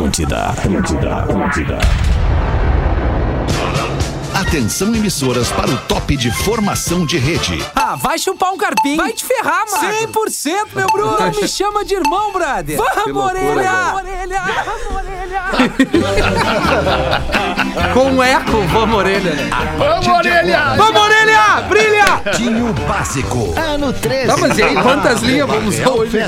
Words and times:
Atlântida, 0.00 0.46
Atlântida, 0.46 1.16
Atlântida. 1.18 1.78
Atenção 4.34 4.94
emissoras 4.94 5.52
para 5.52 5.70
o 5.70 5.76
top 5.76 6.16
de 6.16 6.30
formação 6.30 7.04
de 7.04 7.18
rede. 7.18 7.62
Ah, 7.74 7.96
vai 7.96 8.18
chupar 8.18 8.50
um 8.50 8.56
carpinho. 8.56 8.96
Vai 8.96 9.12
te 9.12 9.26
ferrar, 9.26 9.62
mano. 9.70 9.92
100%, 10.10 10.68
meu 10.74 10.86
Bruno. 10.86 11.18
Não 11.18 11.30
me 11.38 11.46
chama 11.46 11.84
de 11.84 11.96
irmão, 11.96 12.32
brother. 12.32 12.78
Vamos, 12.78 13.24
orelha. 13.24 13.72
Vamos, 13.72 14.00
orelha. 14.00 14.42
Vamos, 14.64 14.96
orelha. 14.96 15.19
Com 17.94 18.12
um 18.12 18.22
eco, 18.22 18.62
vamos, 18.72 18.96
orelha. 18.96 19.32
Vamos, 19.78 20.06
orelha! 20.06 20.74
Vamos, 20.76 21.00
orelha. 21.00 21.60
Brilha. 21.68 22.20
Tinho 22.36 22.72
básico. 22.88 23.54
Ano 23.56 23.92
13. 23.92 24.26
Tá, 24.26 24.36
mas 24.36 24.58
e 24.58 24.62
aí, 24.62 24.74
quantas 24.74 25.22
linhas 25.22 25.48
vamos 25.48 25.78
usar 25.78 25.90
hoje? 25.90 26.18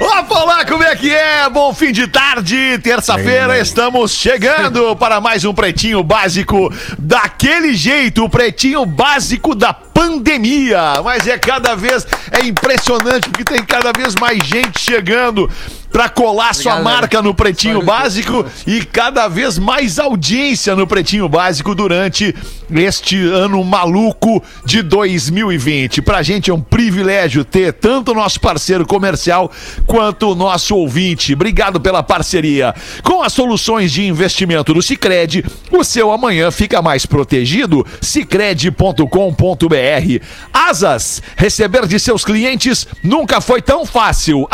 Opa, 0.00 0.38
olá, 0.40 0.64
como 0.64 0.82
é 0.82 0.94
que 0.96 1.14
é? 1.14 1.48
Bom 1.48 1.72
fim 1.72 1.92
de 1.92 2.06
tarde, 2.06 2.78
terça-feira, 2.82 3.58
estamos 3.58 4.12
chegando 4.12 4.94
para 4.96 5.20
mais 5.20 5.44
um 5.44 5.54
Pretinho 5.54 6.02
Básico 6.02 6.72
daquele 6.98 7.74
jeito, 7.74 8.24
o 8.24 8.28
Pretinho 8.28 8.84
Básico 8.84 9.54
da 9.54 9.72
pandemia. 9.72 11.00
Mas 11.02 11.26
é 11.26 11.38
cada 11.38 11.74
vez, 11.74 12.06
é 12.30 12.44
impressionante 12.44 13.28
porque 13.28 13.44
tem 13.44 13.64
cada 13.64 13.92
vez 13.92 14.14
mais 14.14 14.38
gente 14.44 14.80
chegando 14.80 15.50
para 15.96 16.10
colar 16.10 16.54
sua 16.54 16.74
Obrigado, 16.74 16.94
marca 16.94 17.22
no 17.22 17.32
Pretinho 17.34 17.80
Básico 17.80 18.44
e 18.66 18.84
cada 18.84 19.28
vez 19.28 19.58
mais 19.58 19.98
audiência 19.98 20.76
no 20.76 20.86
Pretinho 20.86 21.26
Básico 21.26 21.74
durante 21.74 22.34
este 22.70 23.16
ano 23.16 23.64
maluco 23.64 24.42
de 24.62 24.82
2020. 24.82 26.02
Pra 26.02 26.22
gente 26.22 26.50
é 26.50 26.54
um 26.54 26.60
privilégio 26.60 27.46
ter 27.46 27.72
tanto 27.72 28.10
o 28.10 28.14
nosso 28.14 28.38
parceiro 28.38 28.84
comercial 28.84 29.50
quanto 29.86 30.32
o 30.32 30.34
nosso 30.34 30.76
ouvinte. 30.76 31.32
Obrigado 31.32 31.80
pela 31.80 32.02
parceria. 32.02 32.74
Com 33.02 33.22
as 33.22 33.32
soluções 33.32 33.90
de 33.90 34.06
investimento 34.06 34.74
do 34.74 34.82
Sicredi, 34.82 35.42
o 35.70 35.82
seu 35.82 36.12
amanhã 36.12 36.50
fica 36.50 36.82
mais 36.82 37.06
protegido. 37.06 37.86
Sicredi.com.br. 38.02 39.06
Asas, 40.52 41.22
receber 41.36 41.86
de 41.86 41.98
seus 41.98 42.22
clientes 42.22 42.86
nunca 43.02 43.40
foi 43.40 43.62
tão 43.62 43.86
fácil. 43.86 44.46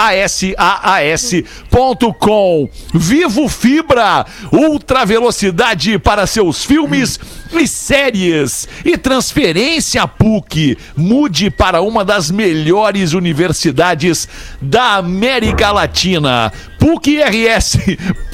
ASAAS.com. 1.33 2.69
Vivo 2.93 3.49
Fibra, 3.49 4.27
ultra 4.53 5.05
velocidade 5.05 5.99
para 5.99 6.27
seus 6.27 6.65
filmes 6.65 7.19
e 7.53 7.67
séries. 7.67 8.69
E 8.85 8.99
transferência 8.99 10.07
PUC. 10.07 10.77
Mude 10.97 11.51
para 11.51 11.81
uma 11.81 12.05
das 12.05 12.31
melhores 12.31 13.15
universidades 13.15 14.29
da 14.61 14.97
América 14.97 15.71
Latina. 15.71 16.53
PUCRS.br. 16.79 18.33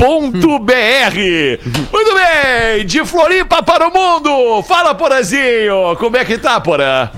Muito 1.93 2.15
bem, 2.15 2.87
de 2.87 3.05
Floripa 3.05 3.63
para 3.63 3.89
o 3.89 3.93
mundo. 3.93 4.63
Fala, 4.63 4.95
Porazinho. 4.95 5.97
Como 5.99 6.17
é 6.17 6.25
que 6.25 6.39
tá, 6.39 6.61
Porã? 6.61 7.11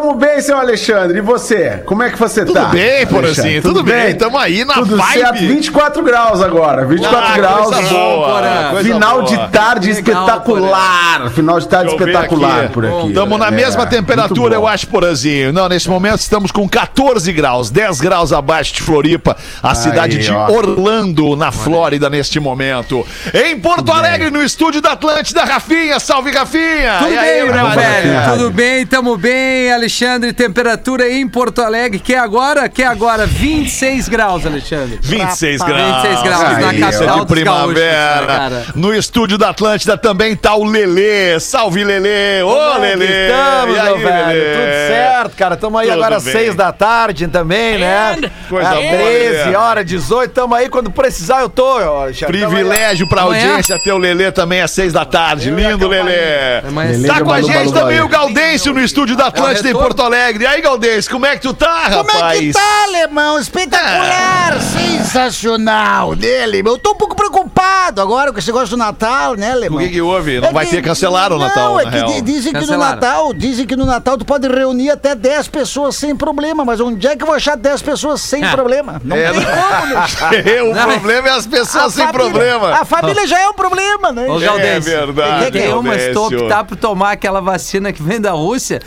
Tamo 0.00 0.14
bem, 0.14 0.40
seu 0.40 0.56
Alexandre. 0.58 1.18
E 1.18 1.20
você? 1.20 1.82
Como 1.84 2.02
é 2.02 2.08
que 2.08 2.18
você 2.18 2.42
Tudo 2.42 2.54
tá? 2.58 2.64
bem, 2.70 3.06
Porazinho, 3.06 3.18
Alexandre? 3.44 3.60
tudo 3.60 3.82
bem. 3.82 4.14
Tamo 4.14 4.38
aí 4.38 4.64
na 4.64 4.72
Tudo 4.72 4.96
vibe. 4.96 5.18
certo. 5.20 5.38
24 5.40 6.02
graus 6.02 6.40
agora. 6.40 6.86
24 6.86 7.18
Ah, 7.22 7.36
graus. 7.36 7.66
coisa 7.74 7.82
boa, 7.90 8.68
coisa 8.70 8.92
Final 8.94 9.22
boa. 9.22 9.24
de 9.26 9.48
tarde 9.52 9.88
Legal, 9.92 10.00
espetacular. 10.00 11.30
Final 11.32 11.60
de 11.60 11.68
tarde 11.68 11.90
espetacular 11.92 12.64
aqui. 12.64 12.72
por 12.72 12.86
aqui. 12.86 13.08
Estamos 13.08 13.38
na 13.38 13.48
É, 13.48 13.50
mesma 13.50 13.86
temperatura, 13.86 14.54
eu 14.54 14.66
acho, 14.66 14.86
Porazinho. 14.86 15.52
Não, 15.52 15.68
nesse 15.68 15.90
momento 15.90 16.20
estamos 16.20 16.50
com 16.50 16.66
14 16.66 17.30
graus, 17.34 17.68
10 17.68 18.00
graus 18.00 18.32
abaixo 18.32 18.72
de 18.72 18.80
Floripa, 18.82 19.36
a 19.62 19.74
cidade 19.74 20.16
de 20.16 20.32
ó. 20.32 20.50
Orlando, 20.50 21.36
na 21.36 21.52
Flórida, 21.52 22.08
neste 22.08 22.40
momento. 22.40 23.06
Em 23.34 23.58
Porto 23.60 23.92
Alegre, 23.92 24.30
no 24.30 24.42
estúdio 24.42 24.80
da 24.80 24.92
Atlântida, 24.92 25.44
Rafinha. 25.44 26.00
Salve, 26.00 26.30
Rafinha! 26.30 26.96
Tudo 27.00 27.12
E 27.12 27.18
aí, 27.18 27.42
bem, 27.42 27.52
meu 27.52 27.64
Rafinha? 27.66 27.90
velho? 27.90 28.32
Tudo 28.38 28.50
bem, 28.50 28.86
tamo 28.86 29.18
bem, 29.18 29.70
Alexandre. 29.70 29.89
Temperatura 30.36 31.08
em 31.10 31.26
Porto 31.28 31.60
Alegre, 31.62 31.98
que 31.98 32.14
é 32.14 32.18
agora, 32.18 32.68
que 32.68 32.82
é 32.82 32.86
agora 32.86 33.26
26 33.26 34.08
graus, 34.08 34.46
Alexandre. 34.46 34.98
26 35.02 35.62
graus. 35.62 36.02
26 36.02 36.22
graus 36.22 36.44
Aí, 36.44 36.52
na 36.62 36.72
é 36.72 36.80
capital 36.90 37.14
de 37.14 37.20
dos 37.20 37.24
primavera. 37.30 37.56
gaúchos, 37.56 37.74
né, 37.80 38.26
cara? 38.38 38.64
no 38.74 38.94
estúdio 38.94 39.36
da 39.38 39.50
Atlântida 39.50 39.96
também 39.98 40.36
tá 40.36 40.54
o 40.54 40.64
Lelê. 40.64 41.38
Salve, 41.40 41.82
Lelê! 41.84 42.42
Ô, 42.42 42.56
é 42.74 42.78
Lelê! 42.78 43.26
Estamos, 43.28 43.78
aí, 43.78 43.84
meu 43.86 43.98
velho. 43.98 44.26
Lelê? 44.26 44.52
Tudo 44.54 44.86
certo, 44.88 45.36
cara. 45.36 45.56
Tamo 45.56 45.78
aí 45.78 45.88
Tudo 45.88 45.96
agora 45.98 46.16
às 46.16 46.24
bem. 46.24 46.32
seis 46.32 46.54
da 46.54 46.72
tarde 46.72 47.26
também, 47.28 47.78
né? 47.78 48.16
Coisa 48.48 48.68
É, 48.68 48.72
boa, 48.74 49.04
13 49.10 49.36
Lelê. 49.44 49.56
horas, 49.56 49.84
18. 49.86 50.32
Tamo 50.32 50.54
aí. 50.54 50.68
Quando 50.68 50.90
precisar, 50.90 51.40
eu 51.40 51.48
tô, 51.48 51.66
Alexandre. 51.78 52.38
Privilégio 52.38 53.08
pra 53.08 53.22
Amanhã? 53.22 53.48
audiência 53.48 53.78
ter 53.82 53.92
o 53.92 53.98
Lelê 53.98 54.30
também 54.30 54.60
às 54.60 54.70
seis 54.70 54.92
da 54.92 55.04
tarde. 55.04 55.50
Lindo, 55.50 55.88
Lelê. 55.88 56.58
Amanhã 56.66 56.90
Lelê 56.92 57.08
Tá 57.08 57.20
com 57.22 57.32
a 57.32 57.40
gente 57.42 57.72
também 57.72 58.00
o 58.00 58.08
Gaudêncio 58.08 58.72
no 58.72 58.80
estúdio 58.80 59.16
da 59.16 59.26
Atlântida? 59.26 59.68
Porto 59.80 60.02
Alegre. 60.02 60.44
E 60.44 60.46
aí, 60.46 60.60
Gaudêncio, 60.60 61.10
como 61.10 61.24
é 61.26 61.34
que 61.36 61.40
tu 61.42 61.54
tá, 61.54 61.84
rapaz? 61.88 62.06
Como 62.06 62.24
é 62.32 62.36
que 62.38 62.52
tá, 62.52 62.82
alemão? 62.84 63.38
Espetacular, 63.38 64.60
sensacional 64.60 66.14
dele. 66.14 66.62
Eu 66.64 66.78
tô 66.78 66.90
um 66.92 66.94
pouco 66.94 67.16
preocupado 67.16 68.00
agora 68.02 68.32
com 68.32 68.38
esse 68.38 68.48
negócio 68.48 68.68
do 68.70 68.76
Natal, 68.76 69.34
né, 69.36 69.50
O 69.50 69.52
alemão? 69.52 69.78
que 69.78 69.88
que 69.88 70.00
houve? 70.00 70.40
Não 70.40 70.48
É 70.48 70.52
vai 70.52 70.66
que- 70.66 70.72
ter 70.76 70.82
cancelar 70.82 71.32
o 71.32 71.38
não, 71.38 71.46
Natal, 71.46 71.80
é 71.80 71.84
na 71.84 71.90
que 71.90 71.96
real. 71.96 72.20
dizem 72.22 72.52
que 72.52 72.66
no. 72.66 72.76
Natal, 72.78 73.32
dizem 73.34 73.66
que 73.66 73.76
no 73.76 73.84
Natal 73.86 74.16
tu 74.18 74.24
pode 74.24 74.46
reunir 74.48 74.90
até 74.90 75.14
10 75.14 75.48
pessoas 75.48 75.96
sem 75.96 76.14
problema, 76.16 76.64
mas 76.64 76.80
onde 76.80 77.06
é 77.06 77.16
que 77.16 77.22
eu 77.22 77.26
vou 77.26 77.34
achar 77.36 77.56
10 77.56 77.80
pessoas 77.82 78.20
sem 78.20 78.46
problema? 78.48 79.00
Não 79.04 79.16
É, 79.16 79.30
tem 79.32 79.40
não- 80.64 80.74
como, 80.74 80.74
né? 80.74 80.86
o 80.96 81.00
problema 81.00 81.28
é 81.28 81.32
as 81.32 81.46
pessoas 81.46 81.84
A 81.84 81.90
sem 81.90 82.06
família- 82.06 82.30
problema. 82.30 82.74
A 82.74 82.84
família 82.84 83.26
já 83.26 83.38
é 83.40 83.48
um 83.48 83.54
problema, 83.54 84.12
né? 84.12 84.26
Ô, 84.28 84.36
É 84.40 84.44
Galdêncio, 84.44 84.90
verdade, 84.92 85.50
Tem 85.52 85.72
uma 85.72 85.94
Gaudêncio. 85.94 86.38
optar 86.42 86.64
por 86.64 86.76
tomar 86.76 87.12
aquela 87.12 87.40
vacina 87.40 87.92
que 87.92 88.02
vem 88.02 88.20
da 88.20 88.32
Rússia, 88.32 88.80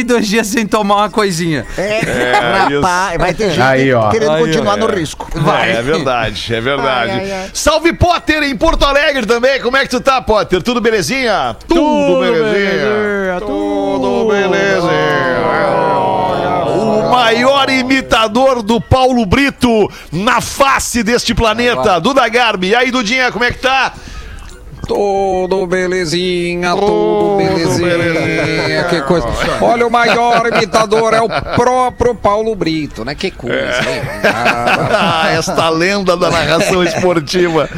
42 0.00 0.26
dias 0.26 0.46
sem 0.46 0.66
tomar 0.66 0.96
uma 0.96 1.10
coisinha. 1.10 1.66
É, 1.76 2.00
isso. 2.70 2.80
rapaz, 2.80 3.18
vai 3.18 3.34
ter 3.34 3.50
gente 3.50 3.60
Aí, 3.60 3.92
ó. 3.92 4.10
querendo 4.10 4.32
Aí, 4.32 4.44
continuar 4.44 4.76
no 4.76 4.90
é. 4.90 4.94
risco. 4.94 5.28
Vai. 5.34 5.72
É 5.72 5.82
verdade, 5.82 6.54
é 6.54 6.60
verdade. 6.60 7.12
Ai, 7.12 7.20
ai, 7.20 7.32
ai. 7.32 7.50
Salve 7.52 7.92
Potter 7.92 8.42
em 8.42 8.56
Porto 8.56 8.84
Alegre 8.84 9.26
também. 9.26 9.60
Como 9.60 9.76
é 9.76 9.82
que 9.82 9.90
tu 9.90 10.00
tá, 10.00 10.20
Potter? 10.20 10.62
Tudo 10.62 10.80
belezinha? 10.80 11.56
Tudo, 11.68 12.20
belezinha. 12.20 13.40
Tudo 13.40 14.28
belezinha. 14.28 15.40
O 16.66 17.10
maior 17.10 17.68
imitador 17.68 18.62
do 18.62 18.80
Paulo 18.80 19.26
Brito 19.26 19.90
na 20.12 20.40
face 20.40 21.02
deste 21.02 21.34
planeta, 21.34 22.00
Duda 22.00 22.26
Garbi. 22.28 22.68
E 22.68 22.74
aí, 22.74 22.90
Dudinha, 22.90 23.30
como 23.32 23.44
é 23.44 23.50
que 23.50 23.58
tá? 23.58 23.92
Tudo 24.94 25.68
belezinha, 25.68 26.74
tudo 26.74 27.36
belezinha, 27.36 28.84
que 28.90 29.00
coisa. 29.02 29.24
Olha, 29.60 29.86
o 29.86 29.90
maior 29.90 30.44
imitador 30.52 31.14
é 31.14 31.20
o 31.20 31.28
próprio 31.54 32.12
Paulo 32.12 32.56
Brito, 32.56 33.04
né? 33.04 33.14
Que 33.14 33.30
coisa, 33.30 33.56
hein? 33.88 34.02
Ah, 34.24 35.20
Ah, 35.22 35.30
esta 35.32 35.68
lenda 35.68 36.16
da 36.16 36.28
narração 36.28 36.82
esportiva. 36.82 37.68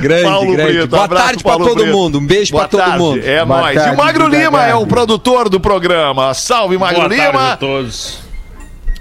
Grande, 0.00 0.52
grande. 0.56 0.86
Boa 0.86 1.04
abraço, 1.04 1.26
tarde 1.26 1.42
pra 1.42 1.52
Paulo 1.52 1.66
todo 1.68 1.82
Brito. 1.82 1.92
mundo. 1.96 2.18
Um 2.18 2.26
beijo 2.26 2.52
Boa 2.52 2.66
pra 2.66 2.78
todo 2.86 2.98
mundo. 2.98 3.20
É 3.22 3.44
Boa 3.44 3.60
nóis. 3.60 3.86
E 3.86 3.90
o 3.90 3.96
Magro 3.96 4.26
Lima 4.28 4.66
é 4.66 4.74
o 4.74 4.86
produtor 4.86 5.50
do 5.50 5.60
programa. 5.60 6.32
Salve, 6.32 6.78
Magro 6.78 7.00
Boa 7.02 7.08
Lima. 7.08 7.24
tarde 7.32 7.52
a 7.52 7.56
todos. 7.58 8.18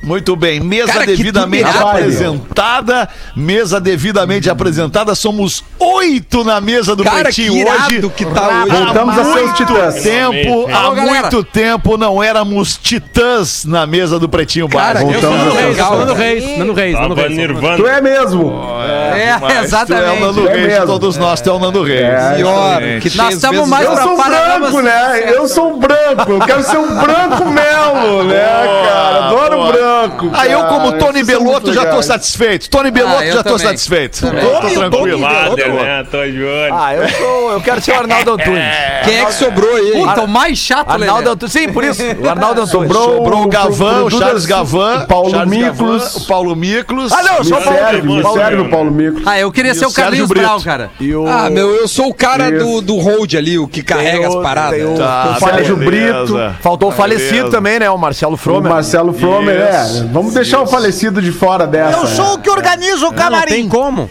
Muito 0.04 0.36
bem, 0.36 0.60
mesa 0.60 0.94
Cara, 0.94 1.06
devidamente 1.06 1.70
apresentada. 1.78 3.08
Mesa 3.36 3.80
devidamente 3.80 4.50
apresentada. 4.50 5.14
Somos 5.14 5.64
oito 5.80 6.44
na 6.44 6.60
mesa 6.60 6.96
do 6.96 7.04
Cara, 7.04 7.24
Pretinho 7.24 7.54
hoje. 7.68 8.10
que 8.16 8.26
tá 8.26 8.64
hoje. 8.66 8.76
Voltamos 8.76 9.18
a 9.18 9.24
ser 9.26 9.44
os 9.44 9.54
titãs. 9.54 9.96
Tempo, 10.02 10.68
há 10.72 10.78
Alô, 10.86 10.96
muito 10.96 11.44
tempo 11.44 11.98
não 11.98 12.22
éramos 12.24 12.78
titãs 12.78 13.64
na 13.64 13.86
mesa 13.86 14.18
do 14.18 14.28
Pretinho 14.28 14.68
Cara, 14.68 15.02
Básico. 15.02 15.12
eu 15.12 15.22
Voltamos 15.22 15.42
sou 15.44 15.52
a 15.52 15.62
ser 15.62 15.68
legal. 15.70 15.98
Nando 16.00 16.14
Reis, 16.16 16.58
Nando 16.58 16.74
Reis, 16.74 16.94
Nando 17.00 17.14
Reis. 17.16 17.38
Nirvana. 17.38 17.78
Tu 17.78 17.88
é 17.88 18.02
mesmo. 18.02 18.54
É, 18.82 19.38
Mas 19.40 19.52
Tu 19.52 19.56
é 19.56 19.60
o 19.60 19.64
exatamente. 19.64 20.20
Nando 20.22 20.48
É 20.50 20.54
Reis, 20.56 20.68
mesmo. 20.68 20.86
todos 20.88 21.18
nós, 21.18 21.42
tu 21.42 21.50
é 21.50 21.54
o 21.54 21.60
Nando 21.60 21.84
Reis. 21.84 22.02
É, 22.02 22.40
Exatamente. 22.40 23.10
que 23.10 23.18
Nós 23.18 23.34
estamos 23.36 23.70
mais 23.70 23.86
Eu 23.86 23.92
pra 23.94 24.04
sou 24.04 24.18
branco, 24.18 24.82
né? 24.82 25.24
Eu 25.36 25.48
sou 25.48 25.74
um 25.76 25.80
branco. 25.80 26.32
Eu 26.32 26.40
quero 26.40 26.64
ser 26.64 26.78
um 26.78 26.96
branco 26.96 27.46
melo, 27.50 28.24
né, 28.24 28.44
cara? 28.90 29.26
Adoro 29.28 29.58
boa. 29.58 29.91
Branco. 29.92 30.30
Aí 30.34 30.52
eu, 30.52 30.64
como. 30.66 30.92
Tony 30.94 31.24
muito 31.24 31.74
já 31.74 31.86
tô 31.86 32.02
satisfeito. 32.02 32.70
Tony 32.70 32.92
Beloto, 32.92 33.18
Ah, 33.20 33.26
eu 33.26 33.34
já 33.34 33.44
tô 33.44 33.58
satisfeito. 33.58 34.22
Também. 34.22 34.44
Tô, 34.44 34.50
tô 34.52 34.60
Tony, 34.62 34.76
tranquilo. 34.76 35.20
Né? 35.22 36.06
Tô 36.10 36.24
de 36.26 36.44
olho. 36.44 36.74
Ah, 36.74 36.96
eu 36.96 37.10
sou. 37.10 37.52
Eu 37.54 37.62
quero 37.62 37.82
ser 37.82 37.92
o 37.92 37.96
Arnaldo 38.00 38.32
Antunes. 38.32 38.64
Quem 39.04 39.18
é 39.20 39.26
que 39.26 39.34
sobrou 39.34 39.76
aí? 39.76 39.92
Puta, 39.92 40.22
o 40.22 40.28
mais 40.28 40.58
chato, 40.58 40.90
Arnaldo. 40.90 41.30
Antunes. 41.32 41.52
Sim, 41.54 41.70
por 41.72 41.84
isso. 41.84 42.02
O 42.24 42.30
Arnaldo 42.30 42.62
Antunes. 42.62 42.72
Sobrou 42.92 43.16
Sobrou 43.18 43.44
o 43.44 43.48
Gavan, 43.48 44.04
o 44.06 44.10
Charles 44.10 44.46
Gavan, 44.46 45.04
o 45.04 45.08
Paulo 45.08 45.46
Miklos. 45.48 46.04
Gavan, 46.04 46.18
o 46.18 46.26
Paulo 46.28 46.56
Miklos. 46.56 47.12
Ah, 47.12 47.24
não, 47.24 47.44
sou 47.44 47.58
o 47.58 47.62
Paulo 47.62 47.80
serve, 47.80 48.02
me 48.08 48.22
Paulo 48.22 48.38
serve 48.38 48.56
Brito. 48.56 48.68
o 48.68 48.72
Paulo 48.72 48.92
Mico. 48.92 49.22
Ah, 49.26 49.40
eu 49.40 49.52
queria 49.52 49.74
ser 49.74 49.86
o 49.86 49.92
Carlinhos 49.92 50.30
Brau, 50.30 50.62
cara. 50.62 50.92
Ah, 51.28 51.50
meu, 51.50 51.70
eu 51.76 51.88
sou 51.88 52.08
o 52.08 52.14
cara 52.14 52.52
do, 52.52 52.82
do 52.82 52.98
hold 52.98 53.34
ali, 53.36 53.58
o 53.60 53.68
que 53.68 53.82
carrega 53.84 54.28
as 54.28 54.36
paradas. 54.36 54.82
o- 54.84 54.98
Tá, 54.98 55.36
o 55.38 55.40
Sérgio 55.40 55.76
beleza. 55.78 56.16
Brito. 56.26 56.56
Faltou 56.62 56.90
o 56.90 56.92
falecido 56.92 57.50
também, 57.50 57.80
né? 57.80 57.90
O 57.90 57.98
Marcelo 57.98 58.34
O 58.34 58.38
Fromer. 58.38 58.72
Marcelo 58.72 59.14
Fromer, 59.14 59.56
é. 59.56 59.81
Vamos 60.12 60.34
deixar 60.34 60.62
o 60.62 60.68
falecido 60.68 61.22
de 61.22 61.32
fora 61.32 61.66
dessa. 61.68 61.98
Eu 61.98 62.08
sou 62.08 62.34
o 62.36 62.40
que 62.40 62.50
organiza 62.50 63.06
o 63.08 63.10
Não 63.12 63.14
camarim. 63.18 63.52
tem 63.54 63.68
como. 63.68 64.10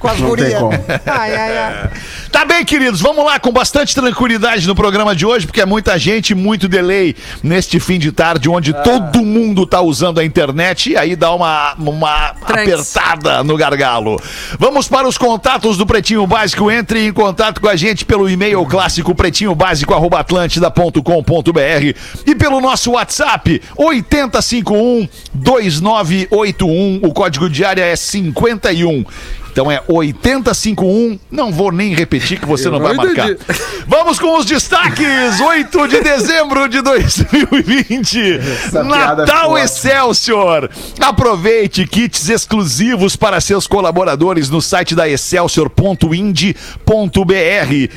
Com 0.00 0.08
as 0.08 0.18
gurias. 0.18 0.60
Ai, 1.06 1.36
ai, 1.36 1.58
ai. 1.58 1.90
Tá 2.32 2.44
bem, 2.44 2.64
queridos, 2.64 3.00
vamos 3.00 3.24
lá 3.24 3.38
com 3.38 3.52
bastante 3.52 3.94
tranquilidade 3.94 4.66
no 4.66 4.74
programa 4.74 5.14
de 5.14 5.24
hoje, 5.26 5.46
porque 5.46 5.60
é 5.60 5.66
muita 5.66 5.98
gente, 5.98 6.34
muito 6.34 6.68
delay 6.68 7.14
neste 7.42 7.78
fim 7.78 7.98
de 7.98 8.10
tarde, 8.10 8.48
onde 8.48 8.72
todo 8.72 9.24
mundo 9.24 9.66
tá 9.66 9.80
usando 9.80 10.20
a 10.20 10.24
internet 10.24 10.90
e 10.90 10.96
aí 10.96 11.14
dá 11.14 11.34
uma, 11.34 11.74
uma 11.74 12.34
Tranks. 12.46 12.96
apertada 12.96 13.44
no 13.44 13.56
gargalo. 13.56 14.20
Vamos 14.58 14.88
para 14.88 15.06
os 15.06 15.18
contatos 15.18 15.76
do 15.76 15.84
Pretinho 15.84 16.26
Básico. 16.26 16.70
Entre 16.70 17.04
em 17.04 17.12
contato 17.12 17.60
com 17.60 17.68
a 17.68 17.76
gente 17.76 18.04
pelo 18.04 18.30
e-mail 18.30 18.64
clássico 18.64 19.14
pretinhobásico.atlântida.com.br 19.14 21.98
e 22.26 22.34
pelo 22.34 22.60
nosso 22.60 22.92
WhatsApp 22.92 23.60
8051 23.76 25.08
2981. 25.34 27.00
O 27.02 27.12
código 27.12 27.50
de 27.50 27.64
área 27.64 27.82
é 27.82 27.96
51. 27.96 29.04
Então 29.52 29.70
é 29.70 29.82
8051. 29.86 31.18
Não 31.30 31.52
vou 31.52 31.70
nem 31.72 31.94
repetir 31.94 32.40
que 32.40 32.46
você 32.46 32.70
não 32.70 32.80
vai 32.80 32.94
marcar. 32.94 33.28
Vamos 33.86 34.18
com 34.18 34.38
os 34.38 34.46
destaques. 34.46 35.38
8 35.40 35.88
de 35.88 36.00
dezembro 36.00 36.68
de 36.68 36.80
2020. 36.80 38.38
Essa 38.38 38.80
é 38.80 38.82
Natal 38.82 39.50
foda. 39.50 39.64
Excelsior. 39.64 40.70
Aproveite 41.00 41.86
kits 41.86 42.28
exclusivos 42.28 43.16
para 43.16 43.40
seus 43.40 43.66
colaboradores 43.66 44.48
no 44.48 44.62
site 44.62 44.94
da 44.94 45.08
excelsior.ind.br 45.08 46.54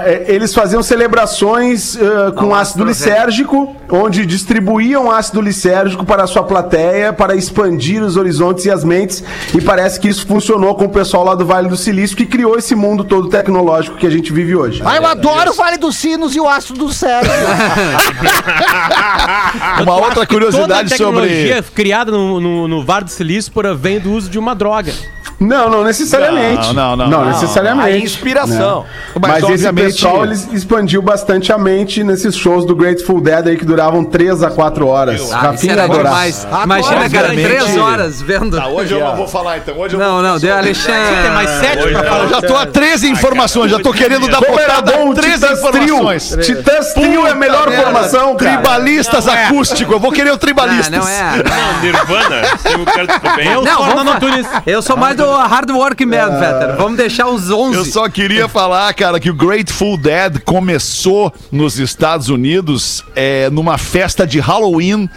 É, 0.06 0.26
eles 0.28 0.54
faziam 0.54 0.82
celebrações 0.84 1.98
é, 1.98 2.32
com 2.32 2.54
ácido 2.54 2.84
lisérgico, 2.84 3.76
onde 3.90 4.26
distribuíam 4.26 5.12
ácido 5.12 5.42
lisérgico 5.42 6.06
para 6.06 6.24
a 6.24 6.28
sua 6.28 6.44
plateia 6.44 7.14
para 7.14 7.36
expandir 7.36 8.04
os 8.04 8.18
horizontes 8.18 8.66
e 8.66 8.72
as 8.72 8.84
mentes, 8.84 9.24
e 9.54 9.62
parece 9.62 10.00
que 10.00 10.08
isso 10.08 10.26
funcionou 10.26 10.74
com 10.76 10.86
o 10.86 10.90
pessoal 10.90 11.24
lá 11.24 11.36
do 11.36 11.46
Vale 11.46 11.68
do 11.68 11.78
Silício 11.78 12.18
que 12.18 12.26
criou 12.26 12.58
esse 12.58 12.74
mundo 12.76 13.04
todo 13.04 13.30
tecnológico 13.30 13.98
que 13.98 14.08
a 14.08 14.10
gente 14.10 14.34
vive 14.34 14.56
hoje. 14.56 14.82
Ah, 14.86 14.98
eu 14.98 15.06
adoro 15.06 15.52
o 15.52 15.54
Vale 15.54 15.78
dos 15.78 15.96
Sinos 15.96 16.36
e 16.36 16.40
o 16.40 16.48
Ácido 16.48 16.80
do 16.80 16.94
Cérebro. 16.94 17.32
Uma 19.82 19.96
outra 19.96 20.26
curiosidade 20.26 20.90
Toda 20.90 20.96
a 20.96 20.98
sobre. 20.98 21.22
tecnologia 21.22 21.64
criada 21.74 22.12
no, 22.12 22.40
no, 22.40 22.68
no 22.68 22.84
Vale 22.84 23.06
do 23.06 23.12
Silício 23.12 23.52
por 23.52 23.66
vem 23.76 24.00
do 24.00 24.12
uso 24.12 24.30
de 24.30 24.38
uma 24.38 24.56
droga. 24.56 24.94
Não, 25.40 25.70
não 25.70 25.84
necessariamente. 25.84 26.74
Não, 26.74 26.96
não, 26.96 27.08
não. 27.08 27.26
necessariamente. 27.26 27.90
A 27.90 27.98
inspiração. 27.98 28.82
né? 28.82 28.88
Mas, 29.20 29.42
Mas, 29.44 29.50
esse 29.62 29.74
pessoal 29.74 30.24
eles 30.24 30.48
expandiu 30.54 31.02
bastante 31.02 31.52
a 31.52 31.58
mente 31.58 32.04
nesses 32.04 32.36
shows 32.36 32.66
do 32.66 32.76
Grateful 32.76 33.20
Dead 33.20 33.48
aí 33.48 33.58
que 33.58 33.66
duravam 33.66 34.04
3 34.04 34.44
a 34.44 34.50
4 34.50 34.88
horas. 34.88 35.32
Ah, 35.32 35.38
Rafinha 35.38 35.74
era 35.74 35.84
adorava. 35.84 36.08
demais. 36.10 36.48
Imagina, 36.64 37.10
cara, 37.10 37.28
Obviamente. 37.28 37.44
três 37.48 37.78
horas 37.78 38.22
vendo. 38.22 38.58
Tá, 38.58 38.68
hoje 38.68 38.94
eu 38.94 39.00
não 39.02 39.16
vou 39.16 39.28
falar 39.28 39.58
então. 39.58 39.78
Hoje 39.78 39.96
eu 39.96 40.00
Não, 40.00 40.22
não, 40.22 40.40
deu 40.40 40.56
Alexandre. 40.56 41.22
Tem 41.24 41.32
mais 41.32 41.50
sete 41.50 41.82
pra 41.90 42.04
Eu 42.04 42.10
falar. 42.10 42.28
já 42.28 42.42
tô 42.42 42.56
a 42.56 42.66
13 42.66 43.10
informações, 43.10 43.72
já 43.72 43.80
tô 43.80 43.92
querendo 43.92 44.28
dar 44.30 44.40
botada 44.40 45.04
o 45.04 45.14
13 45.14 45.34
Titãs 45.34 45.60
informações. 45.60 46.30
Trio. 46.30 46.42
Titãs 46.44 46.94
Trio 46.94 47.28
é 47.28 47.32
a 47.32 47.36
melhor 47.36 47.70
formação, 47.72 48.36
cara. 48.36 48.54
Tribalistas 48.58 49.28
acústico, 49.28 49.92
eu 49.94 50.00
vou 50.00 50.12
querer 50.12 50.32
o 50.32 50.36
Ah, 50.36 50.38
tribalistas. 50.38 50.90
não 50.92 51.08
é. 51.08 51.44
Não, 51.44 51.82
Nirvana. 51.82 52.42
O. 52.66 53.42
Eu 53.42 53.62
Não, 53.64 54.00
Antunes. 54.14 54.48
Eu 54.66 54.82
sou 54.82 54.96
mais 54.96 55.16
do 55.18 55.25
hard 55.34 55.72
work 55.72 56.06
man, 56.06 56.40
Vetter. 56.40 56.76
Vamos 56.78 56.98
deixar 56.98 57.28
uns 57.28 57.50
11. 57.50 57.78
Eu 57.78 57.86
só 57.86 58.10
queria 58.10 58.48
falar, 58.48 58.94
cara, 58.94 59.20
que 59.20 59.30
o 59.30 59.34
Grateful 59.34 59.98
Dead 59.98 60.40
começou 60.44 61.34
nos 61.52 61.80
Estados 61.80 62.30
Unidos 62.30 63.04
é, 63.16 63.50
numa 63.50 63.78
festa 63.78 64.26
de 64.26 64.40
Halloween. 64.40 65.10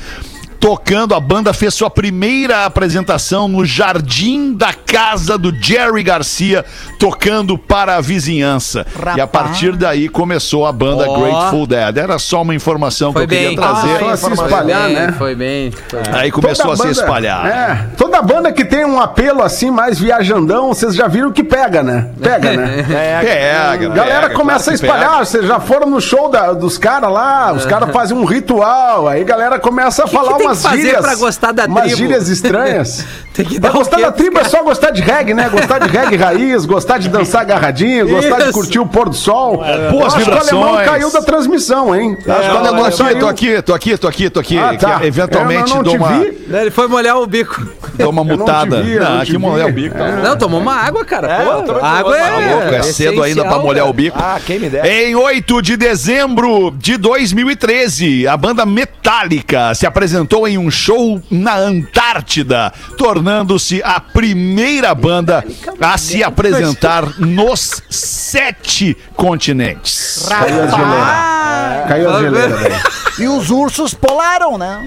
Tocando, 0.60 1.14
a 1.14 1.20
banda 1.20 1.52
fez 1.52 1.72
sua 1.72 1.88
primeira 1.88 2.64
apresentação 2.64 3.46
no 3.46 3.64
jardim 3.64 4.52
da 4.52 4.72
casa 4.72 5.38
do 5.38 5.54
Jerry 5.54 6.02
Garcia, 6.02 6.64
tocando 6.98 7.56
para 7.56 7.94
a 7.96 8.00
vizinhança. 8.00 8.84
E 9.16 9.20
a 9.20 9.26
partir 9.26 9.76
daí 9.76 10.08
começou 10.08 10.66
a 10.66 10.72
banda 10.72 11.08
Ó. 11.08 11.20
Grateful 11.20 11.66
Dead. 11.66 11.96
Era 11.96 12.18
só 12.18 12.42
uma 12.42 12.54
informação 12.56 13.12
Foi 13.12 13.24
que 13.26 13.34
eu 13.34 13.38
queria 13.38 13.48
bem. 13.50 13.56
trazer. 13.56 13.94
Ah, 14.04 14.16
Foi 14.16 14.16
se 14.36 14.42
espalhar, 14.42 14.82
bem, 14.86 14.94
né? 14.94 15.14
Foi 15.16 15.34
bem. 15.36 15.70
Foi 15.70 16.02
bem. 16.02 16.12
Aí 16.14 16.30
começou 16.32 16.64
Toda 16.66 16.74
a 16.74 16.76
se 16.76 16.82
banda- 16.82 16.92
espalhar. 17.00 17.46
É, 17.46 17.86
toda 17.96 18.20
banda 18.20 18.50
que 18.52 18.64
tem 18.64 18.84
um 18.84 19.00
apelo 19.00 19.42
assim, 19.44 19.70
mais 19.70 19.98
viajandão, 20.00 20.68
vocês 20.74 20.94
já 20.94 21.06
viram 21.06 21.30
que 21.30 21.44
pega, 21.44 21.84
né? 21.84 22.08
Pega, 22.20 22.56
né? 22.56 22.84
Pega, 22.88 23.88
Galera 23.94 24.22
pega, 24.22 24.34
começa 24.34 24.64
claro 24.64 24.74
a 24.74 24.78
que 24.78 24.84
espalhar, 24.84 25.10
pega. 25.12 25.24
vocês 25.24 25.46
já 25.46 25.60
foram 25.60 25.88
no 25.88 26.00
show 26.00 26.28
da- 26.30 26.52
dos 26.52 26.76
caras 26.78 27.12
lá, 27.12 27.52
os 27.52 27.64
caras 27.64 27.92
fazem 27.92 28.16
um 28.16 28.24
ritual, 28.24 29.06
aí 29.06 29.22
galera 29.22 29.58
começa 29.60 30.04
a 30.04 30.06
falar 30.08 30.34
que 30.34 30.47
umas 30.48 30.58
que 30.58 30.68
fazer 30.68 30.82
gírias. 30.82 31.00
pra 31.00 31.14
gostar 31.14 31.52
da 31.52 31.66
umas 31.66 31.82
tribo? 31.84 31.96
gírias 31.96 32.28
estranhas. 32.28 33.04
Tem 33.34 33.44
que 33.46 33.60
Pra 33.60 33.70
dar 33.70 33.74
o 33.76 33.78
gostar 33.78 34.00
da 34.00 34.12
tribo 34.12 34.38
é 34.38 34.44
só 34.44 34.62
gostar 34.62 34.90
de 34.90 35.00
reggae, 35.00 35.32
né? 35.34 35.48
Gostar 35.48 35.78
de 35.78 35.88
reggae 35.88 36.16
raiz, 36.16 36.64
gostar 36.64 36.98
de 36.98 37.08
dançar 37.08 37.42
agarradinho, 37.42 38.08
gostar 38.08 38.42
de 38.46 38.52
curtir 38.52 38.78
o 38.80 38.86
pôr 38.86 39.08
do 39.08 39.14
sol. 39.14 39.58
Boas 39.92 40.14
Eu 40.14 40.20
acho 40.20 40.24
que 40.24 40.30
o 40.30 40.38
alemão 40.38 40.62
vibrações. 40.70 40.88
caiu 40.90 41.12
da 41.12 41.22
transmissão, 41.22 41.94
hein? 41.94 42.16
Acho 42.18 42.24
que 42.50 42.54
o 42.54 42.58
alemão 42.58 42.84
aqui, 42.84 42.96
saiu. 42.96 43.18
tô 43.20 43.26
aqui, 43.28 43.62
tô 43.62 43.74
aqui, 43.74 43.96
tô 43.98 44.08
aqui, 44.08 44.30
tô 44.30 44.40
aqui. 44.40 44.58
Ah, 44.58 44.76
tá. 44.76 44.98
que 45.00 45.06
eventualmente 45.06 45.70
Eu 45.70 45.76
não 45.76 45.82
dou, 45.84 45.92
te 45.92 45.98
uma, 45.98 46.08
vi. 46.18 46.38
Ele 46.50 46.70
foi 46.70 46.88
molhar 46.88 47.16
o 47.18 47.26
bico. 47.26 47.64
dou 47.94 48.10
uma 48.10 48.24
não 48.24 48.36
mutada. 48.36 48.82
vi, 48.82 48.98
não, 48.98 49.10
não 49.14 49.20
aqui 49.20 49.38
molhar 49.38 49.68
o 49.68 49.72
bico. 49.72 49.96
É. 49.98 50.22
Não, 50.22 50.36
tomou 50.36 50.60
uma 50.60 50.74
água, 50.74 51.04
cara. 51.04 51.28
É, 51.28 51.44
Pô, 51.44 51.84
água 51.84 52.18
é. 52.18 52.54
Louco, 52.54 52.74
é 52.74 52.82
cedo 52.82 53.22
ainda 53.22 53.44
pra 53.44 53.58
molhar 53.58 53.84
o 53.84 53.88
cara. 53.88 53.92
bico. 54.02 54.18
Ah, 54.20 54.40
quem 54.44 54.58
me 54.58 54.68
dera. 54.68 54.88
Em 54.88 55.14
8 55.14 55.62
de 55.62 55.76
dezembro 55.76 56.72
de 56.76 56.96
2013, 56.96 58.26
a 58.26 58.36
banda 58.36 58.64
Metallica 58.66 59.74
se 59.74 59.86
apresentou 59.86 60.37
em 60.46 60.58
um 60.58 60.70
show 60.70 61.20
na 61.30 61.56
Antártida, 61.56 62.72
tornando-se 62.96 63.82
a 63.82 63.98
primeira 64.00 64.94
banda 64.94 65.44
a 65.80 65.96
se 65.98 66.22
apresentar 66.22 67.18
nos 67.18 67.82
sete 67.90 68.96
continentes. 69.16 70.26
Caiu 70.28 70.62
a 70.62 70.66
geleira. 70.66 71.84
Caiu 71.88 72.10
a 72.14 72.20
geleira, 72.20 72.56
velho. 72.56 72.76
E 73.18 73.26
os 73.26 73.50
ursos 73.50 73.94
polaram, 73.94 74.56
né? 74.56 74.80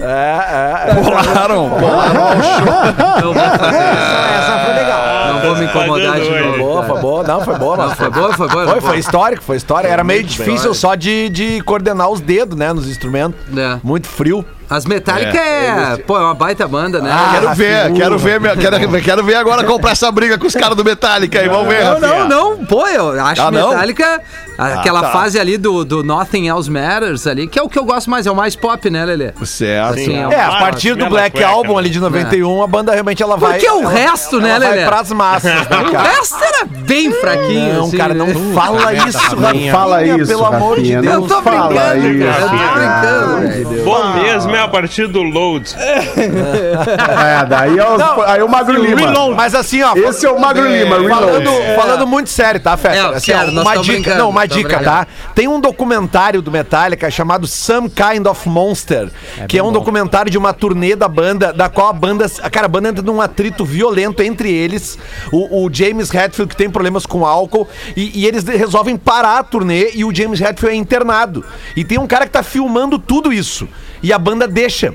Polaram, 1.04 1.70
polaram. 1.70 2.14
Não 3.22 3.34
vou 3.34 3.42
fazer. 3.58 3.76
Essa 3.76 4.64
foi 4.64 4.74
legal. 4.74 5.02
Não 5.32 5.40
vou 5.40 5.56
me 5.56 5.64
incomodar 5.64 6.20
de 6.20 6.28
novo. 6.30 6.48
hoje. 6.48 6.58
Boa, 6.58 6.82
foi 6.84 7.00
boa. 7.00 7.22
Não, 7.24 7.40
foi 7.42 7.58
boa, 7.58 7.76
mas 7.76 7.92
Foi 7.94 8.10
boa, 8.10 8.32
foi 8.32 8.48
boa. 8.48 8.66
Foi, 8.68 8.80
foi 8.80 8.98
histórico, 8.98 9.42
foi 9.42 9.56
histórico. 9.56 9.92
Era 9.92 10.04
meio 10.04 10.22
difícil 10.24 10.72
só 10.74 10.94
de, 10.94 11.28
de 11.28 11.60
coordenar 11.62 12.08
os 12.08 12.20
dedos, 12.20 12.56
né, 12.56 12.72
nos 12.72 12.88
instrumentos. 12.88 13.38
É. 13.56 13.78
Muito 13.82 14.06
frio. 14.08 14.44
As 14.72 14.86
Metallica 14.86 15.38
é, 15.38 15.96
pô, 16.06 16.16
é 16.16 16.20
uma 16.20 16.34
baita 16.34 16.66
banda, 16.66 16.98
né? 17.00 17.10
Quero 17.32 17.54
ver, 17.54 17.92
quero 17.92 18.18
ver, 18.18 18.40
meu- 18.40 18.56
quero, 18.56 19.02
quero 19.02 19.22
ver 19.24 19.34
agora 19.34 19.64
comprar 19.64 19.90
essa 19.90 20.10
briga 20.10 20.38
com 20.38 20.46
os 20.46 20.54
caras 20.54 20.74
do 20.76 20.82
Metallica 20.84 21.38
aí, 21.40 21.48
vamos 21.48 21.68
ver, 21.68 21.84
Não, 21.84 22.00
não, 22.00 22.28
não. 22.28 22.64
Pô, 22.64 22.86
eu 22.86 23.20
acho 23.22 23.42
Ah? 23.42 23.50
Metallica, 23.50 24.20
aquela 24.56 25.02
tá. 25.02 25.10
fase 25.10 25.38
ali 25.38 25.58
do, 25.58 25.84
do 25.84 26.02
Nothing 26.02 26.48
Else 26.48 26.70
Matters 26.70 27.26
ali, 27.26 27.46
que 27.46 27.58
é 27.58 27.62
o 27.62 27.68
que 27.68 27.78
eu 27.78 27.84
gosto 27.84 28.08
mais, 28.08 28.26
é 28.26 28.30
o 28.30 28.34
mais 28.34 28.56
pop, 28.56 28.88
né, 28.88 29.04
Lelê? 29.04 29.32
Certo. 29.44 29.92
Assim, 29.92 30.16
É, 30.16 30.40
a 30.42 30.52
partir 30.56 30.94
do 30.94 31.06
Black 31.06 31.32
cueca, 31.36 31.48
Album 31.48 31.74
né? 31.74 31.78
ali 31.80 31.90
de 31.90 32.00
91, 32.00 32.62
a 32.62 32.66
banda 32.66 32.92
realmente 32.92 33.22
ela 33.22 33.36
vai. 33.36 33.58
Porque 33.58 33.70
o 33.70 33.80
ela- 33.82 33.90
resto, 33.90 34.40
né, 34.40 34.50
ela 34.50 34.58
vai 34.60 34.70
Lelê? 34.70 34.86
pras 34.86 35.12
massas, 35.12 35.52
né, 35.52 35.60
O 35.86 35.92
cara? 35.92 36.08
resto 36.08 36.36
era 36.42 36.62
É, 36.62 36.64
bem 36.64 37.12
fraquinho. 37.12 37.74
Não, 37.74 37.84
assim, 37.84 37.96
cara, 37.98 38.14
não 38.14 38.26
né? 38.26 38.34
fala 38.54 38.94
isso, 38.94 39.36
Não 39.36 39.70
fala 39.72 40.04
isso, 40.06 40.26
pelo 40.28 40.46
amor 40.46 40.80
de 40.80 40.92
Deus. 40.92 41.04
não 41.04 41.12
Eu 41.12 41.22
tô 41.22 41.42
fala 41.42 41.68
brincando, 41.68 42.08
isso. 42.08 42.26
cara. 42.26 42.42
Eu 42.42 42.48
tô 42.48 43.36
brincando. 43.36 43.82
Bom 43.84 44.12
mesmo 44.14 44.56
é 44.56 44.61
a 44.64 44.68
partir 44.68 45.06
do 45.06 45.22
load. 45.22 45.74
É, 47.12 47.46
daí 47.46 47.78
é 47.78 47.86
o, 47.86 47.98
Não, 47.98 48.22
aí 48.22 48.40
é 48.40 48.44
o 48.44 48.48
Magro 48.48 48.82
Lima. 48.82 49.34
Mas 49.34 49.54
assim, 49.54 49.82
ó. 49.82 49.94
Esse 49.94 50.26
é 50.26 50.30
o 50.30 50.40
Magro 50.40 50.66
Lima, 50.66 50.96
Falando, 50.96 51.50
Reload. 51.50 51.76
falando 51.76 52.06
muito 52.06 52.30
sério, 52.30 52.60
tá, 52.60 52.76
Feta? 52.76 52.96
É, 52.96 53.00
Assim, 53.16 53.32
uma 53.32 53.76
dica, 53.76 54.14
não, 54.14 54.30
uma 54.30 54.46
dica, 54.46 54.80
tá? 54.82 55.06
Tem 55.34 55.48
um 55.48 55.60
documentário 55.60 56.42
do 56.42 56.50
Metallica 56.50 57.10
chamado 57.10 57.46
Some 57.46 57.90
Kind 57.90 58.26
of 58.26 58.48
Monster, 58.48 59.10
que 59.48 59.58
é 59.58 59.62
um 59.62 59.72
documentário 59.72 60.30
de 60.30 60.38
uma 60.38 60.52
turnê 60.52 60.96
da 60.96 61.08
banda, 61.08 61.52
da 61.52 61.68
qual 61.68 61.88
a 61.88 61.92
banda, 61.92 62.28
cara, 62.50 62.66
a 62.66 62.68
banda 62.68 62.88
entra 62.88 63.02
num 63.02 63.20
atrito 63.20 63.64
violento 63.64 64.22
entre 64.22 64.52
eles. 64.52 64.98
O, 65.30 65.64
o 65.64 65.70
James 65.72 66.12
Hetfield 66.12 66.50
que 66.50 66.56
tem 66.56 66.70
problemas 66.70 67.06
com 67.06 67.24
álcool 67.26 67.68
e, 67.96 68.20
e 68.20 68.26
eles 68.26 68.44
resolvem 68.44 68.96
parar 68.96 69.38
a 69.38 69.42
turnê 69.42 69.90
e 69.94 70.04
o 70.04 70.14
James 70.14 70.40
Hetfield 70.40 70.76
é 70.76 70.78
internado. 70.78 71.44
E 71.76 71.84
tem 71.84 71.98
um 71.98 72.06
cara 72.06 72.26
que 72.26 72.32
tá 72.32 72.42
filmando 72.42 72.98
tudo 72.98 73.32
isso 73.32 73.68
e 74.02 74.12
a 74.12 74.18
banda 74.18 74.46
deixa. 74.48 74.94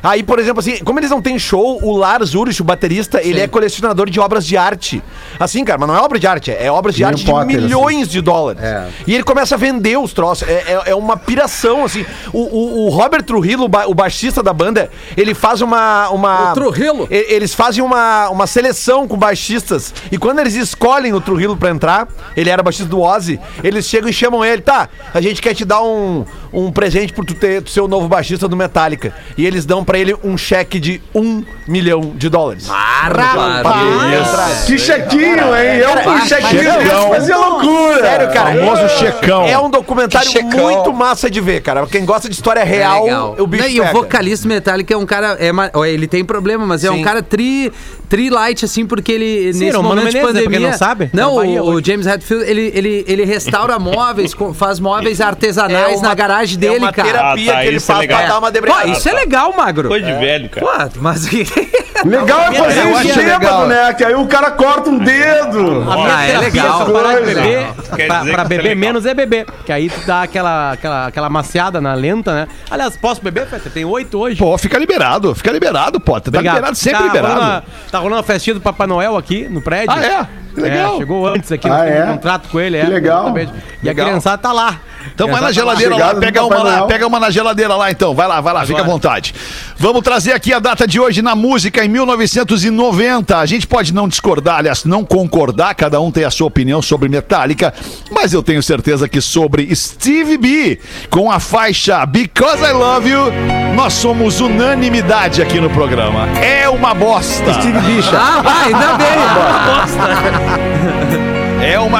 Aí, 0.00 0.22
por 0.22 0.38
exemplo, 0.38 0.60
assim, 0.60 0.78
como 0.84 1.00
eles 1.00 1.10
não 1.10 1.20
têm 1.20 1.36
show, 1.40 1.80
o 1.82 1.96
Lars 1.96 2.32
Ulrich, 2.32 2.62
o 2.62 2.64
baterista, 2.64 3.20
ele 3.20 3.40
é 3.40 3.48
colecionador 3.48 4.08
de 4.08 4.20
obras 4.20 4.46
de 4.46 4.56
arte. 4.56 5.02
Assim, 5.40 5.64
cara, 5.64 5.76
mas 5.76 5.88
não 5.88 5.96
é 5.96 6.00
obra 6.00 6.20
de 6.20 6.26
arte, 6.28 6.52
é 6.52 6.70
obras 6.70 6.94
de 6.94 7.02
Nem 7.02 7.10
arte 7.10 7.24
Potter, 7.24 7.56
de 7.56 7.62
milhões 7.64 8.08
de 8.08 8.20
dólares. 8.20 8.62
É. 8.62 8.86
E 9.08 9.12
ele 9.14 9.24
começa 9.24 9.56
a 9.56 9.58
vender 9.58 9.98
os 9.98 10.12
troços. 10.12 10.46
É, 10.48 10.52
é- 10.86 10.90
é 10.90 10.94
uma 10.94 11.16
piração, 11.16 11.84
assim. 11.84 12.06
O, 12.32 12.38
o- 12.38 12.86
o 12.86 12.88
Robert 12.90 13.24
Trujillo, 13.24 13.64
o, 13.64 13.68
ba- 13.68 13.88
o 13.88 13.94
baixista 13.94 14.40
da 14.40 14.52
banda, 14.52 14.88
ele 15.16 15.34
faz 15.34 15.60
uma. 15.62 16.08
uma 16.10 16.52
O 16.52 16.54
Trujillo? 16.54 17.08
E- 17.10 17.26
Eles 17.34 17.52
fazem 17.52 17.82
uma, 17.82 18.28
uma 18.30 18.46
seleção 18.46 19.08
com 19.08 19.16
baixistas. 19.16 19.92
E 20.12 20.16
quando 20.16 20.38
eles 20.38 20.54
escolhem 20.54 21.12
o 21.12 21.20
Trujillo 21.20 21.56
pra 21.56 21.70
entrar, 21.70 22.06
ele 22.36 22.48
era 22.50 22.62
baixista 22.62 22.88
do 22.88 23.00
Ozzy, 23.00 23.40
eles 23.64 23.84
chegam 23.86 24.08
e 24.08 24.12
chamam 24.12 24.44
ele, 24.44 24.62
tá? 24.62 24.88
A 25.12 25.20
gente 25.20 25.42
quer 25.42 25.54
te 25.56 25.64
dar 25.64 25.82
um, 25.82 26.24
um 26.52 26.70
presente 26.70 27.12
por 27.12 27.24
tu 27.24 27.34
ter 27.34 27.62
tu 27.62 27.70
ser 27.70 27.80
o 27.80 27.88
novo 27.88 28.08
baixista 28.08 28.48
do 28.48 28.56
Metallica. 28.56 29.12
E 29.36 29.46
eles 29.46 29.64
dão 29.66 29.84
pra 29.84 29.98
ele 29.98 30.14
um 30.24 30.36
cheque 30.36 30.78
de 30.80 31.00
um 31.14 31.44
milhão 31.66 32.12
de 32.14 32.28
dólares. 32.28 32.68
Rapaz. 32.68 34.64
Que 34.66 34.78
chequinho, 34.78 35.54
hein? 35.56 35.78
Eu 35.80 35.96
com 36.02 36.18
chequinho 36.26 36.62
Checão. 36.62 37.08
fazia 37.10 37.36
loucura. 37.36 38.00
Sério, 38.00 38.32
cara. 38.32 38.54
Famoso 38.58 38.88
checão. 38.98 39.44
É 39.44 39.58
um 39.58 39.70
documentário 39.70 40.30
muito 40.44 40.92
massa 40.92 41.30
de 41.30 41.40
ver, 41.40 41.60
cara. 41.62 41.86
Quem 41.86 42.04
gosta 42.04 42.28
de 42.28 42.34
história 42.34 42.60
É 42.60 42.64
real, 42.64 43.04
legal. 43.04 43.36
o 43.38 43.46
bicho 43.46 43.62
Não, 43.64 43.70
E 43.70 43.80
o 43.80 43.92
vocalista 43.92 44.48
Metallica 44.48 44.94
é 44.94 44.96
um 44.96 45.06
cara. 45.06 45.36
É, 45.40 45.50
ele 45.88 46.06
tem 46.06 46.24
problema, 46.24 46.66
mas 46.66 46.84
é 46.84 46.88
Sim. 46.88 47.00
um 47.00 47.02
cara 47.02 47.22
tri, 47.22 47.72
tri 48.08 48.30
light, 48.30 48.64
assim, 48.64 48.86
porque 48.86 49.12
ele, 49.12 49.52
Sim, 49.52 49.66
nesse 49.66 49.76
o 49.76 49.82
Mano 49.82 49.96
momento 49.96 50.08
de 50.12 50.14
Menezes, 50.16 50.34
né, 50.34 50.42
pandemia. 50.44 50.70
não 50.70 50.78
sabe, 50.78 51.10
Não, 51.12 51.30
tá 51.30 51.36
na 51.36 51.46
Bahia 51.46 51.62
o, 51.64 51.74
o. 51.74 51.84
James 51.84 52.06
Hetfield, 52.06 52.44
ele, 52.50 52.72
ele, 52.74 53.04
ele 53.06 53.24
restaura 53.24 53.78
móveis, 53.80 54.34
faz 54.54 54.80
móveis 54.80 55.20
artesanais 55.20 55.92
É 55.94 55.96
uma- 55.96 56.08
na 56.08 56.14
garagem 56.14 56.56
é 56.56 56.60
dele, 56.60 56.78
uma 56.78 56.92
cara. 56.92 57.08
terapia 57.08 57.52
Ah, 57.52 57.54
tá, 57.56 57.60
que 57.62 57.66
ele 57.68 57.76
isso 57.76 57.90
é 57.90 57.94
faz 57.94 58.00
legal. 58.00 58.18
pra 58.18 58.28
dar 58.28 58.38
uma 58.38 58.46
Pô, 58.48 58.52
debreada. 58.52 58.88
isso 58.90 59.08
é 59.08 59.12
legal, 59.12 59.54
Magro. 59.56 59.88
Coisa 59.88 60.06
de 60.06 60.12
velho, 60.12 60.48
cara. 60.48 60.66
Pô, 60.88 61.00
mas. 61.00 61.26
Legal 62.04 62.40
é 62.40 62.52
fazer 62.52 63.16
legal. 63.16 63.66
né? 63.66 63.92
Que 63.94 64.04
aí 64.04 64.14
o 64.14 64.26
cara 64.26 64.50
corta 64.52 64.90
um 64.90 64.98
dedo. 64.98 65.82
A 65.90 65.96
minha 65.96 66.16
Ah, 66.16 66.24
é 66.26 66.38
legal. 66.38 66.84
pra 66.84 66.92
parar 66.94 67.14
de 67.18 67.24
Coisa. 67.24 67.40
beber, 67.40 67.66
pra, 68.06 68.24
pra 68.24 68.44
beber 68.44 68.70
é 68.72 68.74
menos 68.74 69.06
é 69.06 69.14
beber. 69.14 69.46
Que 69.64 69.72
aí 69.72 69.88
tu 69.90 70.06
dá 70.06 70.22
aquela, 70.22 70.72
aquela, 70.72 71.06
aquela 71.06 71.28
maciada 71.30 71.80
na 71.80 71.94
lenta, 71.94 72.32
né? 72.34 72.48
Aliás, 72.70 72.96
posso 72.96 73.22
beber, 73.22 73.46
Feta? 73.46 73.68
Tem 73.70 73.84
oito 73.84 74.18
hoje. 74.18 74.36
Pô, 74.36 74.56
fica 74.58 74.78
liberado, 74.78 75.34
fica 75.34 75.50
liberado, 75.50 75.98
pô. 76.00 76.20
Tá 76.20 76.28
Obrigado. 76.28 76.54
liberado, 76.54 76.76
sempre 76.76 76.98
tá 77.00 77.04
liberado. 77.04 77.34
Rolando 77.34 77.52
a, 77.52 77.62
tá 77.90 77.98
rolando 77.98 78.20
a 78.20 78.24
festinha 78.24 78.54
do 78.54 78.60
Papai 78.60 78.86
Noel 78.86 79.16
aqui 79.16 79.48
no 79.48 79.60
prédio. 79.60 79.90
Ah, 79.90 80.04
é? 80.04 80.26
Que 80.58 80.64
legal. 80.64 80.94
É, 80.94 80.98
chegou 80.98 81.26
antes 81.26 81.52
aqui, 81.52 81.68
Ah, 81.68 81.84
é? 81.86 82.04
um 82.04 82.12
contrato 82.14 82.48
com 82.48 82.60
ele. 82.60 82.78
Que 82.78 82.86
é, 82.86 82.88
legal. 82.88 83.24
exatamente. 83.24 83.52
E 83.82 83.86
Legal. 83.86 84.06
a 84.06 84.08
criançada 84.08 84.38
tá 84.38 84.52
lá. 84.52 84.80
Então 85.14 85.28
vai 85.28 85.40
na 85.40 85.46
tá 85.46 85.52
geladeira 85.52 85.96
lá, 85.96 86.14
pega 86.14 86.44
uma, 86.44 86.62
lá, 86.62 86.82
pega 86.86 87.06
uma 87.06 87.20
na 87.20 87.30
geladeira 87.30 87.74
lá 87.74 87.90
então. 87.90 88.14
Vai 88.14 88.26
lá, 88.28 88.40
vai 88.40 88.52
lá, 88.52 88.66
fica 88.66 88.80
à 88.80 88.84
vontade. 88.84 89.34
Vamos 89.76 90.02
trazer 90.02 90.32
aqui 90.32 90.52
a 90.52 90.58
data 90.58 90.86
de 90.86 91.00
hoje 91.00 91.22
na 91.22 91.34
música 91.34 91.84
em 91.84 91.88
1990. 91.88 93.38
A 93.38 93.46
gente 93.46 93.66
pode 93.66 93.92
não 93.94 94.06
discordar, 94.08 94.58
aliás, 94.58 94.84
não 94.84 95.04
concordar, 95.04 95.74
cada 95.74 96.00
um 96.00 96.10
tem 96.10 96.24
a 96.24 96.30
sua 96.30 96.46
opinião 96.46 96.82
sobre 96.82 97.08
Metallica, 97.08 97.72
mas 98.10 98.32
eu 98.32 98.42
tenho 98.42 98.62
certeza 98.62 99.08
que 99.08 99.20
sobre 99.20 99.74
Steve 99.74 100.36
B, 100.36 100.78
com 101.10 101.30
a 101.30 101.40
faixa 101.40 102.04
Because 102.04 102.62
I 102.62 102.72
Love 102.72 103.08
You, 103.08 103.32
nós 103.74 103.94
somos 103.94 104.40
unanimidade 104.40 105.40
aqui 105.40 105.60
no 105.60 105.70
programa. 105.70 106.28
É 106.38 106.68
uma 106.68 106.92
bosta. 106.94 107.54
Steve 107.54 107.78
Bicha. 107.80 108.16
Ah, 108.18 108.42
vai, 108.42 108.66
ainda 108.66 108.94
bem. 108.94 109.08
É 109.08 109.16
uma 109.16 110.47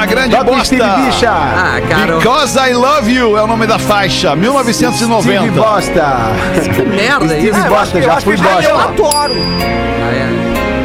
grande 0.05 0.35
Bota 0.35 0.51
o 0.51 0.55
bosta. 0.55 0.75
Steve 0.75 1.01
Bicha. 1.05 1.31
Ah, 1.31 1.81
cara. 1.87 2.17
Because 2.17 2.57
I 2.57 2.73
Love 2.73 3.11
You 3.11 3.37
é 3.37 3.43
o 3.43 3.47
nome 3.47 3.67
da 3.67 3.77
faixa, 3.77 4.31
Steve 4.31 4.35
1990. 4.35 5.51
Bosta. 5.51 6.05
Que 6.75 6.81
merda 6.83 7.35
é 7.35 7.39
isso. 7.39 7.53
Steve 7.53 7.69
Bosta, 7.69 8.01
já 8.01 8.21
fui 8.21 8.37
bosta. 8.37 8.73
Ah, 9.61 10.11
é. 10.13 10.38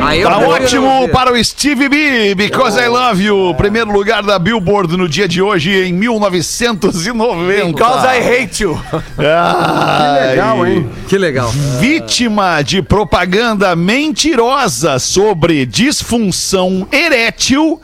Aí 0.05 0.21
eu 0.21 0.29
Tá 0.29 0.39
ótimo 0.39 1.09
para 1.09 1.33
o 1.33 1.43
Steve 1.45 1.89
B, 1.89 2.35
Because 2.35 2.79
I 2.79 2.89
Love 2.89 3.25
You. 3.25 3.55
Primeiro 3.57 3.91
lugar 3.91 4.23
da 4.23 4.39
Billboard 4.39 4.97
no 4.99 5.09
dia 5.09 5.27
de 5.27 5.41
hoje, 5.41 5.73
em 5.73 5.95
1990. 5.95 7.67
Because 7.73 8.07
I 8.07 8.21
hate 8.43 8.63
you. 8.63 8.79
Ai. 9.19 10.31
Legal, 10.31 10.67
hein? 10.67 10.91
Que 11.09 11.17
legal. 11.17 11.51
Vítima 11.81 12.61
de 12.63 12.83
propaganda 12.83 13.75
mentirosa 13.75 14.99
sobre 14.99 15.65
disfunção 15.65 16.87
erétil, 16.93 17.81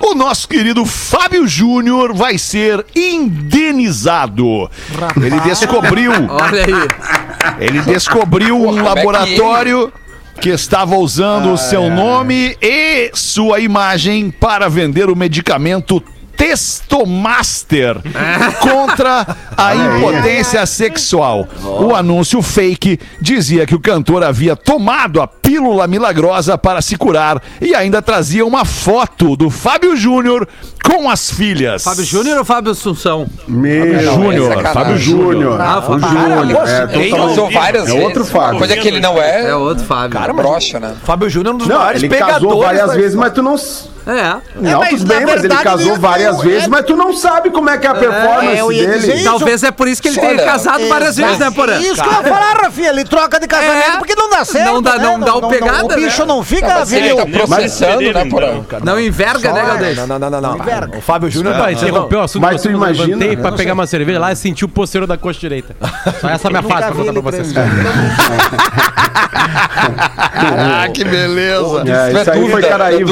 o 0.00 0.14
nosso 0.14 0.48
querido 0.48 0.86
Fábio 0.86 1.46
Júnior 1.46 2.14
vai 2.14 2.38
ser 2.38 2.86
indenizado. 2.96 4.70
Ele 5.14 5.38
descobriu, 5.40 6.10
Olha 6.30 6.64
aí. 6.64 6.88
ele 7.60 7.80
descobriu 7.82 8.56
um 8.56 8.82
como 8.82 9.16
é 9.16 9.26
que 10.40 10.48
estava 10.48 10.96
usando 10.96 11.52
o 11.52 11.58
seu 11.58 11.90
nome 11.90 12.56
e 12.62 13.10
sua 13.12 13.60
imagem 13.60 14.30
para 14.30 14.70
vender 14.70 15.10
o 15.10 15.16
medicamento 15.16 16.02
Testomaster 16.34 17.96
contra 18.60 19.36
a 19.54 19.74
impotência 19.76 20.64
sexual. 20.64 21.46
O 21.62 21.94
anúncio 21.94 22.40
fake 22.40 22.98
dizia 23.20 23.66
que 23.66 23.74
o 23.74 23.80
cantor 23.80 24.24
havia 24.24 24.56
tomado 24.56 25.20
a 25.20 25.26
pílula 25.50 25.88
milagrosa 25.88 26.56
para 26.56 26.80
se 26.80 26.94
curar 26.96 27.42
e 27.60 27.74
ainda 27.74 28.00
trazia 28.00 28.46
uma 28.46 28.64
foto 28.64 29.34
do 29.36 29.50
Fábio 29.50 29.96
Júnior 29.96 30.46
com 30.84 31.10
as 31.10 31.28
filhas. 31.28 31.82
Fábio 31.82 32.04
Júnior 32.04 32.38
ou 32.38 32.44
Fábio 32.44 32.70
Assunção? 32.70 33.26
Meu 33.48 33.98
Júnior, 34.00 34.48
sacanagem. 34.54 34.72
Fábio 34.74 34.98
Júnior. 34.98 35.60
Ah, 35.60 35.78
o 35.80 35.82
Fábio 35.82 36.08
Júnior. 36.08 36.68
É, 36.68 36.86
totalmente- 36.86 37.52
várias 37.54 37.88
É 37.88 37.92
outro 37.94 38.24
Fábio. 38.24 38.58
Coisa 38.58 38.76
que 38.76 38.86
ele 38.86 39.00
não 39.00 39.20
é. 39.20 39.48
É 39.48 39.54
outro 39.56 39.84
Fábio. 39.84 40.10
Cara, 40.20 40.32
brocha, 40.32 40.78
né? 40.78 40.94
Fábio 41.02 41.28
Júnior 41.28 41.52
é 41.52 41.54
um 41.56 41.58
dos 41.58 41.66
Não, 41.66 41.78
maiores 41.78 42.00
ele 42.00 42.08
pegadores. 42.08 42.42
casou 42.44 42.60
várias 42.62 42.94
vezes, 42.94 43.14
mas 43.16 43.32
tu 43.32 43.42
não. 43.42 43.56
É. 44.06 44.36
Não, 44.56 44.80
mas 44.80 44.98
tudo 45.00 45.08
na 45.12 45.14
bem, 45.18 45.26
mas 45.26 45.44
ele 45.44 45.54
casou 45.56 45.90
ele- 45.92 45.98
várias 45.98 46.40
vezes, 46.42 46.64
é- 46.64 46.68
mas 46.68 46.84
tu 46.86 46.96
não 46.96 47.12
sabe 47.12 47.50
como 47.50 47.68
é 47.68 47.76
que 47.76 47.86
é 47.86 47.90
a 47.90 47.94
performance 47.94 48.56
eu 48.58 48.72
ia 48.72 48.86
dizer 48.86 49.00
dele. 49.08 49.14
isso. 49.20 49.24
Talvez 49.24 49.62
é 49.62 49.70
por 49.70 49.86
isso 49.86 50.00
que 50.02 50.08
ele 50.08 50.18
tenha 50.18 50.42
casado 50.42 50.88
várias 50.88 51.16
vezes, 51.16 51.38
né, 51.38 51.50
Porã? 51.50 51.78
Isso 51.78 52.02
que 52.02 52.08
eu 52.08 52.12
ia 52.12 52.22
falar, 52.22 52.56
Rafinha. 52.62 52.88
Ele 52.88 53.04
troca 53.04 53.38
de 53.38 53.46
casamento 53.46 53.94
É. 53.94 53.98
porque 53.98 54.14
não 54.14 54.30
dá 54.30 54.44
certo. 54.44 54.64
Não 54.72 54.82
dá- 54.82 54.96
né? 54.96 55.04
não 55.04 55.20
dá 55.20 55.34
o 55.46 55.50
pegada, 55.50 55.84
O 55.84 55.88
bicho 55.88 56.20
né? 56.20 56.26
não 56.26 56.42
fica 56.42 56.76
ele 56.80 56.84
viril. 56.86 57.16
tá 57.16 57.26
processando, 57.26 58.00
né, 58.02 58.12
Mas- 58.14 58.28
porra? 58.28 58.80
Não 58.84 59.00
enverga, 59.00 59.52
né, 59.52 59.62
Galdês? 59.64 59.96
Não, 59.96 60.06
não, 60.06 60.18
não, 60.18 60.30
não. 60.30 60.40
não. 60.56 60.98
O 60.98 61.00
Fábio 61.00 61.30
Júnior 61.30 61.54
tá 61.56 61.72
interrompeu 61.72 62.18
o 62.20 62.22
assunto, 62.22 62.42
Mas 62.42 62.52
mas 62.52 62.62
tu 62.62 62.68
eu 62.68 62.72
imagina- 62.72 63.06
levantei 63.16 63.36
pra 63.36 63.52
pegar 63.52 63.72
uma 63.74 63.86
cerveja 63.86 64.18
lá 64.18 64.32
e 64.32 64.36
senti 64.36 64.64
o 64.64 64.68
posterior 64.68 65.06
da 65.06 65.16
coxa 65.16 65.40
direita. 65.40 65.74
Só 66.20 66.28
essa 66.28 66.48
é 66.48 66.50
minha 66.50 66.62
fase 66.62 66.86
pra 66.86 66.92
contar 66.92 67.12
pra 67.12 67.22
vocês. 67.22 67.52
Ah, 70.34 70.88
que 70.92 71.04
beleza. 71.04 71.82
É, 71.86 72.08
é 72.16 72.20
isso 72.20 72.30
aí 72.30 72.50
foi 72.50 72.62
é 72.62 72.66
é. 72.66 72.68
Caraíva. 72.68 73.10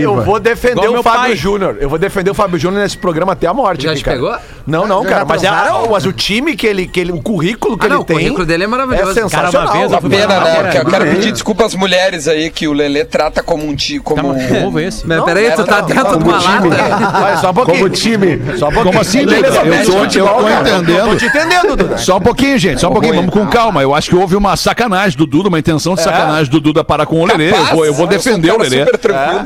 Eu 0.00 0.22
vou 0.24 0.40
defender 0.40 0.88
o 0.88 1.02
Fábio. 1.02 1.36
Júnior. 1.36 1.76
Eu 1.80 1.88
vou 1.88 1.98
defender 1.98 2.30
o 2.30 2.34
Fábio 2.34 2.58
Júnior 2.58 2.82
nesse 2.82 2.96
programa 2.98 3.32
até 3.32 3.46
a 3.46 3.54
morte. 3.54 3.84
Já 3.84 3.94
te 3.94 4.02
cara. 4.02 4.16
pegou? 4.16 4.36
Não, 4.66 4.86
não, 4.86 5.04
cara. 5.04 5.24
Mas, 5.24 5.42
é, 5.42 5.48
transaram? 5.48 5.88
mas 5.90 6.06
o 6.06 6.12
time 6.12 6.56
que 6.56 6.66
ele, 6.66 6.86
que 6.86 7.00
ele. 7.00 7.12
O 7.12 7.22
currículo 7.22 7.76
que 7.78 7.86
Ah, 7.86 7.88
não, 7.88 7.96
ele 7.96 8.02
o 8.02 8.06
tem. 8.06 8.16
currículo 8.16 8.46
dele 8.46 8.64
é 8.64 8.66
maravilhoso. 8.66 9.10
É 9.10 9.14
Cara, 9.14 9.28
sensacional. 9.28 9.66
uma 9.72 9.72
vez 9.78 9.92
eu 9.92 10.00
fui 10.00 10.10
Pena, 10.10 10.34
Não, 10.34 10.40
né? 10.44 10.54
cara, 10.54 10.76
eu 10.78 10.86
quero 10.86 11.04
pedir 11.06 11.32
desculpa 11.38 11.64
às 11.64 11.74
mulheres 11.74 12.26
aí 12.26 12.50
que 12.50 12.66
o 12.66 12.72
Lelê 12.72 13.04
trata 13.04 13.42
como 13.42 13.64
um 13.64 13.74
ti, 13.74 13.98
Tá 13.98 14.02
como 14.04 14.34
de 14.34 14.60
novo 14.60 14.80
esse? 14.80 15.06
Mas 15.06 15.22
peraí, 15.24 15.50
tu 15.52 15.64
tá 15.64 15.80
não, 15.80 15.86
dentro 15.86 16.04
de 16.04 16.24
como 16.24 16.30
uma 16.30 16.38
time. 16.38 16.68
lata. 16.68 17.18
Vai, 17.18 17.36
só 17.38 17.50
um 17.50 17.54
pouquinho. 17.54 17.78
Como 17.78 17.88
time. 17.90 18.26
Só 18.58 18.68
um 18.68 18.72
pouquinho. 18.72 18.84
Como 18.84 19.00
assim, 19.00 19.24
Beleza, 19.24 19.62
Duda? 19.62 19.76
Eu 19.76 19.84
tô, 19.84 19.92
eu 20.18 20.26
tô 20.26 20.44
cara. 20.44 20.64
Tô 20.64 20.70
entendendo. 20.70 21.16
te 21.16 21.26
entendendo, 21.26 21.76
Duda. 21.76 21.98
Só 21.98 22.16
um 22.16 22.20
pouquinho, 22.20 22.58
gente, 22.58 22.80
só 22.80 22.88
um 22.88 22.92
pouquinho, 22.92 23.14
vamos 23.14 23.32
com 23.32 23.46
calma. 23.46 23.82
Eu 23.82 23.94
acho 23.94 24.10
que 24.10 24.16
houve 24.16 24.34
uma 24.36 24.56
sacanagem 24.56 25.16
do 25.16 25.26
Duda, 25.26 25.48
uma 25.48 25.58
intenção 25.58 25.94
de 25.94 26.02
sacanagem 26.02 26.50
do 26.50 26.60
Duda 26.60 26.82
para 26.82 27.06
com 27.06 27.20
o 27.20 27.26
Lelê. 27.26 27.50
Eu 27.50 27.64
vou, 27.66 27.86
eu 27.86 27.94
vou 27.94 28.06
defender 28.06 28.50
eu 28.50 28.54
o 28.54 28.58
um 28.58 28.62
Lelê. 28.62 28.84
super 28.84 28.98
tranquilo. 28.98 29.44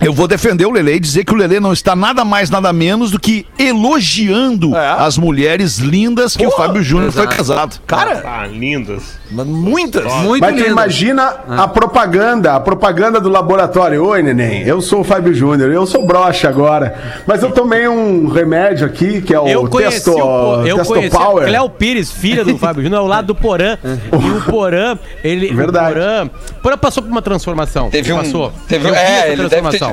Eu 0.00 0.12
vou 0.12 0.28
defender 0.28 0.66
o 0.66 0.70
Lelê 0.70 0.94
e 0.96 1.00
dizer 1.00 1.24
que 1.24 1.32
o 1.32 1.36
Lelê 1.36 1.58
não 1.60 1.72
está 1.72 1.96
nada 1.96 2.24
mais, 2.24 2.50
nada 2.50 2.72
menos 2.72 3.10
do 3.10 3.18
que 3.18 3.46
elogiando 3.58 4.76
É. 4.76 4.96
as 4.98 5.18
mulheres 5.18 5.78
lindas 5.78 6.36
que 6.36 6.46
o 6.46 6.50
Fábio 6.52 6.82
Júnior 6.82 7.12
foi 7.12 7.26
casado. 7.26 7.80
Cara, 7.86 8.22
Ah, 8.24 8.46
lindas. 8.46 9.02
muitas. 9.30 10.04
Muito 10.22 10.40
Mas 10.40 10.54
tu 10.56 10.68
imagina 10.68 11.31
a 11.48 11.68
propaganda, 11.68 12.54
a 12.54 12.60
propaganda 12.60 13.20
do 13.20 13.28
laboratório. 13.28 14.04
Oi, 14.04 14.22
neném, 14.22 14.62
eu 14.66 14.80
sou 14.80 15.00
o 15.00 15.04
Fábio 15.04 15.34
Júnior, 15.34 15.70
eu 15.70 15.86
sou 15.86 16.04
broxa 16.06 16.48
agora. 16.48 16.94
Mas 17.26 17.42
eu 17.42 17.50
tomei 17.50 17.86
um 17.88 18.28
remédio 18.28 18.86
aqui, 18.86 19.20
que 19.22 19.34
é 19.34 19.40
o 19.40 19.46
Eu 19.48 19.68
conheci 19.68 20.04
Testo, 20.04 20.12
o, 20.12 20.66
eu 20.66 20.76
Testo 20.76 20.92
conheci 20.94 21.16
Power. 21.16 21.46
Cléo 21.46 21.68
Pires, 21.70 22.10
filha 22.10 22.44
do 22.44 22.56
Fábio 22.58 22.82
Júnior, 22.82 23.00
ao 23.00 23.06
lado 23.06 23.26
do 23.26 23.34
Porã. 23.34 23.76
e 23.84 24.30
o 24.30 24.42
Porã, 24.50 24.98
ele. 25.22 25.52
Verdade. 25.52 25.90
O 25.90 25.94
Porã, 25.94 26.30
Porã 26.62 26.78
passou 26.78 27.02
por 27.02 27.10
uma 27.10 27.22
transformação. 27.22 27.90
Teve 27.90 28.12
um- 28.12 28.16
Passou. 28.18 28.52
teve- 28.68 28.90
vi 28.90 28.96
é, 28.96 29.32
ele 29.32 29.48
deve 29.48 29.48
ter- 29.48 29.78
transformação. 29.78 29.92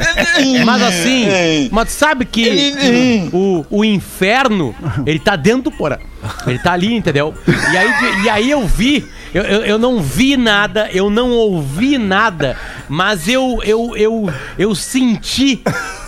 Mas 0.66 0.82
assim, 0.84 1.70
mas 1.72 1.90
sabe 1.92 2.26
que 2.26 3.30
o, 3.34 3.66
o 3.70 3.86
inferno, 3.86 4.74
ele 5.06 5.20
tá 5.20 5.36
dentro 5.36 5.64
do 5.64 5.72
Porã. 5.72 5.98
Ele 6.46 6.60
tá 6.60 6.74
ali, 6.74 6.94
entendeu? 6.94 7.34
E 7.48 7.78
aí, 7.78 8.24
e 8.24 8.30
aí 8.30 8.52
eu 8.52 8.68
vi. 8.68 9.08
Eu, 9.34 9.44
eu, 9.44 9.62
eu 9.62 9.78
não 9.78 10.02
vi 10.02 10.36
nada, 10.36 10.90
eu 10.92 11.10
não 11.10 11.30
ouvi 11.32 11.98
nada, 12.00 12.58
mas 12.88 13.28
eu, 13.28 13.60
eu, 13.64 13.96
eu, 13.96 14.30
eu 14.58 14.74
senti 14.74 15.62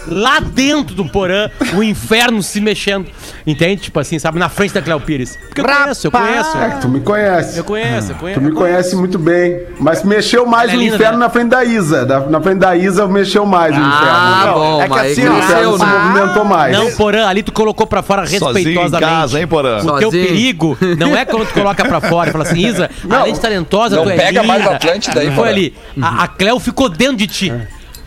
lá 0.07 0.39
dentro 0.39 0.95
do 0.95 1.05
porã 1.05 1.49
o 1.75 1.83
inferno 1.83 2.41
se 2.41 2.59
mexendo. 2.61 3.07
Entende? 3.45 3.81
Tipo 3.81 3.99
assim, 3.99 4.19
sabe? 4.19 4.37
Na 4.39 4.49
frente 4.49 4.73
da 4.73 4.81
Cléo 4.81 4.99
Pires. 4.99 5.37
Porque 5.47 5.61
eu 5.61 5.65
conheço, 5.65 6.07
eu 6.07 6.11
conheço. 6.11 6.57
É, 6.57 6.69
que 6.69 6.81
tu 6.81 6.89
me 6.89 6.99
conhece. 7.01 7.57
Eu 7.57 7.63
conheço, 7.63 8.11
eu 8.11 8.15
conheço. 8.15 8.39
Tu 8.39 8.43
me 8.45 8.51
conhece 8.51 8.95
muito 8.95 9.17
bem. 9.19 9.61
Mas 9.79 10.03
mexeu 10.03 10.45
mais 10.45 10.71
é 10.71 10.75
o 10.75 10.79
linda, 10.79 10.95
inferno 10.95 11.17
né? 11.17 11.25
na 11.25 11.29
frente 11.29 11.49
da 11.49 11.63
Isa. 11.63 12.05
Da- 12.05 12.19
na 12.21 12.41
frente 12.41 12.59
da 12.59 12.75
Isa 12.75 13.07
mexeu 13.07 13.45
mais 13.45 13.75
o 13.75 13.79
Ah, 13.81 14.41
inferno. 14.43 14.53
bom, 14.59 14.79
é 14.81 14.83
que 14.83 14.89
mas 14.89 15.11
assim, 15.11 15.27
o 15.27 15.37
inferno 15.37 15.77
se 15.77 15.85
né? 15.85 15.91
movimentou 15.99 16.45
mais. 16.45 16.77
Não, 16.77 16.91
Porã, 16.93 17.27
ali 17.27 17.43
tu 17.43 17.51
colocou 17.51 17.87
pra 17.87 18.01
fora 18.03 18.25
Sozinho 18.27 18.49
em 18.49 18.53
respeitosamente. 18.53 19.11
casa, 19.11 19.39
hein, 19.39 19.47
Porã? 19.47 19.77
O 19.79 19.97
teu 19.97 20.11
Sozinho. 20.11 20.27
perigo 20.27 20.77
não 20.97 21.15
é 21.17 21.25
quando 21.25 21.47
tu 21.47 21.53
coloca 21.53 21.83
pra 21.85 21.99
fora 22.01 22.29
e 22.29 22.31
fala 22.31 22.43
assim, 22.43 22.59
Isa, 22.65 22.89
além 23.09 23.33
de 23.33 23.39
talentosa, 23.39 23.95
Não 23.95 24.03
tu 24.03 24.09
é 24.11 24.15
pega 24.17 24.43
mais 24.43 24.61
linda. 24.63 24.75
Atlântida 24.75 25.19
aí, 25.19 25.27
Foi 25.27 25.35
Porã. 25.35 25.49
ali. 25.49 25.73
A, 26.01 26.23
a 26.23 26.27
Cléo 26.27 26.59
ficou 26.59 26.89
dentro 26.89 27.17
de 27.17 27.27
ti. 27.27 27.53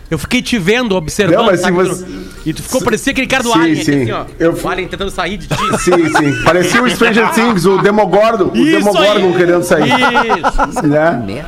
Eu 0.09 0.19
fiquei 0.19 0.39
te 0.41 0.57
vendo, 0.59 0.95
observando. 0.95 1.37
Não, 1.37 1.45
mas 1.45 1.57
se 1.59 1.63
sabe, 1.63 1.77
você- 1.77 2.05
E 2.45 2.53
tu 2.53 2.61
ficou, 2.61 2.79
parecia 2.81 3.11
aquele 3.11 3.25
cara 3.25 3.41
do 3.41 3.51
Sim, 3.51 3.59
Alien, 3.59 3.73
aqui, 3.73 3.85
sim. 3.85 4.01
assim, 4.03 4.11
ó. 4.11 4.25
Eu- 4.39 4.53
O 4.63 4.69
Alien 4.69 4.87
tentando 4.87 5.09
sair 5.09 5.37
de 5.37 5.47
ti. 5.47 5.55
Sim, 5.83 6.09
sim. 6.15 6.43
Parecia 6.43 6.83
o 6.83 6.89
Stranger 6.89 7.29
Things, 7.33 7.65
o 7.65 7.79
Demogorgon, 7.79 8.51
o 8.51 8.55
Isso 8.57 8.77
Demogorgon 8.77 9.27
aí. 9.29 9.33
querendo 9.37 9.63
sair. 9.63 9.89
Isso. 9.89 10.87
Né? 10.87 11.45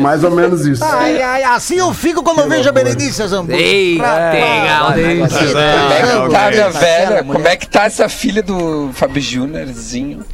Mais 0.00 0.24
ou 0.24 0.30
menos 0.32 0.66
isso. 0.66 0.84
Ai, 0.84 1.22
ai, 1.22 1.42
assim 1.44 1.76
eu 1.76 1.94
fico 1.94 2.22
quando 2.24 2.40
eu 2.40 2.48
vejo 2.48 2.68
a 2.68 2.72
Berenice 2.72 3.24
Zambuja. 3.26 3.56
Ei, 3.56 3.98
legal, 3.98 4.98
hein? 4.98 5.18
Como 5.20 5.92
é 5.92 6.00
que 6.00 6.32
tá, 6.32 6.50
minha 6.50 6.70
Tá 6.72 6.78
velha? 6.78 7.24
Como 7.24 7.48
é 7.48 7.56
que 7.56 7.68
tá 7.68 7.84
essa 7.84 8.08
filha 8.08 8.42
do 8.42 8.90
Fábio 8.92 9.22
Júniorzinho? 9.22 10.24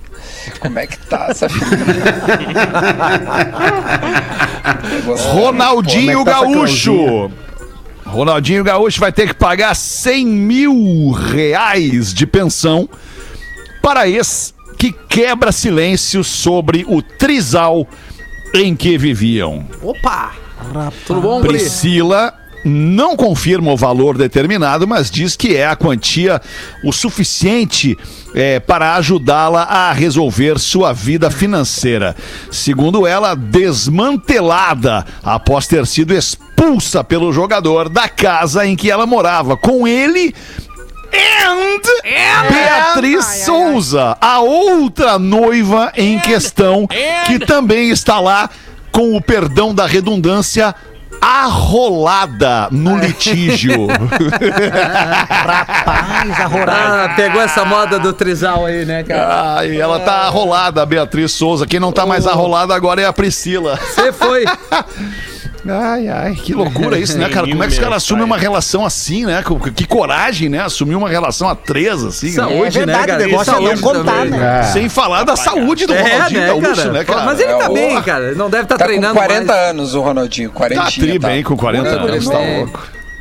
Como 0.61 0.79
é 0.79 0.87
que 0.87 0.99
tá 0.99 1.29
essa 1.31 1.49
filha? 1.49 1.67
Ronaldinho 5.33 6.19
Como 6.19 6.31
é 6.31 6.33
tá 6.33 6.41
Gaúcho. 6.41 7.31
Ronaldinho 8.05 8.65
Gaúcho 8.65 9.01
vai 9.01 9.13
ter 9.13 9.29
que 9.29 9.35
pagar 9.35 9.75
100 9.75 10.27
mil 10.27 11.11
reais 11.13 12.13
de 12.13 12.27
pensão 12.27 12.89
para 13.81 14.09
ex 14.09 14.55
que 14.79 14.93
quebra 14.93 15.53
silêncio 15.53 16.23
sobre 16.23 16.85
o 16.89 17.01
trisal 17.01 17.87
em 18.55 18.77
que 18.77 18.99
viviam. 18.99 19.65
Opa! 19.83 20.33
Tudo 21.07 21.21
bom, 21.21 21.41
Guri? 21.41 21.59
Priscila 21.59 22.35
não 22.65 23.17
confirma 23.17 23.73
o 23.73 23.77
valor 23.77 24.17
determinado, 24.17 24.87
mas 24.87 25.11
diz 25.11 25.37
que 25.37 25.57
é 25.57 25.67
a 25.67 25.77
quantia 25.77 26.41
o 26.85 26.93
suficiente 26.93 27.97
é, 28.35 28.61
para 28.61 28.95
ajudá-la 28.97 29.63
a 29.63 29.93
resolver 29.93 30.59
sua 30.59 30.93
vida 30.93 31.31
financeira. 31.31 32.17
Segundo 32.51 33.07
ela, 33.07 33.35
desmantelada 33.35 35.05
após 35.23 35.67
ter 35.67 35.87
sido 35.87 36.15
expulsa 36.15 37.03
pelo 37.03 37.33
jogador 37.33 37.89
da 37.89 38.09
casa 38.09 38.67
em 38.67 38.77
que 38.77 38.91
ela 38.91 39.07
morava 39.07 39.57
com 39.57 39.87
ele. 39.87 40.35
And 41.15 42.49
Beatriz 42.51 43.45
Souza, 43.45 44.17
a 44.19 44.41
outra 44.41 45.19
noiva 45.19 45.93
em 45.95 46.19
questão, 46.19 46.89
que 47.27 47.39
também 47.39 47.91
está 47.91 48.19
lá 48.19 48.49
com 48.91 49.15
o 49.17 49.21
perdão 49.21 49.75
da 49.75 49.87
redundância 49.87 50.75
arrolada 51.23 52.69
no 52.73 52.99
litígio. 52.99 53.87
Rapaz, 55.47 56.41
arrorado. 56.41 56.71
Ah, 56.73 57.13
pegou 57.15 57.41
essa 57.41 57.65
moda 57.65 58.01
do 58.01 58.13
trisal 58.13 58.67
aí, 58.67 58.85
né, 58.85 59.05
cara? 59.05 59.59
Ah, 59.59 59.65
e 59.67 59.79
ela 59.79 60.01
tá 60.01 60.27
arrolada, 60.27 60.83
a 60.83 60.87
Beatriz 60.87 61.31
Souza. 61.31 61.65
Quem 61.65 61.79
não 61.79 61.93
tá 61.93 62.05
mais 62.05 62.27
arrolada 62.27 62.75
agora 62.75 63.01
é 63.01 63.07
a 63.07 63.13
Priscila. 63.13 63.77
Você 63.77 64.13
foi. 64.13 64.45
Ai, 65.69 66.09
ai, 66.09 66.35
que 66.35 66.53
loucura 66.53 66.99
isso, 66.99 67.17
né, 67.17 67.29
cara? 67.29 67.47
Como 67.47 67.63
é 67.63 67.67
que 67.69 67.73
os 67.75 67.79
caras 67.79 67.99
assumem 67.99 68.25
uma 68.25 68.37
relação 68.37 68.85
assim, 68.85 69.25
né? 69.27 69.45
Que, 69.63 69.71
que 69.71 69.87
coragem, 69.87 70.49
né? 70.49 70.61
Assumir 70.61 70.97
uma 70.97 71.09
relação 71.09 71.49
a 71.49 71.55
três, 71.55 72.03
assim, 72.03 72.27
né? 72.31 72.33
Saúde, 72.33 72.67
É 72.67 72.71
verdade, 72.71 73.07
né, 73.07 73.15
o 73.15 73.19
negócio 73.19 73.53
E 73.53 73.57
é 73.57 73.59
não 73.61 73.67
saúde 73.77 73.83
contar, 73.83 74.13
também. 74.13 74.31
né? 74.31 74.61
É. 74.61 74.63
Sem 74.65 74.89
falar 74.89 75.23
da 75.23 75.37
saúde 75.37 75.87
do 75.87 75.95
É, 75.95 76.03
Ronaldinho 76.03 76.41
né, 76.41 76.47
Gaúcho, 76.49 76.75
cara? 76.77 76.93
né, 76.93 77.05
cara? 77.05 77.25
Mas 77.25 77.41
ele 77.41 77.53
tá 77.55 77.65
É, 77.65 77.69
bem, 77.69 78.03
cara. 78.03 78.25
Ele 78.27 78.35
não 78.35 78.51
deve 78.51 78.65
estar 78.65 78.77
Tá 78.77 78.85
com 78.85 78.89
treinando 78.89 79.15
40 79.15 79.45
mais. 79.53 79.71
anos 79.71 79.95
o 79.95 80.01
Ronaldinho, 80.01 80.51
40 80.51 80.83
Tá 80.83 80.91
tri 80.91 81.19
bem 81.19 81.43
com 81.45 81.57
40 81.57 81.89
anos, 81.89 82.29
tá 82.29 82.39
louco. 82.39 82.81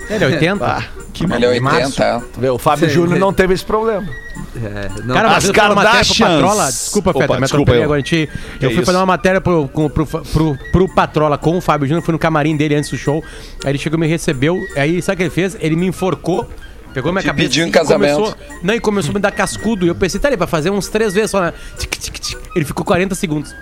Ele 0.10 0.23
é 0.23 0.27
80? 0.27 0.84
Que 1.13 1.23
Ele 1.25 1.45
é 1.45 1.49
80, 1.49 2.04
é. 2.04 2.21
Vê, 2.39 2.49
O 2.49 2.58
Fábio 2.58 2.89
Júnior 2.89 3.19
não 3.19 3.32
teve 3.32 3.54
esse 3.54 3.63
problema. 3.63 4.08
É, 4.56 4.90
não. 5.06 5.16
Cara, 5.16 5.28
As 5.30 5.34
mas 5.36 5.46
eu 5.46 5.54
Kardashians. 5.54 6.30
Patrola. 6.30 6.66
Desculpa, 6.66 7.10
Opa, 7.12 7.20
Feta, 7.22 7.34
me 7.36 7.40
desculpa 7.42 7.62
atropelei 7.64 7.82
eu. 7.82 7.84
agora. 7.86 7.98
A 8.00 8.04
gente, 8.04 8.30
eu 8.60 8.70
fui 8.70 8.78
isso? 8.80 8.86
fazer 8.86 8.98
uma 8.98 9.06
matéria 9.06 9.40
pro, 9.40 9.68
com- 9.70 9.90
pro, 9.90 10.06
pro, 10.06 10.58
pro 10.72 10.94
Patrola 10.94 11.38
com 11.38 11.58
o 11.58 11.62
Fábio 11.62 11.88
Júnior, 11.88 12.04
fui 12.04 12.12
no 12.12 12.20
camarim 12.20 12.58
dele 12.58 12.76
antes 12.76 12.90
do 12.90 12.98
show. 12.98 13.24
Aí 13.64 13.72
ele 13.72 13.78
chegou 13.78 13.98
e 13.98 14.02
me 14.02 14.08
recebeu. 14.08 14.60
Aí 14.76 15.02
sabe 15.02 15.14
o 15.14 15.18
que 15.18 15.24
ele 15.24 15.30
fez? 15.30 15.56
Ele 15.60 15.76
me 15.76 15.86
enforcou. 15.88 16.50
Pegou 16.94 17.14
minha 17.14 17.22
Te 17.22 17.28
cabeça 17.28 17.48
pediu 17.48 17.66
em 17.66 17.70
e 17.70 17.72
casamento. 17.72 18.16
Começou, 18.18 18.38
não, 18.62 18.74
e 18.74 18.80
começou 18.82 19.12
a 19.12 19.14
me 19.14 19.20
dar 19.22 19.32
cascudo. 19.32 19.86
E 19.86 19.88
eu 19.88 19.96
pensei, 19.96 20.20
tá, 20.20 20.28
ele 20.28 20.36
vai 20.36 20.48
fazer 20.50 20.70
uns 20.72 20.90
três 20.90 21.14
vezes 21.14 21.32
só, 21.32 21.40
né? 21.40 21.54
Tic, 21.80 21.90
tic, 21.98 22.20
tic. 22.20 22.38
Ele 22.54 22.66
ficou 22.66 22.84
40 22.86 23.16
segundos. 23.16 23.56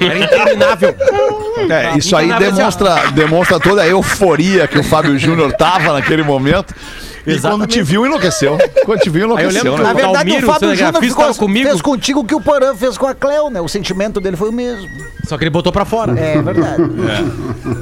Era 0.00 0.18
interminável. 0.18 0.92
É, 1.70 1.96
isso 1.96 2.16
aí 2.16 2.32
assim, 2.32 2.44
demonstra, 2.44 3.10
demonstra 3.12 3.60
toda 3.60 3.82
a 3.82 3.86
euforia 3.86 4.66
que 4.66 4.76
o 4.76 4.82
Fábio 4.82 5.16
Júnior 5.16 5.52
tava 5.52 5.92
naquele 5.92 6.24
momento. 6.24 6.74
E 7.26 7.30
quando 7.30 7.36
Exatamente. 7.36 7.70
te 7.72 7.82
viu, 7.82 8.04
enlouqueceu. 8.04 8.58
Quando 8.84 9.00
te 9.00 9.08
viu, 9.08 9.24
Aí 9.36 9.44
eu 9.44 9.50
lembro 9.50 9.68
enlouqueceu, 9.68 9.72
que 9.72 9.78
né? 9.78 9.84
Na 9.84 9.92
verdade, 9.94 10.14
Dalmiro, 10.14 10.46
o 10.48 10.52
Fábio 10.52 10.74
Júnior 10.76 11.02
ficou, 11.02 11.34
comigo. 11.34 11.68
fez 11.68 11.80
contigo 11.80 12.20
o 12.20 12.24
que 12.24 12.34
o 12.34 12.40
Porã 12.40 12.74
fez 12.74 12.98
com 12.98 13.06
a 13.06 13.14
Cleo, 13.14 13.48
né? 13.48 13.60
O 13.62 13.68
sentimento 13.68 14.20
dele 14.20 14.36
foi 14.36 14.50
o 14.50 14.52
mesmo. 14.52 14.88
Só 15.26 15.38
que 15.38 15.44
ele 15.44 15.50
botou 15.50 15.72
pra 15.72 15.86
fora. 15.86 16.12
É 16.18 16.42
verdade. 16.42 16.82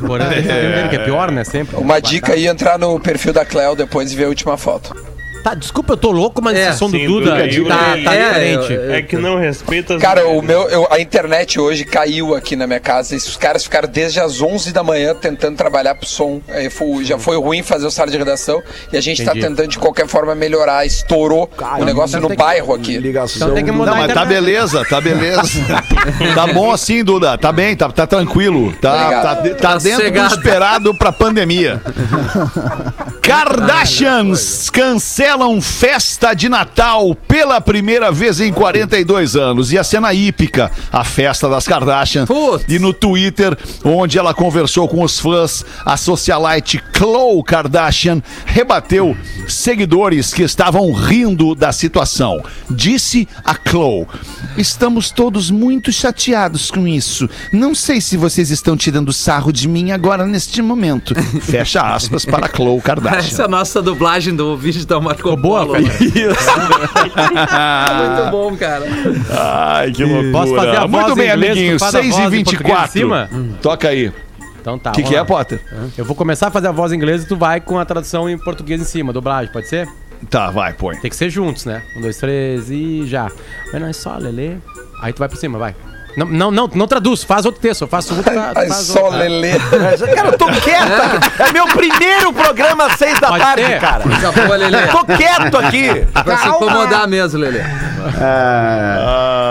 Porém, 0.07 0.29
tem 0.29 0.43
sentimento 0.43 0.75
dele, 0.75 0.89
que 0.89 0.97
é 0.97 1.05
pior, 1.05 1.31
né? 1.33 1.43
Sempre. 1.43 1.77
Uma 1.77 2.01
dica 2.01 2.35
aí, 2.35 2.47
entrar 2.47 2.79
no 2.79 3.01
perfil 3.01 3.33
da 3.33 3.45
Cleo 3.45 3.75
depois 3.75 4.13
e 4.13 4.17
ver 4.17 4.27
a 4.27 4.29
última 4.29 4.57
foto. 4.57 4.95
Tá, 5.43 5.55
desculpa, 5.55 5.95
eu 5.95 5.97
tô 5.97 6.11
louco, 6.13 6.41
mas 6.43 6.57
É, 6.57 6.69
esse 6.69 6.79
som 6.79 6.89
do 6.91 6.97
sim, 6.97 7.07
Duda 7.07 7.31
Duda, 7.47 7.75
tá, 7.75 7.99
eu- 7.99 8.05
tá 8.05 8.15
é, 8.15 8.29
diferente. 8.29 8.73
eu- 8.73 8.93
É 8.95 9.03
que 9.03 9.17
não 9.17 9.37
respeita 9.39 9.97
as 9.97 10.03
Cara, 10.03 10.27
o 10.29 10.41
meu, 10.43 10.69
eu- 10.69 10.87
a 10.91 11.01
internet 11.01 11.59
hoje 11.59 11.85
caiu 11.85 12.35
aqui 12.35 12.55
na 12.55 12.67
minha 12.67 12.79
casa 12.81 13.15
e 13.15 13.17
os 13.19 13.37
caras 13.37 13.65
ficaram 13.65 13.89
desde 13.89 14.21
as 14.21 14.41
11 14.41 14.73
da 14.73 14.83
manhã 14.85 15.15
tentando 15.15 15.57
trabalhar 15.57 15.95
pro 15.97 16.07
som. 16.07 16.41
Aí 16.49 16.71
foi- 16.71 17.05
já 17.05 17.19
foi 17.19 17.37
ruim 17.39 17.63
fazer 17.63 17.87
o 17.87 17.91
sala 17.91 18.11
de 18.11 18.17
redação 18.19 18.63
e 18.93 18.97
a 18.97 19.01
gente 19.01 19.23
Entendi. 19.23 19.41
tá 19.41 19.47
tentando 19.49 19.69
de 19.69 19.79
qualquer 19.79 20.07
forma 20.07 20.35
melhorar. 20.35 20.87
Estourou 20.87 21.51
o 21.81 21.85
negócio 21.85 22.21
no 22.21 22.29
bairro 22.35 22.75
aqui. 22.75 22.99
Ligação. 22.99 23.37
Então 23.49 23.55
tem 23.55 23.65
que 23.65 23.71
mudar 23.73 23.93
Não, 23.93 23.99
mas 23.99 24.13
tá 24.15 24.25
beleza, 24.25 24.85
tá 24.85 25.01
beleza. 25.01 25.43
tá 26.35 26.47
bom 26.53 26.71
assim, 26.71 27.03
Duda. 27.03 27.37
Tá 27.37 27.51
bem, 27.53 27.75
tá, 27.77 27.91
tá 27.91 28.07
tranquilo. 28.07 28.73
Tá, 28.81 29.23
tá, 29.23 29.35
de- 29.35 29.55
tá 29.55 29.77
dentro 29.79 30.11
do 30.11 30.27
esperado 30.27 30.95
pra 30.95 31.11
pandemia. 31.13 31.81
Kardashians 33.23 34.69
cancelam 35.33 35.63
festa 35.63 36.35
de 36.35 36.47
Natal 36.47 37.15
pela 37.15 37.59
primeira 37.59 38.13
vez 38.13 38.39
em 38.39 38.53
42 38.53 39.35
anos. 39.35 39.73
E 39.73 39.79
a 39.79 39.85
cena 39.85 40.13
hípica, 40.13 40.71
a 40.93 41.05
festa 41.05 41.49
das 41.49 41.67
Kardashians. 41.67 42.27
Putz. 42.27 42.67
E 42.69 42.79
no 42.79 42.93
Twitter, 42.93 43.57
onde 43.83 44.19
ela 44.19 44.35
conversou 44.35 44.87
com 44.87 45.03
os 45.03 45.19
fãs, 45.19 45.65
a 45.87 45.97
socialite 45.97 46.79
Khloe 46.93 47.43
Kardashian 47.45 48.23
rebateu 48.45 49.17
seguidores 49.49 50.35
que 50.35 50.43
estavam 50.43 50.93
rindo 50.93 51.55
da 51.55 51.73
situação. 51.73 52.43
Disse 52.69 53.27
a 53.43 53.55
Khloe: 53.55 54.07
Estamos 54.59 55.11
todos 55.11 55.51
muito 55.51 55.91
chateados 55.91 56.71
com 56.71 56.87
isso. 56.87 57.29
Não 57.51 57.75
sei 57.75 58.03
se 58.03 58.19
vocês 58.19 58.51
estão 58.51 58.77
tirando 58.77 59.13
sarro 59.13 59.51
de 59.51 59.67
mim 59.67 59.93
agora 59.93 60.27
neste 60.27 60.61
momento. 60.61 61.15
Fecha 61.41 61.81
aspas 61.81 62.27
para 62.27 62.49
Khloe 62.49 62.83
Kardashian. 62.83 63.19
Essa 63.19 63.43
é 63.43 63.45
a 63.47 63.49
nossa 63.49 63.81
dublagem 63.81 64.37
do 64.37 64.57
vídeo 64.57 64.85
da 64.85 65.01
Marco 65.31 65.37
boa, 65.37 65.67
Polo. 65.67 65.87
Feta. 65.87 66.35
Muito 68.19 68.31
bom, 68.31 68.57
cara. 68.57 68.85
Ai, 69.31 69.91
que 69.93 70.05
loucura. 70.05 70.33
Posso 70.33 70.55
fazer 70.55 70.77
a 70.77 70.87
voz 70.87 71.07
Muito 71.07 71.13
em 71.13 71.23
bem, 71.23 71.31
amiguinho. 71.31 71.77
tu 71.77 71.81
faz 71.81 71.95
a 71.95 72.03
6 72.03 72.15
voz 72.15 72.33
e 72.33 72.37
em 72.37 72.45
português 72.45 72.69
24 72.69 72.85
em 72.85 72.89
cima? 72.89 73.31
Toca 73.61 73.89
aí. 73.89 74.13
Então 74.61 74.79
tá. 74.79 74.91
O 74.91 74.95
que, 74.95 75.03
que 75.03 75.17
é. 75.17 75.25
Potter? 75.25 75.61
Eu 75.97 76.05
vou 76.05 76.15
começar 76.15 76.49
a 76.49 76.51
fazer 76.51 76.69
a 76.69 76.73
voz 76.73 76.93
em 76.93 76.97
inglês 76.97 77.25
e 77.25 77.27
tu 77.27 77.37
vai 77.37 77.61
com 77.61 77.79
a 77.79 77.85
tradução 77.85 78.29
em 78.29 78.39
português 78.39 78.81
em 78.81 78.85
cima, 78.85 79.13
dublagem, 79.13 79.53
pode 79.53 79.69
ser? 79.69 79.89
Tá, 80.31 80.51
vai, 80.51 80.73
põe. 80.73 80.97
Tem 80.99 81.11
que 81.11 81.17
ser 81.17 81.31
juntos, 81.31 81.65
né? 81.65 81.83
Um, 81.97 82.01
dois, 82.01 82.17
três 82.17 82.71
e 82.71 83.07
já. 83.07 83.29
When 83.73 83.89
I 83.89 83.93
saw 83.93 84.19
Lele. 84.19 84.61
Aí 85.01 85.13
tu 85.13 85.19
vai 85.19 85.29
por 85.29 85.37
cima, 85.37 85.59
vai. 85.59 85.75
Não, 86.17 86.27
não, 86.27 86.51
não, 86.51 86.71
não 86.75 86.87
traduz, 86.87 87.23
faz 87.25 87.47
outro 87.47 87.61
texto. 87.61 87.83
Eu 87.83 87.89
faço 87.89 88.15
outro. 88.15 88.33
Ai, 88.55 88.69
faz 88.69 88.75
só 88.87 89.05
outro. 89.05 89.19
lelê. 89.19 89.53
Cara, 90.15 90.29
eu 90.29 90.39
tô 90.39 90.47
quieto 90.47 90.93
aqui. 90.93 91.43
É 91.43 91.53
meu 91.53 91.67
primeiro 91.69 92.33
programa 92.33 92.87
às 92.87 92.95
seis 92.99 93.19
da 93.19 93.29
Pode 93.29 93.43
tarde, 93.43 93.67
ser. 93.67 93.81
cara. 93.81 94.05
Já 94.21 94.33
foi, 94.33 94.57
Lelê. 94.59 94.83
Eu 94.85 94.89
tô 94.89 95.05
quieto 95.05 95.59
aqui. 95.59 96.07
Vai 96.25 96.37
se 96.39 96.49
incomodar 96.49 97.09
mesmo, 97.09 97.39
Lelê. 97.39 97.59
É. 97.61 97.67
Ah, 98.21 99.42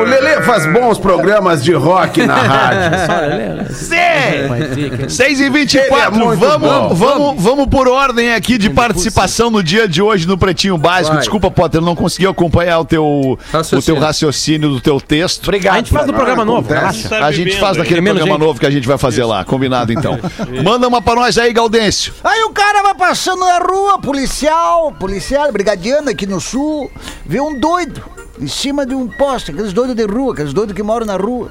o 0.00 0.04
Lelê 0.04 0.42
faz 0.42 0.66
bons 0.66 0.98
programas 0.98 1.62
de 1.62 1.72
rock 1.72 2.24
na 2.26 2.34
rádio. 2.36 3.66
Sim! 3.74 5.08
6 5.08 5.40
e 5.40 5.50
24 5.50 6.14
Ele 6.16 6.32
é 6.32 6.36
vamos, 6.36 6.38
bom. 6.38 6.94
vamos, 6.94 7.42
vamos 7.42 7.66
por 7.66 7.88
ordem 7.88 8.32
aqui 8.34 8.58
de 8.58 8.70
participação 8.70 9.50
no 9.50 9.62
dia 9.62 9.88
de 9.88 10.02
hoje 10.02 10.26
no 10.26 10.36
Pretinho 10.38 10.76
Básico. 10.78 11.12
Vai. 11.14 11.20
Desculpa, 11.20 11.50
Potter, 11.50 11.80
eu 11.80 11.84
não 11.84 11.94
consegui 11.96 12.26
acompanhar 12.26 12.78
o 12.80 12.84
teu, 12.84 13.04
o 13.04 13.38
Raciocínio. 13.52 13.82
teu 13.84 14.04
raciocínio 14.04 14.68
do 14.70 14.80
teu 14.80 15.00
texto. 15.00 15.44
Obrigado. 15.44 15.74
A 15.74 15.78
gente 15.78 15.92
faz 15.92 16.06
no 16.06 16.12
programa 16.12 16.44
novo, 16.44 16.72
acontece. 16.72 17.08
relaxa. 17.08 17.26
A 17.26 17.32
gente 17.32 17.58
faz 17.58 17.76
naquele 17.76 18.00
Menos 18.00 18.18
programa 18.18 18.38
gente. 18.38 18.46
novo 18.46 18.60
que 18.60 18.66
a 18.66 18.70
gente 18.70 18.86
vai 18.86 18.98
fazer 18.98 19.24
lá, 19.24 19.44
combinado 19.44 19.92
então. 19.92 20.18
Manda 20.64 20.86
uma 20.88 21.00
pra 21.02 21.14
nós 21.14 21.38
aí, 21.38 21.52
Gaudêncio. 21.52 22.12
Aí 22.22 22.42
o 22.44 22.50
cara 22.50 22.82
vai 22.82 22.94
passando 22.94 23.40
na 23.40 23.58
rua, 23.58 23.98
policial, 23.98 24.92
policial, 24.92 25.50
brigadiano 25.52 26.10
aqui 26.10 26.26
no 26.26 26.40
sul, 26.40 26.90
vê 27.24 27.40
um 27.40 27.58
doido 27.58 28.02
em 28.38 28.48
cima 28.48 28.84
de 28.84 28.94
um 28.94 29.08
poste, 29.08 29.50
aqueles 29.50 29.72
doidos 29.72 29.96
de 29.96 30.04
rua, 30.04 30.32
aqueles 30.32 30.52
doidos 30.52 30.74
que 30.74 30.82
moram 30.82 31.06
na 31.06 31.16
rua. 31.16 31.50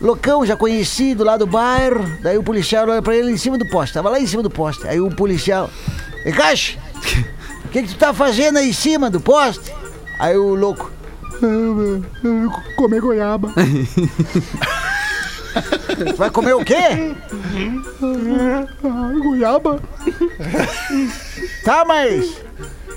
Loucão, 0.00 0.44
já 0.44 0.56
conhecido 0.56 1.24
lá 1.24 1.36
do 1.36 1.46
bairro. 1.46 2.04
Daí 2.20 2.36
o 2.36 2.42
policial 2.42 2.88
olha 2.88 3.00
pra 3.00 3.14
ele 3.14 3.30
em 3.30 3.36
cima 3.36 3.56
do 3.56 3.66
poste. 3.66 3.94
Tava 3.94 4.10
lá 4.10 4.18
em 4.20 4.26
cima 4.26 4.42
do 4.42 4.50
poste. 4.50 4.86
Aí 4.86 5.00
o 5.00 5.08
policial. 5.08 5.70
E 6.26 6.32
caixa, 6.32 6.78
o 7.64 7.68
que, 7.68 7.82
que 7.82 7.88
tu 7.88 7.96
tá 7.96 8.12
fazendo 8.12 8.58
aí 8.58 8.70
em 8.70 8.72
cima 8.72 9.08
do 9.10 9.20
poste? 9.20 9.72
Aí 10.18 10.36
o 10.36 10.54
louco. 10.54 10.90
Comer 12.76 13.00
goiaba. 13.00 13.52
Vai 16.16 16.30
comer 16.30 16.54
o 16.54 16.64
quê? 16.64 17.14
goiaba. 19.22 19.80
Tá, 21.64 21.84
mas. 21.84 22.36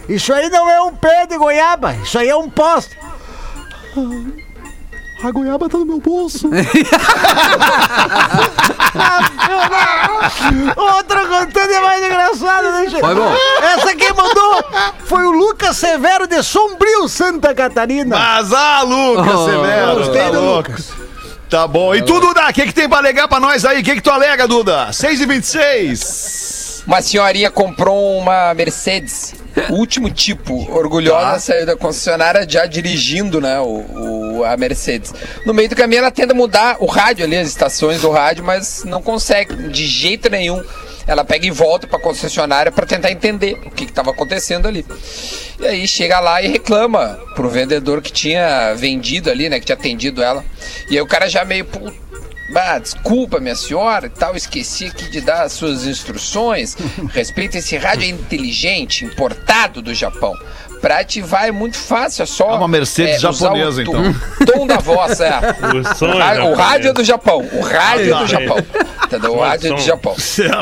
Isso 0.10 0.34
aí 0.34 0.50
não 0.50 0.70
é 0.70 0.82
um 0.82 0.96
pé 0.96 1.28
de 1.28 1.38
goiaba. 1.38 1.94
Isso 1.96 2.18
aí 2.18 2.30
é 2.30 2.36
um 2.36 2.50
poste. 2.50 2.98
A 5.24 5.32
goiaba 5.32 5.68
tá 5.68 5.80
no 5.80 5.86
meu 5.86 6.00
bolso. 6.00 6.48
Outra 10.76 11.26
contando 11.26 11.72
é 11.72 11.80
mais 11.82 12.06
engraçada, 12.06 12.72
deixa 12.74 13.00
Foi 13.00 13.16
bom. 13.16 13.36
Essa 13.62 13.96
quem 13.96 14.14
mandou 14.14 14.64
foi 15.06 15.26
o 15.26 15.32
Lucas 15.32 15.76
Severo 15.78 16.28
de 16.28 16.44
Sombrio, 16.44 17.08
Santa 17.08 17.56
Catarina. 17.56 18.16
Mas, 18.16 18.54
ah, 18.54 18.84
Lucas 18.84 19.34
Oh, 19.34 19.46
Severo, 19.46 19.96
gostei 19.96 20.22
tá 20.22 20.30
do 20.30 20.42
louco. 20.42 20.72
Tá 21.50 21.66
bom. 21.68 21.96
E 21.96 22.02
tu, 22.04 22.20
Duda, 22.20 22.48
o 22.50 22.54
que, 22.54 22.68
que 22.68 22.74
tem 22.74 22.88
pra 22.88 23.00
alegar 23.00 23.28
pra 23.28 23.40
nós 23.40 23.66
aí? 23.66 23.82
O 23.82 23.84
que, 23.84 23.96
que 23.96 24.02
tu 24.02 24.12
alega, 24.12 24.48
Duda? 24.48 24.92
6 24.94 25.22
e 25.22 25.26
26 25.26 26.84
Uma 26.86 27.02
senhorinha 27.02 27.50
comprou 27.50 28.20
uma 28.20 28.54
Mercedes, 28.54 29.34
o 29.70 29.74
último 29.76 30.10
tipo, 30.10 30.70
orgulhosa, 30.72 31.40
saiu 31.40 31.66
da 31.66 31.76
concessionária 31.76 32.46
já 32.48 32.66
dirigindo, 32.66 33.40
né, 33.42 33.60
o, 33.60 34.40
o- 34.40 34.44
a 34.46 34.56
Mercedes. 34.56 35.14
No 35.46 35.54
meio 35.54 35.68
do 35.70 35.76
caminho 35.76 36.00
ela 36.00 36.12
tenta 36.12 36.34
mudar 36.34 36.78
o 36.80 36.86
rádio 36.86 37.26
ali, 37.26 37.36
as 37.38 37.48
estações 37.48 38.02
do 38.02 38.12
rádio, 38.12 38.44
mas 38.44 38.84
não 38.84 39.02
consegue 39.02 39.54
de 39.70 39.86
jeito 39.86 40.30
nenhum. 40.30 40.64
Ela 41.08 41.24
pega 41.24 41.48
e 41.48 41.52
volta 41.52 41.88
pra 41.88 41.98
concessionária 41.98 42.70
pra 42.72 42.86
tentar 42.86 43.10
entender 43.12 43.58
o 43.66 43.72
que 43.72 43.86
estava 43.86 44.12
acontecendo 44.12 44.68
ali. 44.68 44.86
E 45.60 45.66
aí 45.66 45.88
chega 45.88 46.20
lá 46.20 46.42
e 46.42 46.48
reclama 46.50 47.18
pro 47.34 47.50
vendedor 47.50 48.02
que 48.02 48.12
tinha 48.12 48.74
vendido 48.76 49.32
ali, 49.32 49.48
né, 49.50 49.58
que 49.60 49.66
tinha 49.66 49.78
atendido 49.78 50.22
ela. 50.22 50.44
E 50.90 50.96
aí 50.96 51.02
o 51.02 51.08
cara 51.08 51.30
já 51.30 51.46
meio, 51.46 51.66
"Pô, 52.52 52.60
ah, 52.60 52.80
desculpa, 52.80 53.40
minha 53.40 53.56
senhora 53.56 54.10
tal, 54.10 54.36
esqueci 54.36 54.86
aqui 54.86 55.10
de 55.10 55.22
dar 55.22 55.44
as 55.44 55.54
suas 55.54 55.86
instruções. 55.86 56.76
Respeita 57.14 57.58
esse 57.58 57.78
rádio 57.78 58.10
inteligente, 58.10 59.06
importado 59.06 59.82
do 59.82 59.94
Japão. 59.94 60.34
Pra 60.88 61.00
ativar 61.00 61.46
é 61.48 61.52
muito 61.52 61.78
fácil, 61.78 62.24
é 62.24 62.26
só. 62.26 62.50
É 62.52 62.54
uma 62.56 62.68
Mercedes 62.68 63.18
usar 63.22 63.34
japonesa, 63.34 63.82
o 63.82 63.86
tom- 63.86 64.06
então. 64.06 64.46
Tom 64.46 64.68
da 64.68 64.78
voz, 64.78 65.20
é. 65.20 65.32
O 65.92 65.96
som 65.96 66.06
O, 66.06 66.14
é 66.14 66.24
ra- 66.24 66.46
o 66.46 66.54
rádio 66.54 66.90
é 66.92 66.94
do 66.94 67.04
Japão. 67.04 67.46
O 67.52 67.60
rádio 67.62 68.14
é 68.16 68.18
do 68.18 68.24
é. 68.24 68.28
Japão. 68.28 68.58
Entendeu? 69.04 69.34
O 69.36 69.40
rádio 69.42 69.74
é 69.74 69.76
do. 69.76 69.82
Japão. 69.82 70.16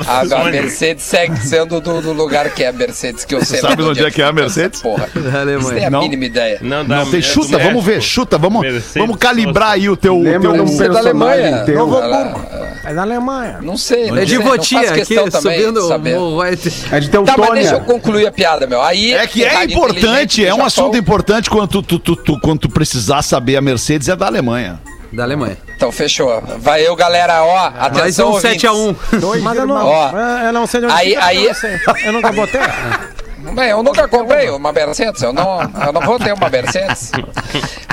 A, 0.07 0.21
a 0.41 0.43
Mercedes 0.45 1.03
segue 1.03 1.37
sendo 1.37 1.79
do, 1.79 2.01
do 2.01 2.11
lugar 2.11 2.49
que 2.49 2.63
é 2.63 2.69
a 2.69 2.71
Mercedes, 2.73 3.23
que 3.23 3.35
eu 3.35 3.45
sei 3.45 3.59
sabe 3.59 3.83
de 3.83 3.83
onde 3.89 4.03
é 4.03 4.09
que 4.09 4.19
é 4.19 4.25
a 4.25 4.31
Mercedes? 4.33 4.81
Porra. 4.81 5.07
Da 5.13 5.41
Alemanha. 5.41 5.59
Você 5.61 5.75
tem 5.75 5.85
a 5.85 5.89
Não. 5.91 6.01
mínima 6.01 6.25
ideia. 6.25 6.57
Não, 6.59 6.83
dá 6.83 6.97
Não 7.05 7.11
tem 7.11 7.19
é 7.19 7.23
chuta, 7.23 7.59
vamos 7.59 7.85
ver, 7.85 8.01
chuta, 8.01 8.37
vamos, 8.39 8.65
vamos 8.95 9.17
calibrar 9.17 9.73
aí 9.73 9.87
o 9.89 9.95
teu. 9.95 10.17
o 10.17 10.23
Lembra 10.23 10.53
teu 10.53 10.63
um 10.63 10.67
Você 10.67 10.85
é 10.85 10.89
da 10.89 10.99
Alemanha. 10.99 11.65
Nova 11.67 12.03
Hamburgo. 12.03 12.64
É 12.85 12.93
da 12.93 13.01
Alemanha. 13.01 13.59
Não 13.61 13.77
sei. 13.77 14.09
não 14.11 14.17
É 14.17 14.25
de 14.25 14.35
sei, 14.35 14.39
não 14.39 14.45
Votia 14.45 14.79
aqui, 14.81 14.93
questão 15.05 15.29
também 15.29 15.59
subindo 15.61 15.79
de 16.03 16.13
o 16.13 16.39
White. 16.41 16.73
É 16.91 16.99
de 16.99 17.09
Tá, 17.09 17.19
mas 17.21 17.35
Teutônia. 17.35 17.53
deixa 17.61 17.75
eu 17.75 17.81
concluir 17.81 18.27
a 18.27 18.31
piada, 18.31 18.67
meu. 18.67 18.81
Aí, 18.81 19.13
É 19.13 19.25
que 19.27 19.43
é 19.43 19.63
importante, 19.63 20.43
é 20.45 20.47
um 20.49 20.57
Japão- 20.57 20.65
assunto 20.67 20.97
importante 20.97 21.49
quando 21.49 21.67
tu, 21.69 21.81
tu, 21.81 21.99
tu, 21.99 22.15
tu- 22.15 22.39
quando 22.39 22.59
tu 22.59 22.69
precisar 22.69 23.21
saber 23.21 23.57
a 23.57 23.61
Mercedes 23.61 24.07
é 24.07 24.15
da 24.15 24.27
Alemanha. 24.27 24.79
Da 25.11 25.23
Alemanha. 25.23 25.57
Então 25.75 25.91
fechou. 25.91 26.41
Vai 26.59 26.85
eu, 26.85 26.95
galera, 26.95 27.43
ó. 27.43 27.67
Atenção, 27.79 28.01
Mais 28.01 28.19
um 28.19 28.25
ouvintes. 28.25 28.61
7x1. 28.61 28.95
Mas 29.41 29.57
eu 29.57 29.65
não, 29.67 29.85
Ó. 29.87 30.11
eu 30.45 30.51
não 30.53 30.67
sei 30.67 30.79
de 30.81 30.85
onde 30.87 30.95
Aí- 30.95 31.15
aí- 31.15 31.43
eu 31.43 31.47
não 31.47 31.53
sei. 31.55 31.79
Eu 32.05 32.13
nunca 32.13 32.31
botei. 32.33 32.59
Bem, 33.53 33.69
eu 33.69 33.83
nunca 33.83 34.07
comprei 34.07 34.49
uma 34.49 34.71
Mercedes, 34.71 35.21
eu 35.21 35.31
não, 35.31 35.61
eu 35.85 35.93
não 35.93 36.01
vou 36.01 36.19
ter 36.19 36.33
uma 36.33 36.49
Mercedes. 36.49 37.11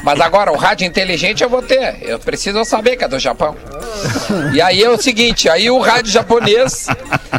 Mas 0.02 0.20
agora, 0.20 0.50
o 0.52 0.56
rádio 0.56 0.86
inteligente 0.86 1.42
eu 1.42 1.48
vou 1.48 1.62
ter. 1.62 1.98
Eu 2.02 2.18
preciso 2.18 2.64
saber 2.64 2.96
que 2.96 3.04
é 3.04 3.08
do 3.08 3.18
Japão. 3.18 3.56
E 4.52 4.60
aí 4.60 4.82
é 4.82 4.90
o 4.90 5.00
seguinte, 5.00 5.48
aí 5.48 5.70
o 5.70 5.78
rádio 5.78 6.10
japonês, 6.10 6.88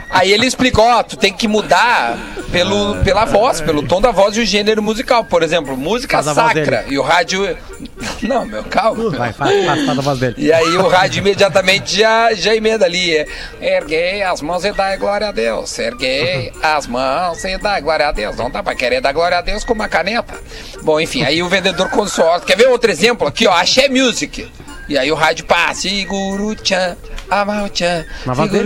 aí 0.10 0.32
ele 0.32 0.46
explicou, 0.46 0.86
ó, 0.86 1.04
tu 1.04 1.18
tem 1.18 1.34
que 1.34 1.48
mudar 1.48 2.18
pelo, 2.52 2.96
pela 3.04 3.26
voz, 3.26 3.60
pelo 3.60 3.84
tom 3.84 4.00
da 4.00 4.12
voz 4.12 4.38
e 4.38 4.42
o 4.42 4.46
gênero 4.46 4.82
musical. 4.82 5.26
Por 5.26 5.42
exemplo, 5.44 5.76
música 5.76 6.22
sacra. 6.22 6.86
E 6.88 6.98
o 6.98 7.02
rádio. 7.02 7.58
Não, 8.24 8.46
meu, 8.46 8.64
calma. 8.64 9.10
Vai, 9.10 9.34
a 9.68 9.94
voz 10.02 10.20
dele. 10.20 10.36
E 10.38 10.52
aí 10.52 10.78
o 10.78 10.88
rádio 10.88 11.20
imediatamente 11.20 11.98
já, 11.98 12.34
já 12.34 12.56
emenda 12.56 12.86
ali. 12.86 13.16
é, 13.16 13.28
Erguei 13.62 14.22
as 14.24 14.42
mãos 14.42 14.64
e 14.64 14.72
dai 14.72 14.98
glória 14.98 15.28
a 15.28 15.32
Deus. 15.32 15.78
Erguei 15.78 16.52
as 16.62 16.88
mãos 16.88 17.44
e 17.44 17.58
dai 17.58 17.82
glória 17.82 18.08
a 18.08 18.12
Deus. 18.12 18.36
Não 18.36 18.50
dá 18.50 18.64
pra 18.64 18.76
querer 18.76 19.02
dar 19.02 19.12
glória 19.12 19.38
a 19.38 19.42
Deus 19.42 19.64
com 19.64 19.74
uma 19.74 19.88
caneta. 19.88 20.34
Bom, 20.82 21.00
enfim, 21.00 21.24
aí 21.24 21.42
o 21.44 21.50
vendedor 21.50 21.90
consorte. 21.90 22.46
Quer 22.46 22.58
ver 22.58 22.68
outro 22.68 22.90
exemplo 22.92 23.28
aqui, 23.28 23.48
ó? 23.48 23.54
Axé 23.54 23.90
Music. 23.90 24.48
E 24.88 24.98
aí 24.98 25.12
o 25.12 25.16
rádio 25.16 25.46
passa. 25.46 25.82
Seguro 25.82 26.56
tchan, 26.56 26.98
amal 27.30 27.70
tchan. 27.70 28.06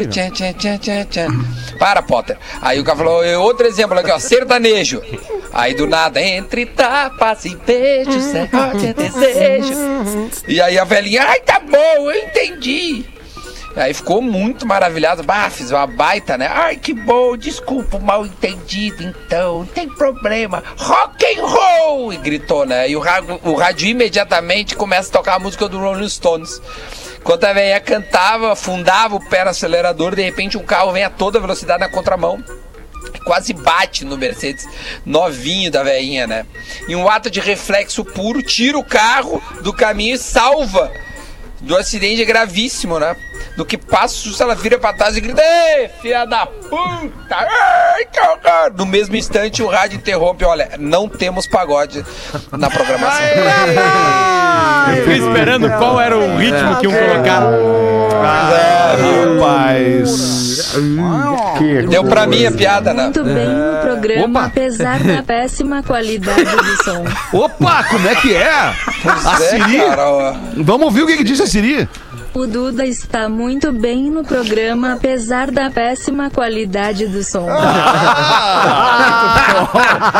Tchan, 0.09 0.29
tchan, 0.31 0.53
tchan, 0.53 0.77
tchan, 0.77 1.05
tchan. 1.05 1.45
Para, 1.77 2.01
Potter. 2.01 2.37
Aí 2.61 2.79
o 2.79 2.83
cara 2.83 2.97
falou, 2.97 3.23
outro 3.41 3.67
exemplo 3.67 3.97
aqui, 3.97 4.11
ó. 4.11 4.19
Sertanejo. 4.19 5.01
Aí 5.53 5.73
do 5.73 5.87
nada, 5.87 6.21
entre 6.21 6.65
tapas 6.65 7.45
e 7.45 7.55
beijos, 7.55 8.33
é 8.35 8.49
ódio, 8.53 8.89
é 8.89 8.93
desejo. 8.93 9.73
E 10.47 10.61
aí 10.61 10.77
a 10.77 10.83
velhinha, 10.83 11.23
ai, 11.23 11.39
tá 11.39 11.59
bom, 11.59 12.11
eu 12.11 12.23
entendi. 12.23 13.05
Aí 13.77 13.93
ficou 13.93 14.21
muito 14.21 14.65
maravilhado. 14.65 15.23
Bah, 15.23 15.49
fiz 15.49 15.71
uma 15.71 15.85
baita, 15.85 16.37
né? 16.37 16.49
Ai, 16.51 16.75
que 16.77 16.93
bom, 16.93 17.37
desculpa 17.37 17.99
mal 17.99 18.25
entendido, 18.25 19.03
então, 19.03 19.59
não 19.59 19.65
tem 19.67 19.87
problema. 19.87 20.63
Rock 20.75 21.25
and 21.25 21.45
roll! 21.45 22.11
E 22.11 22.17
gritou, 22.17 22.65
né? 22.65 22.89
E 22.89 22.95
o, 22.95 22.99
rádio- 22.99 23.39
o 23.43 23.53
rádio 23.53 23.87
imediatamente 23.87 24.75
começa 24.75 25.09
a 25.09 25.13
tocar 25.13 25.35
a 25.35 25.39
música 25.39 25.69
do 25.69 25.77
Rolling 25.77 26.09
Stones. 26.09 26.59
Enquanto 27.19 27.43
a 27.43 27.53
velhinha 27.53 27.79
cantava, 27.79 28.53
afundava 28.53 29.15
o 29.15 29.29
pé 29.29 29.43
no 29.43 29.51
acelerador, 29.51 30.15
de 30.15 30.23
repente 30.23 30.57
um 30.57 30.63
carro 30.63 30.93
vem 30.93 31.03
a 31.03 31.09
toda 31.09 31.39
velocidade 31.39 31.79
na 31.79 31.89
contramão 31.89 32.43
quase 33.23 33.51
bate 33.51 34.05
no 34.05 34.17
Mercedes 34.17 34.65
novinho 35.05 35.69
da 35.69 35.83
veinha, 35.83 36.25
né? 36.25 36.45
Em 36.87 36.95
um 36.95 37.09
ato 37.09 37.29
de 37.29 37.41
reflexo 37.41 38.05
puro, 38.05 38.41
tira 38.41 38.77
o 38.77 38.83
carro 38.83 39.41
do 39.61 39.73
caminho 39.73 40.15
e 40.15 40.17
salva 40.17 40.89
do 41.59 41.75
acidente 41.75 42.23
gravíssimo, 42.23 42.97
né? 42.97 43.17
Do 43.57 43.65
que 43.65 43.75
passa, 43.77 44.15
justo 44.23 44.41
ela 44.43 44.53
vira 44.55 44.77
pra 44.77 44.93
trás 44.93 45.17
e 45.17 45.21
grita: 45.21 45.41
Ei, 45.41 45.89
filha 46.01 46.25
da 46.25 46.45
puta! 46.45 47.35
Horror!" 47.35 48.71
No 48.77 48.85
mesmo 48.85 49.15
instante, 49.15 49.63
o 49.63 49.67
rádio 49.67 49.97
interrompe: 49.97 50.45
Olha, 50.45 50.69
não 50.77 51.09
temos 51.09 51.47
pagode 51.47 52.05
na 52.51 52.69
programação. 52.69 53.25
Eu 54.95 55.03
fiquei 55.03 55.17
esperando 55.17 55.69
qual 55.71 55.99
era 55.99 56.15
o 56.15 56.37
ritmo 56.37 56.75
que 56.77 56.85
iam 56.85 56.93
colocar. 56.93 57.41
Rapaz. 59.47 60.75
Que 61.57 61.81
Deu 61.87 62.03
pra 62.03 62.25
mim 62.27 62.45
a 62.45 62.51
piada, 62.51 62.93
né? 62.93 63.03
Muito 63.03 63.23
bem 63.23 63.47
no 63.47 63.81
programa, 63.81 64.39
Opa. 64.39 64.47
apesar 64.47 64.99
da 65.03 65.23
péssima 65.23 65.81
qualidade 65.83 66.43
do 66.45 66.83
som. 66.83 67.03
Opa, 67.33 67.83
como 67.85 68.07
é 68.07 68.15
que 68.15 68.35
é? 68.35 68.49
A 68.51 68.73
É, 69.33 69.49
Siri. 69.49 69.77
cara. 69.79 70.35
Vamos 70.57 70.85
ouvir 70.85 71.01
o 71.03 71.07
que, 71.07 71.17
que 71.17 71.23
disse 71.23 71.41
a 71.43 71.47
Siri. 71.47 71.87
O 72.37 72.45
Duda 72.45 72.85
está 72.85 73.27
muito 73.27 73.71
bem 73.71 74.11
no 74.11 74.23
programa, 74.23 74.93
apesar 74.93 75.49
da 75.49 75.71
péssima 75.71 76.29
qualidade 76.29 77.07
do 77.07 77.23
som. 77.23 77.49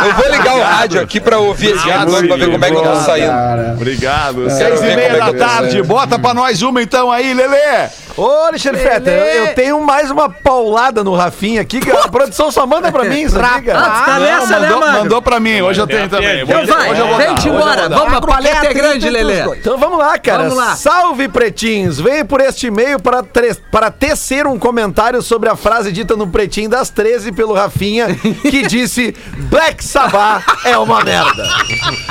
Eu 0.03 0.13
vou 0.15 0.27
ligar 0.32 0.56
o 0.56 0.63
rádio 0.63 0.99
aqui 0.99 1.19
pra 1.19 1.38
ouvir 1.38 1.75
esse 1.75 1.91
agora 1.91 2.25
pra 2.25 2.36
ver 2.38 2.51
como 2.51 2.65
é 2.65 2.71
que 2.71 2.75
eu 2.75 2.82
tô 2.82 2.95
saindo. 3.01 3.32
Obrigado. 3.75 4.47
Quero 4.47 4.49
Seis 4.49 4.82
e 4.82 4.95
meia 4.95 5.10
é 5.10 5.19
da 5.19 5.32
tarde. 5.32 5.84
Bota 5.84 6.17
pra 6.17 6.34
nós 6.34 6.63
uma 6.63 6.82
então 6.82 7.12
aí, 7.12 7.36
Lelê. 7.36 7.88
Ô, 8.17 8.25
Alexandre 8.47 8.82
Fetter, 8.82 9.13
eu, 9.13 9.45
eu 9.45 9.53
tenho 9.56 9.80
mais 9.82 10.10
uma 10.10 10.27
paulada 10.27 11.03
no 11.03 11.13
Rafinha 11.15 11.62
aqui, 11.62 11.80
que 11.80 11.91
a 11.91 12.08
produção 12.08 12.51
só 12.51 12.65
manda 12.65 12.91
pra 12.91 13.03
mim, 13.03 13.27
sabia? 13.30 13.77
Ah, 13.77 14.03
tá 14.06 14.19
nessa, 14.19 14.60
né, 14.60 14.67
mandou, 14.69 14.80
mano? 14.80 14.97
mandou 14.99 15.21
pra 15.21 15.39
mim. 15.39 15.62
Hoje 15.62 15.80
eu 15.80 15.86
tenho 15.88 16.10
também. 16.10 16.41
Então 16.41 16.65
vai, 16.65 16.91
hoje 16.91 16.99
eu 16.99 17.08
vou 17.08 17.17
vou 17.17 17.56
embora. 17.56 17.89
Vamos, 17.89 18.13
a 18.13 18.21
paleta 18.21 18.65
é 18.67 18.73
grande, 18.73 19.10
Lelê. 19.10 19.41
Então 19.58 19.77
vamos 19.77 19.99
lá, 19.99 20.17
cara. 20.17 20.43
Vamos 20.43 20.58
lá. 20.58 20.75
Salve, 20.75 21.27
pretinhos. 21.27 21.99
Venho 21.99 22.25
por 22.25 22.41
este 22.41 22.67
e-mail 22.67 22.99
para, 22.99 23.21
tre- 23.21 23.56
para 23.71 23.91
tecer 23.91 24.47
um 24.47 24.58
comentário 24.58 25.21
sobre 25.21 25.49
a 25.49 25.56
frase 25.56 25.91
dita 25.91 26.15
no 26.15 26.27
Pretinho 26.27 26.69
das 26.69 26.89
13 26.89 27.32
pelo 27.32 27.53
Rafinha, 27.53 28.08
que 28.41 28.63
disse 28.67 29.15
Black 29.49 29.84
Sabbath 29.84 30.43
é 30.65 30.77
uma 30.77 31.03
merda. 31.03 31.43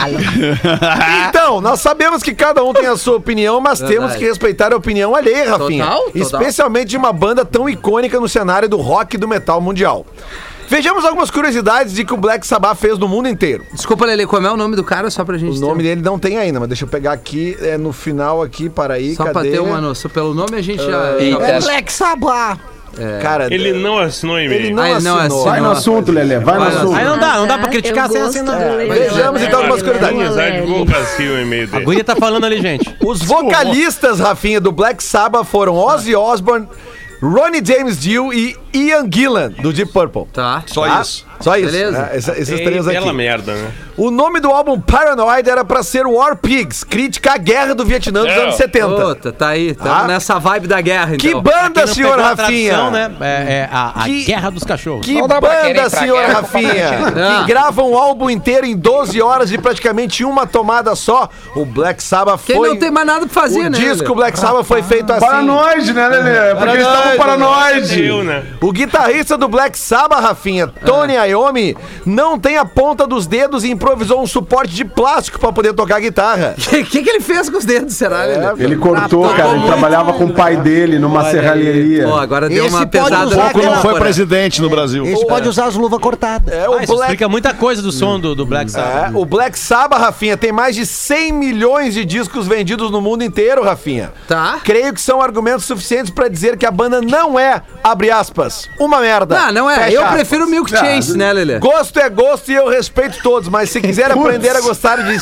então, 1.28 1.60
nós 1.60 1.80
sabemos 1.80 2.22
que 2.22 2.34
cada 2.34 2.62
um 2.64 2.72
tem 2.72 2.86
a 2.86 2.96
sua 2.96 3.16
opinião, 3.16 3.60
mas 3.60 3.80
Verdade. 3.80 3.98
temos 4.00 4.16
que 4.16 4.24
respeitar 4.24 4.72
a 4.72 4.76
opinião 4.76 5.14
alheia, 5.14 5.50
Rafinha. 5.56 5.84
Total, 5.84 5.95
total. 6.04 6.20
Especialmente 6.40 6.88
de 6.88 6.96
uma 6.96 7.12
banda 7.12 7.44
tão 7.44 7.68
icônica 7.68 8.18
no 8.20 8.28
cenário 8.28 8.68
do 8.68 8.76
rock 8.76 9.16
e 9.16 9.18
do 9.18 9.26
metal 9.28 9.60
mundial. 9.60 10.06
Vejamos 10.68 11.04
algumas 11.04 11.30
curiosidades 11.30 11.92
de 11.94 12.04
que 12.04 12.12
o 12.12 12.16
Black 12.16 12.44
Sabbath 12.44 12.76
fez 12.78 12.98
no 12.98 13.06
mundo 13.06 13.28
inteiro. 13.28 13.64
Desculpa, 13.72 14.04
Lelê, 14.04 14.26
como 14.26 14.48
é 14.48 14.50
o 14.50 14.56
nome 14.56 14.74
do 14.74 14.82
cara? 14.82 15.08
Só 15.10 15.24
pra 15.24 15.38
gente 15.38 15.56
O 15.58 15.60
nome 15.60 15.82
dele 15.84 16.02
não 16.02 16.18
tem 16.18 16.38
ainda, 16.38 16.58
mas 16.58 16.68
deixa 16.68 16.84
eu 16.84 16.88
pegar 16.88 17.12
aqui, 17.12 17.56
é 17.60 17.78
no 17.78 17.92
final 17.92 18.42
aqui, 18.42 18.68
para 18.68 18.94
aí, 18.94 19.14
Só 19.14 19.22
pra 19.24 19.34
cadê? 19.34 19.52
ter 19.52 19.60
uma 19.60 19.80
noção. 19.80 20.10
Pelo 20.10 20.34
nome 20.34 20.56
a 20.56 20.62
gente 20.62 20.82
já. 20.84 21.16
Eita. 21.20 21.60
já- 21.60 21.60
Black 21.60 21.92
Sabbath. 21.92 22.58
Cara, 23.20 23.46
Ele 23.52 23.72
não 23.72 23.98
assinou 23.98 24.38
e-mail. 24.40 24.60
ele 24.60 24.72
não 24.74 24.82
Ah, 24.82 24.90
ele 24.90 25.00
não 25.00 25.16
assinou. 25.18 25.18
assinou. 25.20 25.44
Vai 25.44 25.60
no 25.60 25.70
assunto, 25.70 26.12
Lelê, 26.12 26.38
vai 26.38 26.54
no 26.54 26.60
Vai 26.64 26.70
no 26.72 26.78
assunto. 26.78 26.96
Aí 26.96 27.04
não 27.04 27.18
dá, 27.18 27.34
não 27.36 27.46
dá 27.46 27.58
pra 27.58 27.68
criticar 27.68 28.08
sem 28.10 28.20
assinar. 28.22 28.58
Vejamos, 28.88 29.42
então, 29.42 29.58
algumas 29.60 29.82
curiosidades. 29.82 30.20
Apesar 30.22 30.50
de 30.50 30.60
divulgar 30.62 31.00
o 31.20 31.40
e-mail 31.40 31.68
A 31.72 31.80
guria 31.80 32.04
tá 32.04 32.16
falando 32.16 32.44
ali, 32.44 32.60
gente. 32.60 32.96
Os 33.04 33.22
vocalistas, 33.22 34.20
Rafinha, 34.20 34.60
do 34.60 34.72
Black 34.72 35.02
Sabbath 35.02 35.44
foram 35.46 35.74
Ozzy 35.76 36.14
Osbourne, 36.14 36.66
Ronnie 37.22 37.62
James 37.64 37.98
Dio 37.98 38.32
e 38.32 38.56
Ian 38.74 39.06
Gillan, 39.12 39.50
do 39.62 39.72
Deep 39.72 39.90
Purple. 39.92 40.26
Tá. 40.32 40.62
Só 40.66 40.86
Tá? 40.86 41.00
isso. 41.00 41.24
Só 41.40 41.56
isso. 41.56 41.70
Beleza. 41.72 41.98
né? 41.98 42.10
Essa- 42.12 42.32
esses 42.32 42.48
Ei, 42.58 42.64
três 42.64 42.84
bela 42.86 43.06
aqui. 43.06 43.16
merda, 43.16 43.54
né? 43.54 43.70
O 43.96 44.10
nome 44.10 44.40
do 44.40 44.50
álbum 44.50 44.78
Paranoid 44.80 45.48
era 45.48 45.64
pra 45.64 45.82
ser 45.82 46.06
War 46.06 46.36
Pigs, 46.36 46.84
crítica 46.84 47.32
à 47.32 47.36
guerra 47.38 47.74
do 47.74 47.84
Vietnã 47.84 48.24
dos 48.24 48.34
Não. 48.34 48.42
anos 48.42 48.54
70. 48.56 48.88
Puta, 48.88 49.32
tá 49.32 49.48
aí. 49.48 49.74
Tá? 49.74 50.06
nessa 50.06 50.38
vibe 50.38 50.66
da 50.68 50.80
guerra, 50.80 51.14
então. 51.14 51.18
Que 51.18 51.34
banda, 51.34 51.86
senhor 51.86 52.10
pegou 52.16 52.24
a 52.24 52.28
Rafinha? 52.34 52.72
tradução, 52.74 52.90
né? 52.90 53.10
É, 53.20 53.52
é 53.52 53.68
a, 53.72 53.92
a 54.00 54.04
Que- 54.04 54.24
Guerra 54.24 54.50
dos 54.50 54.64
Cachorros. 54.64 55.04
Que 55.06 55.20
banda, 55.26 55.88
senhor 55.90 56.18
guerra, 56.20 56.32
Rafinha! 56.40 56.90
Ah. 57.16 57.40
Que 57.40 57.46
grava 57.48 57.82
um 57.82 57.96
álbum 57.96 58.28
inteiro 58.28 58.66
em 58.66 58.76
12 58.76 59.20
horas 59.22 59.48
de 59.48 59.56
praticamente 59.58 60.24
uma 60.24 60.46
tomada 60.46 60.94
só. 60.94 61.28
O 61.54 61.64
Black 61.64 62.02
Sabbath 62.02 62.42
Quem 62.44 62.56
foi. 62.56 62.68
não 62.68 62.76
tem 62.76 62.90
mais 62.90 63.06
nada 63.06 63.26
pra 63.26 63.28
fazer, 63.42 63.60
o 63.60 63.70
né? 63.70 63.78
disco 63.78 64.02
Lelê? 64.04 64.14
Black 64.14 64.38
Sabbath 64.38 64.64
foi 64.66 64.82
feito 64.82 65.10
assim. 65.12 65.24
Paranoide, 65.24 65.92
né, 65.92 66.08
Lelê? 66.08 66.54
Porque 66.54 66.70
eles 66.74 66.86
estavam 66.86 67.16
paranoide. 67.16 68.12
Né? 68.24 68.44
O 68.60 68.72
guitarrista 68.72 69.36
do 69.38 69.48
Black 69.48 69.78
Sabbath, 69.78 70.20
Rafinha, 70.20 70.66
Tony 70.84 71.16
Iommi, 71.26 71.76
não 72.04 72.38
tem 72.38 72.56
a 72.56 72.64
ponta 72.64 73.06
dos 73.06 73.26
dedos 73.26 73.64
e 73.64 73.70
improvisou 73.70 74.22
um 74.22 74.26
suporte 74.26 74.74
de 74.74 74.84
plástico 74.84 75.38
pra 75.38 75.52
poder 75.52 75.72
tocar 75.74 76.00
guitarra. 76.00 76.54
O 76.56 76.60
que, 76.60 76.84
que, 76.84 77.02
que 77.02 77.10
ele 77.10 77.20
fez 77.20 77.48
com 77.50 77.58
os 77.58 77.64
dedos, 77.64 77.94
será, 77.94 78.24
Lelê? 78.24 78.62
Ele 78.64 78.76
cortou, 78.76 79.24
Ah, 79.24 79.34
cara. 79.34 79.48
Ele 79.50 79.58
muito. 79.58 79.66
trabalhava 79.72 80.12
com 80.14 80.24
o 80.24 80.32
pai 80.32 80.56
dele 80.56 80.98
numa 80.98 81.30
serralheria. 81.30 82.04
Pô, 82.04 82.14
agora 82.16 82.48
deu 82.48 82.64
Esse 82.66 82.74
uma 82.74 82.86
pesada 82.86 83.36
Pouco 83.36 83.62
não 83.62 83.80
foi 83.82 83.94
né? 83.94 84.00
presidente 84.00 84.60
no 84.62 84.68
Brasil. 84.70 85.04
Esse 85.06 85.26
pode 85.26 85.48
usar 85.48 85.66
as 85.66 85.74
luvas 85.74 86.00
cortadas. 86.00 86.52
É, 86.52 86.68
o 86.68 86.74
Ah, 86.74 86.76
Black 86.86 86.92
explica 86.92 87.28
muita 87.28 87.54
coisa 87.54 87.82
do 87.82 87.90
som 87.92 88.18
do, 88.18 88.34
do 88.34 88.46
Black 88.46 88.70
Sabbath. 88.70 89.12
É, 89.14 89.16
o 89.16 89.24
Black 89.24 89.58
Sabbath, 89.58 90.00
Rafinha, 90.00 90.36
tem 90.36 90.52
mais 90.52 90.74
de 90.74 90.86
100 90.86 91.32
milhões 91.32 91.94
de 91.94 92.04
discos 92.04 92.46
vendidos 92.46 92.90
no 92.90 93.00
mundo 93.00 93.22
inteiro, 93.24 93.62
Rafinha. 93.62 94.12
Tá. 94.28 94.58
Creio 94.64 94.92
que 94.92 95.00
são 95.00 95.20
argumentos 95.20 95.64
suficientes 95.64 96.10
pra 96.10 96.28
dizer 96.28 96.56
que 96.56 96.66
a 96.66 96.70
banda 96.70 97.00
não 97.00 97.38
é, 97.38 97.62
abre 97.82 98.10
aspas, 98.10 98.68
uma 98.78 99.00
merda. 99.00 99.38
Não, 99.38 99.52
não 99.52 99.70
é. 99.70 99.76
Fecha 99.76 99.90
Eu 99.92 100.02
aspas. 100.02 100.14
prefiro 100.16 100.46
Milk 100.48 100.70
Chase, 101.16 101.26
né, 101.26 101.32
Lelê? 101.32 101.58
Gosto 101.58 101.98
é 101.98 102.08
gosto 102.08 102.50
e 102.50 102.54
eu 102.54 102.68
respeito 102.68 103.18
todos, 103.22 103.48
mas 103.48 103.70
se 103.70 103.80
quiser 103.80 104.10
aprender 104.12 104.54
a 104.56 104.60
gostar 104.60 105.02
de 105.02 105.18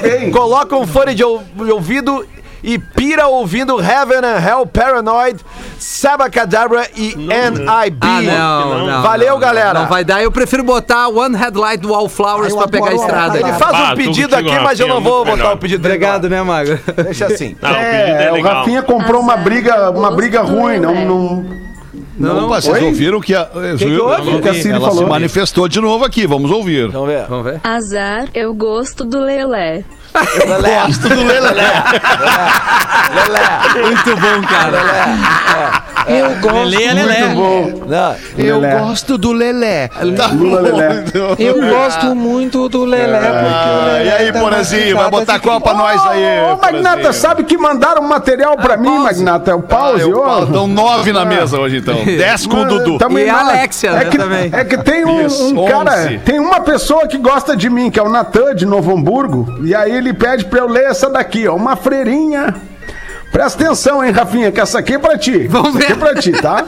bem. 0.00 0.30
coloca 0.30 0.76
um 0.76 0.86
fone 0.86 1.14
de 1.14 1.24
ou- 1.24 1.42
de 1.56 1.70
ouvido 1.72 2.26
e 2.62 2.78
pira 2.78 3.26
ouvindo 3.26 3.80
Heaven 3.80 4.18
and 4.18 4.38
Hell 4.48 4.66
Paranoid, 4.66 5.40
Sabacadabra 5.80 6.86
e 6.96 7.12
N.I.B. 7.14 7.98
Ah, 8.06 8.20
não, 8.22 8.86
não. 8.86 9.02
Valeu, 9.02 9.32
não, 9.32 9.38
galera. 9.40 9.80
Não 9.80 9.88
vai 9.88 10.04
dar. 10.04 10.22
Eu 10.22 10.30
prefiro 10.30 10.62
botar 10.62 11.08
One 11.08 11.36
Headlight 11.36 11.78
do 11.78 11.90
Wallflowers 11.90 12.52
Ai, 12.52 12.58
pra 12.58 12.68
pegar 12.68 12.90
a 12.90 12.94
estrada. 12.94 13.38
Ele 13.40 13.52
faz 13.54 13.74
Ah, 13.74 13.82
um 13.84 13.88
tô 13.90 13.96
pedido 13.96 14.36
aqui, 14.36 14.58
mas 14.60 14.78
eu 14.78 14.86
não 14.86 14.96
Rafinha, 14.96 15.10
vou 15.12 15.24
botar 15.24 15.36
melhor. 15.36 15.54
o 15.54 15.58
pedido 15.58 15.82
dele. 15.82 15.94
Obrigado, 15.96 16.28
né, 16.28 16.40
Mago? 16.42 16.78
Deixa 17.04 17.26
assim. 17.26 17.56
Não, 17.60 17.70
o 17.70 17.74
pedido 17.74 17.88
É, 17.90 18.24
é 18.26 18.32
o. 18.32 18.42
Rafinha 18.42 18.82
comprou 18.82 19.20
uma 19.20 19.32
Azar, 19.32 19.44
briga, 19.44 19.90
uma 19.90 20.10
gosto 20.10 20.16
briga 20.16 20.40
ruim. 20.42 20.78
Não. 20.78 21.61
Não, 22.22 22.34
Não, 22.34 22.46
Opa, 22.46 22.60
vocês 22.60 22.76
Oi? 22.76 22.84
ouviram 22.84 23.20
que 23.20 23.34
a, 23.34 23.44
que 23.46 23.96
houve? 23.98 24.40
que 24.40 24.48
a 24.48 24.54
Siri 24.54 24.70
ela 24.70 24.88
se 24.90 24.94
falou? 24.96 25.08
manifestou 25.08 25.68
de 25.68 25.80
novo 25.80 26.04
aqui. 26.04 26.26
Vamos 26.26 26.50
ouvir. 26.50 26.88
Vamos 26.88 27.08
ver. 27.08 27.26
Vamos 27.28 27.44
ver. 27.44 27.60
Azar, 27.64 28.28
eu 28.34 28.54
gosto 28.54 29.04
do 29.04 29.18
Lelé. 29.20 29.84
Gosto 30.14 31.08
do 31.08 31.24
Lelé. 31.24 31.72
Muito 33.82 34.16
bom, 34.16 34.42
cara. 34.48 35.82
Eu 36.06 36.40
gosto 36.40 36.68
Lelê 36.68 36.84
é 36.84 36.92
Lelé. 36.94 37.20
Muito 37.28 37.80
bom. 37.80 37.86
Não. 37.86 38.16
Eu 38.36 38.58
Lelé. 38.60 38.78
gosto 38.80 39.18
do 39.18 39.32
Lelé. 39.32 39.88
Tá 39.88 40.26
Lula 40.28 40.60
Lelé. 40.60 41.04
Eu 41.38 41.60
gosto 41.60 42.14
muito 42.14 42.68
do 42.68 42.84
Lelé. 42.84 43.18
Ah, 43.18 44.02
e 44.04 44.10
aí, 44.10 44.32
Porazinho, 44.32 44.96
vai 44.96 45.10
botar 45.10 45.38
qual 45.38 45.60
pra 45.60 45.74
nós 45.74 46.00
aí? 46.06 46.22
Ô, 46.52 46.56
Magnata, 46.56 46.96
Porazinho? 46.96 47.12
sabe 47.12 47.44
que 47.44 47.56
mandaram 47.56 48.02
material 48.02 48.56
pra 48.56 48.76
mim, 48.76 48.98
Magnata? 48.98 49.50
É 49.50 49.54
o 49.54 49.58
Ah, 49.58 49.62
pause. 49.62 50.00
eu 50.02 50.46
Dão 50.46 50.66
nove 50.66 51.12
na 51.12 51.24
mesa 51.24 51.58
hoje, 51.58 51.78
então. 51.78 51.94
Dez 52.04 52.46
com 52.46 52.62
o 52.62 52.64
Dudu. 52.64 52.98
Tamo 52.98 53.18
E 53.18 53.24
em 53.26 53.30
a. 53.30 53.40
Alexia, 53.40 53.90
é 53.90 53.94
né, 53.94 54.04
que, 54.06 54.18
também. 54.18 54.50
É 54.52 54.64
que 54.64 54.78
tem 54.78 55.04
um, 55.04 55.26
Isso, 55.26 55.58
um 55.58 55.66
cara, 55.66 56.20
tem 56.24 56.38
uma 56.38 56.60
pessoa 56.60 57.06
que 57.06 57.18
gosta 57.18 57.56
de 57.56 57.68
mim, 57.68 57.90
que 57.90 57.98
é 57.98 58.02
o 58.02 58.08
Natan 58.08 58.54
de 58.54 58.64
Novo 58.66 58.92
Hamburgo, 58.96 59.46
e 59.64 59.74
aí 59.74 59.90
ele 59.92 60.12
pede 60.12 60.44
pra 60.44 60.60
eu 60.60 60.68
ler 60.68 60.84
essa 60.84 61.10
daqui, 61.10 61.46
ó, 61.48 61.54
uma 61.54 61.76
freirinha. 61.76 62.54
Presta 63.32 63.64
atenção, 63.64 64.04
hein, 64.04 64.12
Rafinha, 64.12 64.52
que 64.52 64.60
essa 64.60 64.78
aqui 64.78 64.94
é 64.94 64.98
pra 64.98 65.16
ti. 65.16 65.48
Vamos 65.48 65.70
Essa 65.74 65.78
aqui 65.78 65.86
ver. 65.86 65.92
é 65.92 65.96
pra 65.96 66.14
ti, 66.20 66.32
tá? 66.32 66.66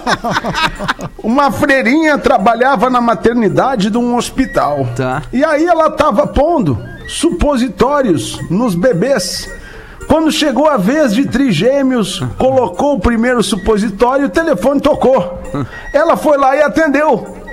Uma 1.22 1.53
freirinha 1.53 2.16
trabalhava 2.16 2.88
na 2.88 3.00
maternidade 3.03 3.90
de 3.90 3.98
um 3.98 4.16
hospital. 4.16 4.87
Tá. 4.96 5.22
E 5.33 5.44
aí 5.44 5.66
ela 5.66 5.90
tava 5.90 6.27
pondo 6.27 6.79
supositórios 7.07 8.38
nos 8.50 8.74
bebês. 8.74 9.48
Quando 10.09 10.31
chegou 10.33 10.68
a 10.68 10.77
vez 10.77 11.12
de 11.14 11.27
trigêmeos, 11.27 12.22
colocou 12.38 12.94
o 12.94 13.00
primeiro 13.00 13.42
supositório 13.42 14.24
e 14.24 14.27
o 14.27 14.31
telefone 14.31 14.81
tocou. 14.81 15.40
Ela 15.92 16.16
foi 16.16 16.37
lá 16.38 16.57
e 16.57 16.62
atendeu. 16.62 17.44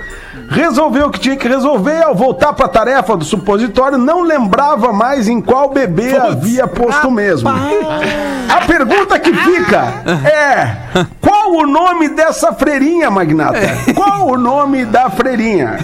Resolveu 0.51 1.07
o 1.07 1.09
que 1.09 1.19
tinha 1.19 1.37
que 1.37 1.47
resolver. 1.47 2.03
Ao 2.03 2.13
voltar 2.13 2.53
para 2.53 2.65
a 2.65 2.69
tarefa 2.69 3.15
do 3.15 3.23
supositório, 3.23 3.97
não 3.97 4.21
lembrava 4.21 4.91
mais 4.91 5.27
em 5.27 5.41
qual 5.41 5.69
bebê 5.69 6.15
havia 6.15 6.67
posto 6.67 7.09
mesmo. 7.09 7.49
A 7.49 8.65
pergunta 8.67 9.17
que 9.17 9.33
fica 9.33 9.93
é: 10.27 11.05
qual 11.21 11.53
o 11.53 11.65
nome 11.65 12.09
dessa 12.09 12.53
freirinha, 12.53 13.09
Magnata? 13.09 13.59
Qual 13.95 14.27
o 14.27 14.37
nome 14.37 14.85
da 14.85 15.09
freirinha? 15.09 15.79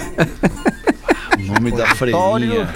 O 1.39 1.53
nome 1.53 1.71
da 1.71 1.85
freirinha. 1.85 2.69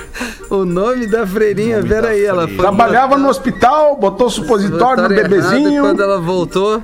O 0.49 0.65
nome 0.65 1.07
da 1.07 1.27
freirinha, 1.27 1.83
peraí, 1.83 2.23
ela 2.23 2.47
foi. 2.47 2.57
Trabalhava 2.57 3.17
no 3.17 3.27
hospital, 3.27 3.97
botou 3.97 4.29
supositório 4.29 5.03
no 5.03 5.09
botaram 5.09 5.15
errado, 5.15 5.29
bebezinho. 5.29 5.83
Quando 5.83 6.01
ela 6.01 6.19
voltou. 6.19 6.81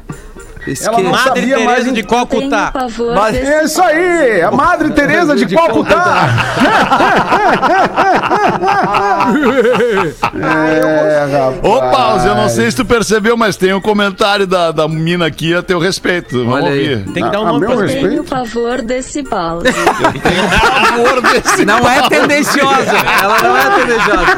Ela 0.84 1.00
não 1.00 1.12
Madre 1.12 1.24
sabia 1.28 1.60
mais 1.60 1.70
Teresa 1.78 1.90
em 1.90 1.94
de 1.94 2.04
Calcutá. 2.04 2.74
Mas- 3.16 3.36
É 3.36 3.64
isso 3.64 3.82
aí, 3.82 4.42
a 4.42 4.52
Madre 4.52 4.90
Teresa 4.92 5.36
de 5.36 5.48
Calcutá. 5.56 6.28
é. 10.34 11.68
Ô, 11.68 11.80
Pause, 11.92 12.28
eu 12.28 12.36
não 12.36 12.50
sei 12.50 12.70
se 12.72 12.78
tu 12.78 12.86
percebeu, 12.86 13.38
mas 13.38 13.56
tem 13.56 13.74
um 13.74 13.82
comentário 13.82 14.48
da, 14.48 14.72
da 14.72 14.88
mina 14.88 15.28
aqui 15.28 15.54
a 15.54 15.62
teu 15.62 15.80
respeito. 15.80 16.40
Vamos 16.40 16.54
Olha 16.56 16.70
aí. 16.72 16.94
ouvir. 16.96 17.12
Tem 17.14 17.24
que 17.24 17.30
dar 17.32 17.42
um 17.42 17.48
A 17.48 17.52
nome 17.54 17.68
meu 17.68 17.76
pra 17.76 17.86
respeito. 17.86 18.10
Tenho 18.10 18.24
pavor 18.24 18.82
desse 18.82 19.24
pause. 19.24 19.68
Favor 19.72 21.22
desse- 21.22 21.66
Não 21.66 21.80
é 21.90 22.08
tendenciosa. 22.10 22.96
Ela 23.22 23.42
não 23.42 23.58
é 23.58 23.70
tendenciosa. 23.80 24.38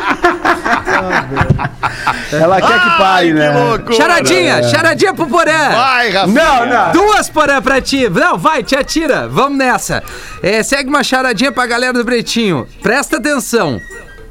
Ela 2.31 2.61
quer 2.61 2.79
que 2.79 2.89
pare, 2.97 3.27
Ai, 3.29 3.33
né? 3.33 3.51
Que 3.51 3.57
loucura. 3.59 3.93
Charadinha, 3.95 4.63
charadinha 4.63 5.13
pro 5.13 5.27
Porã. 5.27 5.69
Vai, 5.71 6.11
Rafinha. 6.21 6.43
Não, 6.43 6.65
não. 6.65 6.91
Duas 6.91 7.29
porã 7.29 7.61
pra 7.61 7.81
ti. 7.81 8.09
Não, 8.09 8.37
vai, 8.37 8.63
te 8.63 8.75
atira. 8.75 9.27
Vamos 9.27 9.57
nessa. 9.57 10.03
É, 10.41 10.61
segue 10.63 10.89
uma 10.89 11.03
charadinha 11.03 11.51
pra 11.51 11.65
galera 11.65 11.93
do 11.93 12.05
Pretinho. 12.05 12.67
Presta 12.81 13.17
atenção. 13.17 13.79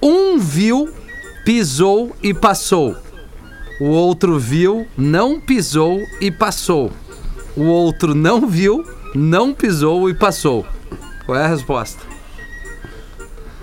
Um 0.03 0.39
viu, 0.39 0.89
pisou 1.45 2.15
e 2.23 2.33
passou. 2.33 2.97
O 3.81 3.87
outro 3.87 4.39
viu, 4.39 4.87
não 4.97 5.41
pisou 5.41 6.01
e 6.21 6.31
passou. 6.31 6.91
O 7.57 7.65
outro 7.65 8.15
não 8.15 8.47
viu, 8.47 8.85
não 9.15 9.53
pisou 9.53 10.09
e 10.11 10.15
passou. 10.15 10.67
Qual 11.27 11.39
é 11.39 11.45
a 11.45 11.49
resposta? 11.49 12.01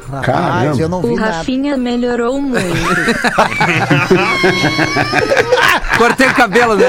Rapaz, 0.10 0.80
eu 0.80 0.88
não 0.88 1.02
vi 1.02 1.08
O 1.08 1.16
nada. 1.16 1.32
Rafinha 1.38 1.76
melhorou 1.78 2.40
muito. 2.40 2.62
Cortei 5.98 6.28
o 6.28 6.34
cabelo, 6.34 6.76
né? 6.76 6.86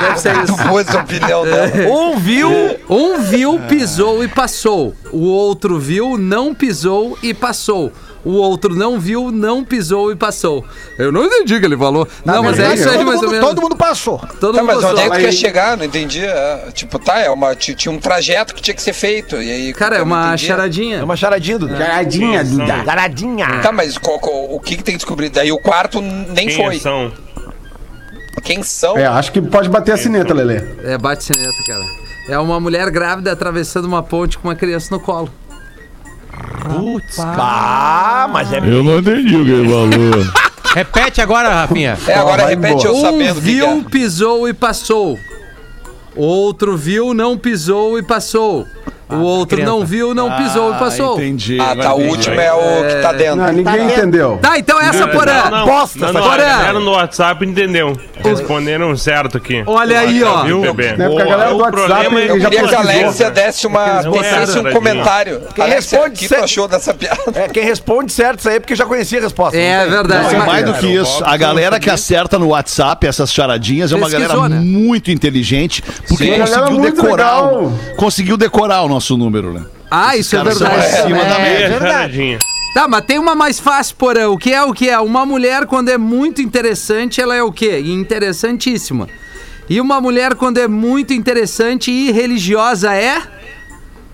Deve 0.00 0.18
ser 0.18 0.36
isso. 0.44 0.56
Pôs 0.68 0.88
a 0.94 1.00
opinião 1.00 1.44
dela. 1.44 1.70
Um 1.90 2.18
viu, 2.18 2.50
um 2.88 3.20
viu, 3.20 3.58
pisou 3.68 4.22
e 4.22 4.28
passou. 4.28 4.94
O 5.12 5.26
outro 5.26 5.78
viu, 5.78 6.16
não 6.18 6.54
pisou 6.54 7.18
e 7.22 7.32
passou. 7.34 7.92
O 8.24 8.32
outro 8.32 8.74
não 8.74 8.98
viu, 8.98 9.30
não 9.30 9.64
pisou 9.64 10.10
e 10.12 10.16
passou. 10.16 10.64
Eu 10.98 11.10
não 11.12 11.24
entendi 11.24 11.54
o 11.54 11.60
que 11.60 11.64
ele 11.64 11.76
falou. 11.76 12.06
Na 12.24 12.34
não, 12.34 12.42
mas 12.42 12.58
é 12.58 12.74
isso 12.74 12.88
aí, 12.88 12.96
todo 12.96 13.06
mais 13.06 13.16
ou 13.18 13.22
mundo, 13.24 13.32
menos. 13.32 13.48
Todo 13.48 13.62
mundo 13.62 13.76
passou. 13.76 14.18
Todo 14.40 14.56
Tá, 14.56 14.62
mundo 14.62 14.66
mas 14.66 14.76
onde 14.84 14.84
passou. 14.86 14.98
é 14.98 15.02
que 15.10 15.16
tu 15.16 15.20
quer 15.24 15.32
chegar? 15.32 15.76
Não 15.76 15.84
entendi. 15.84 16.24
É, 16.26 16.68
tipo, 16.74 16.98
tá, 16.98 17.20
é 17.20 17.30
uma, 17.30 17.54
ti- 17.54 17.74
tinha 17.76 17.92
um 17.92 17.98
trajeto 17.98 18.54
que 18.54 18.60
tinha 18.60 18.74
que 18.74 18.82
ser 18.82 18.92
feito. 18.92 19.40
E 19.40 19.50
aí, 19.50 19.72
Cara, 19.72 19.96
é 19.98 20.02
uma 20.02 20.28
entendi. 20.28 20.46
charadinha. 20.46 20.98
É 20.98 21.04
uma 21.04 21.16
charadinha, 21.16 21.58
Dudu. 21.58 21.76
Charadinha, 21.76 22.44
Duda. 22.44 22.84
Charadinha. 22.84 23.46
Tá, 23.62 23.72
mas 23.72 23.96
qual- 23.96 24.18
qual- 24.18 24.52
o 24.52 24.60
que, 24.60 24.76
que 24.76 24.82
tem 24.82 24.94
que 24.94 24.98
descobrir? 24.98 25.30
Daí 25.30 25.52
o 25.52 25.58
quarto 25.58 26.00
nem 26.00 26.48
Quem 26.48 26.56
foi. 26.56 26.78
são? 26.80 27.12
Quem 28.42 28.62
são? 28.62 28.96
É, 28.96 29.06
acho 29.06 29.32
que 29.32 29.40
pode 29.40 29.68
bater 29.68 29.92
a 29.92 29.96
sineta, 29.96 30.32
Lelê. 30.34 30.62
É, 30.84 30.98
bate 30.98 31.24
sineta, 31.24 31.56
cara. 31.66 31.84
É 32.28 32.38
uma 32.38 32.60
mulher 32.60 32.90
grávida 32.90 33.32
atravessando 33.32 33.86
uma 33.86 34.02
ponte 34.02 34.38
com 34.38 34.48
uma 34.48 34.54
criança 34.54 34.88
no 34.90 35.00
colo. 35.00 35.30
Putz, 36.62 37.18
Ah, 37.18 38.28
mas 38.30 38.52
é 38.52 38.58
Eu 38.58 38.84
não 38.84 38.98
entendi 38.98 39.36
o 39.36 39.44
que 39.44 39.50
ele 39.50 39.68
falou. 39.68 40.48
Repete 40.74 41.20
agora, 41.20 41.48
Rafinha. 41.48 41.96
É, 42.06 42.14
agora 42.14 42.44
vai 42.44 42.54
repete 42.54 42.84
eu 42.84 42.94
embora. 42.94 43.08
Um 43.08 43.18
sabendo 43.18 43.30
o 43.30 43.34
que 43.34 43.40
que 43.40 43.54
viu, 43.54 43.66
é. 43.66 43.84
pisou 43.90 44.48
e 44.48 44.52
passou. 44.52 45.18
Outro 46.14 46.76
viu, 46.76 47.14
não 47.14 47.38
pisou 47.38 47.98
e 47.98 48.02
passou. 48.02 48.66
O 49.10 49.16
outro 49.20 49.62
não 49.64 49.84
viu, 49.84 50.14
não 50.14 50.30
pisou 50.36 50.74
e 50.74 50.78
passou. 50.78 51.14
Entendi. 51.16 51.58
Ah, 51.60 51.74
tá, 51.74 51.94
o 51.94 52.00
último 52.02 52.38
é 52.40 52.52
o 52.52 52.86
que 52.88 53.02
tá 53.02 53.12
dentro. 53.12 53.36
Não, 53.36 53.52
ninguém 53.52 53.86
entendeu. 53.86 54.38
Tá, 54.40 54.58
então 54.58 54.80
essa, 54.80 55.06
Porã. 55.08 55.64
Bosta 55.64 56.12
não, 56.12 56.22
Porã. 56.22 56.36
galera 56.36 56.80
no 56.80 56.90
WhatsApp 56.92 57.44
entendeu. 57.46 57.96
Responderam 58.22 58.94
certo 58.96 59.36
aqui. 59.38 59.62
Olha 59.66 60.00
aí, 60.00 60.22
ó. 60.22 60.42
Viu, 60.44 60.64
É 60.64 60.72
bebê? 60.72 60.94
porque 61.04 61.22
a 61.22 61.24
galera 61.24 61.50
do 61.50 61.56
O 61.56 61.60
WhatsApp 61.60 61.88
problema 61.88 62.20
é 62.20 62.30
Eu 62.30 62.40
já 62.40 62.50
queria 62.50 62.68
que 62.68 62.74
a. 62.74 62.78
Alexia 62.78 63.30
desse 63.30 63.66
uma, 63.66 64.00
um 64.00 64.72
comentário. 64.72 65.42
Quem 65.54 65.64
Alexia, 65.64 65.98
responde 65.98 66.14
o 66.14 66.18
que 66.18 66.28
sempre- 66.28 66.44
achou 66.44 66.68
dessa 66.68 66.94
piada? 66.94 67.20
É, 67.34 67.48
quem 67.48 67.64
responde 67.64 68.12
certo 68.12 68.40
isso 68.40 68.48
aí 68.48 68.56
é 68.56 68.60
porque 68.60 68.74
já 68.74 68.84
conhecia 68.86 69.18
a 69.18 69.22
resposta. 69.22 69.56
É 69.56 69.86
verdade. 69.86 70.24
Não, 70.32 70.38
mas- 70.38 70.46
mais 70.46 70.64
do 70.66 70.74
que 70.74 70.86
isso, 70.86 71.22
a 71.24 71.36
galera 71.36 71.78
que 71.80 71.88
acerta 71.90 72.38
no 72.38 72.48
WhatsApp 72.48 73.06
essas 73.06 73.32
charadinhas 73.32 73.92
é 73.92 73.96
uma 73.96 74.08
galera 74.10 74.48
né? 74.48 74.60
muito 74.60 75.10
inteligente, 75.10 75.82
porque 76.08 76.38
conseguiu 76.38 76.80
decorar, 76.80 77.42
conseguiu 77.96 78.36
decorar 78.36 78.82
o 78.82 78.88
nosso 78.98 79.16
número, 79.16 79.52
né? 79.52 79.64
Ah, 79.90 80.16
isso 80.16 80.36
é 80.36 80.42
verdade. 80.42 80.74
acima 80.74 81.24
da 81.24 81.38
Meia 81.38 81.58
É 81.58 81.68
verdade. 81.68 81.88
charadinha. 81.92 82.38
Tá, 82.74 82.86
mas 82.88 83.04
tem 83.04 83.18
uma 83.18 83.34
mais 83.34 83.58
fácil, 83.60 83.94
Porã. 83.96 84.28
O 84.28 84.36
que 84.36 84.52
é 84.52 84.62
o 84.62 84.72
que 84.74 84.88
é? 84.90 84.98
Uma 84.98 85.24
mulher, 85.24 85.66
quando 85.66 85.88
é 85.88 85.96
muito 85.96 86.42
interessante, 86.42 87.20
ela 87.20 87.34
é 87.34 87.42
o 87.42 87.50
quê? 87.52 87.78
Interessantíssima. 87.78 89.08
E 89.68 89.80
uma 89.80 90.00
mulher, 90.00 90.34
quando 90.34 90.58
é 90.58 90.66
muito 90.68 91.12
interessante 91.14 91.90
e 91.90 92.10
religiosa, 92.10 92.92
é? 92.94 93.22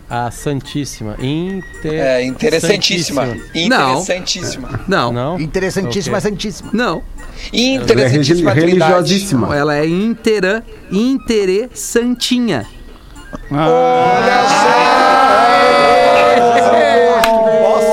A 0.09 0.31
Santíssima. 0.31 1.17
Inter... 1.19 1.93
É, 1.95 2.23
interessantíssima. 2.25 3.25
Não. 3.25 3.35
Interessantíssima. 3.55 4.81
Não. 4.87 5.13
Não? 5.13 5.41
Interessantíssima, 5.41 6.19
Ok. 6.19 6.31
santíssima. 6.31 6.71
Não. 6.75 7.03
Interessantíssima 7.53 8.51
É 8.51 8.55
religi- 8.55 8.75
trindade. 8.79 8.93
religiosíssima. 8.93 9.57
Ela 9.57 9.77
é 9.77 9.87
intera, 9.89 10.63
interessantinha. 10.93 12.67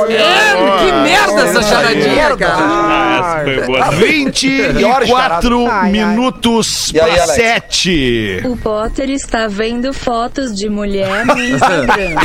É, 0.09 0.53
que 0.79 0.91
merda 0.91 1.41
essa 1.43 1.61
charadinha, 1.63 2.35
cara. 2.37 2.55
Ah, 2.57 3.19
essa 3.19 3.43
foi 3.43 3.67
boa. 3.67 3.91
24 3.91 5.67
minutos 5.89 6.91
E 6.93 6.99
aí, 6.99 7.11
para 7.11 7.23
Alex? 7.23 7.35
7. 7.35 8.41
O 8.45 8.57
Potter 8.57 9.09
está 9.09 9.47
vendo 9.47 9.93
fotos 9.93 10.55
de 10.55 10.69
mulher 10.69 11.25
no 11.25 11.39
Instagram. 11.43 12.15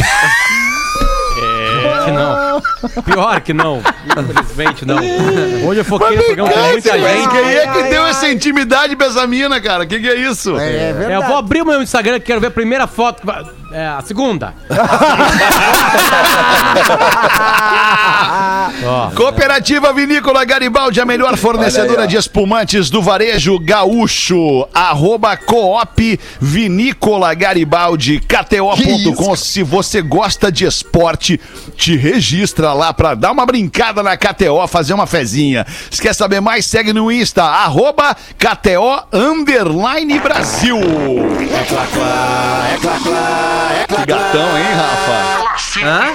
É, 1.87 2.05
que 2.05 2.11
não. 2.13 3.03
Pior 3.03 3.41
que 3.41 3.53
não. 3.53 3.83
Infelizmente 4.19 4.85
não. 4.85 4.97
Hoje 5.67 5.81
eu 5.81 5.85
foquei 5.85 6.17
no 6.17 6.23
programa 6.25 6.51
com 6.53 6.59
muita 6.71 6.99
gente. 6.99 7.29
Quem 7.29 7.55
é 7.57 7.67
que 7.67 7.83
deu 7.91 8.07
essa 8.07 8.29
intimidade 8.29 8.97
pra 8.97 9.07
essa 9.07 9.27
mina, 9.27 9.61
cara? 9.61 9.85
O 9.85 9.87
que, 9.87 9.99
que 10.01 10.09
é 10.09 10.15
isso? 10.17 10.59
É 10.59 10.67
É, 10.77 10.91
eu 10.91 10.95
verdade. 10.97 11.27
vou 11.27 11.37
abrir 11.37 11.63
o 11.63 11.67
meu 11.67 11.83
Instagram 11.83 12.19
que 12.21 12.27
quero 12.27 12.41
ver 12.41 12.49
a 12.49 12.51
primeira 12.51 12.87
foto. 12.87 13.23
É, 13.77 13.87
a 13.89 14.01
segunda. 14.01 14.55
Ó. 18.83 19.11
Cooperativa 19.11 19.93
Vinícola 19.93 20.47
Garibaldi, 20.47 20.99
a 20.99 21.05
melhor 21.05 21.37
fornecedora 21.37 22.07
de 22.07 22.17
espumantes 22.17 22.89
do 22.89 23.03
varejo 23.03 23.59
gaúcho. 23.59 24.67
Arroba 24.73 25.37
Coop 25.37 26.19
Vinícola 26.41 27.35
Garibaldi, 27.35 28.19
KTO.com. 28.19 29.37
Se 29.37 29.63
você 29.63 30.01
gosta 30.01 30.51
de 30.51 30.65
esporte, 30.65 31.39
te 31.77 31.95
registra 31.97 32.73
lá 32.73 32.95
pra 32.95 33.15
dar 33.15 33.31
uma 33.33 33.45
brincada 33.45 34.03
na 34.03 34.17
KTO, 34.17 34.67
fazer 34.67 34.95
uma 34.95 35.07
fezinha. 35.07 35.67
Se 35.91 36.01
quer 36.01 36.15
saber 36.15 36.41
mais, 36.41 36.65
segue 36.65 36.95
no 36.95 37.13
Insta, 37.13 37.45
arroba 37.45 38.17
KTO 38.39 39.05
Underline 39.13 40.19
Brasil. 40.19 40.79
É 40.79 41.65
clá, 41.65 41.87
clá, 41.93 42.69
é 42.73 42.79
clá, 42.79 42.99
clá, 43.03 43.66
é 43.73 43.87
clá, 43.87 44.05
gatão, 44.05 44.59
hein, 44.59 44.65
Rafa? 44.75 45.47
Hã? 45.83 46.13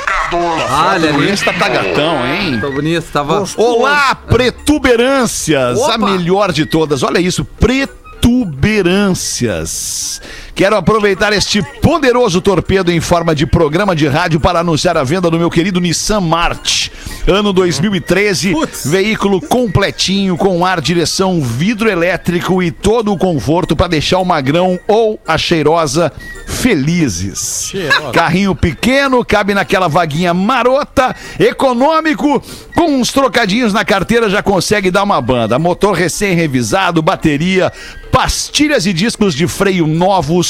Olha 0.91 1.11
O 1.11 1.15
ali. 1.15 1.31
Insta 1.31 1.51
tá 1.53 1.67
gatão, 1.67 2.25
hein? 2.25 2.59
Tô 2.59 2.71
bonito, 2.71 3.05
tava. 3.11 3.43
Olá, 3.57 4.15
protuberâncias, 4.15 5.79
Opa! 5.79 5.93
a 5.93 5.97
melhor 5.97 6.51
de 6.51 6.65
todas. 6.65 7.03
Olha 7.03 7.19
isso, 7.19 7.45
protuberâncias. 7.45 10.19
Quero 10.53 10.75
aproveitar 10.75 11.33
este 11.33 11.61
poderoso 11.81 12.41
torpedo 12.41 12.91
em 12.91 12.99
forma 12.99 13.33
de 13.33 13.45
programa 13.45 13.95
de 13.95 14.07
rádio 14.07 14.39
para 14.39 14.59
anunciar 14.59 14.97
a 14.97 15.03
venda 15.03 15.29
do 15.29 15.39
meu 15.39 15.49
querido 15.49 15.79
Nissan 15.79 16.21
March. 16.21 16.91
Ano 17.27 17.53
2013, 17.53 18.53
veículo 18.85 19.39
completinho 19.41 20.35
com 20.35 20.65
ar, 20.65 20.81
direção, 20.81 21.41
vidro 21.41 21.89
elétrico 21.89 22.61
e 22.61 22.71
todo 22.71 23.11
o 23.11 23.17
conforto 23.17 23.75
para 23.75 23.87
deixar 23.87 24.19
o 24.19 24.25
magrão 24.25 24.79
ou 24.87 25.19
a 25.27 25.37
cheirosa 25.37 26.11
felizes. 26.47 27.73
Carrinho 28.13 28.53
pequeno, 28.53 29.25
cabe 29.25 29.53
naquela 29.53 29.87
vaguinha 29.87 30.33
marota, 30.33 31.15
econômico, 31.39 32.41
com 32.75 32.95
uns 32.95 33.11
trocadinhos 33.11 33.73
na 33.73 33.85
carteira 33.85 34.29
já 34.29 34.43
consegue 34.43 34.91
dar 34.91 35.03
uma 35.03 35.21
banda. 35.21 35.57
Motor 35.57 35.93
recém-revisado, 35.93 37.01
bateria, 37.01 37.71
pastilhas 38.11 38.85
e 38.85 38.93
discos 38.93 39.33
de 39.33 39.47
freio 39.47 39.87
novos. 39.87 40.40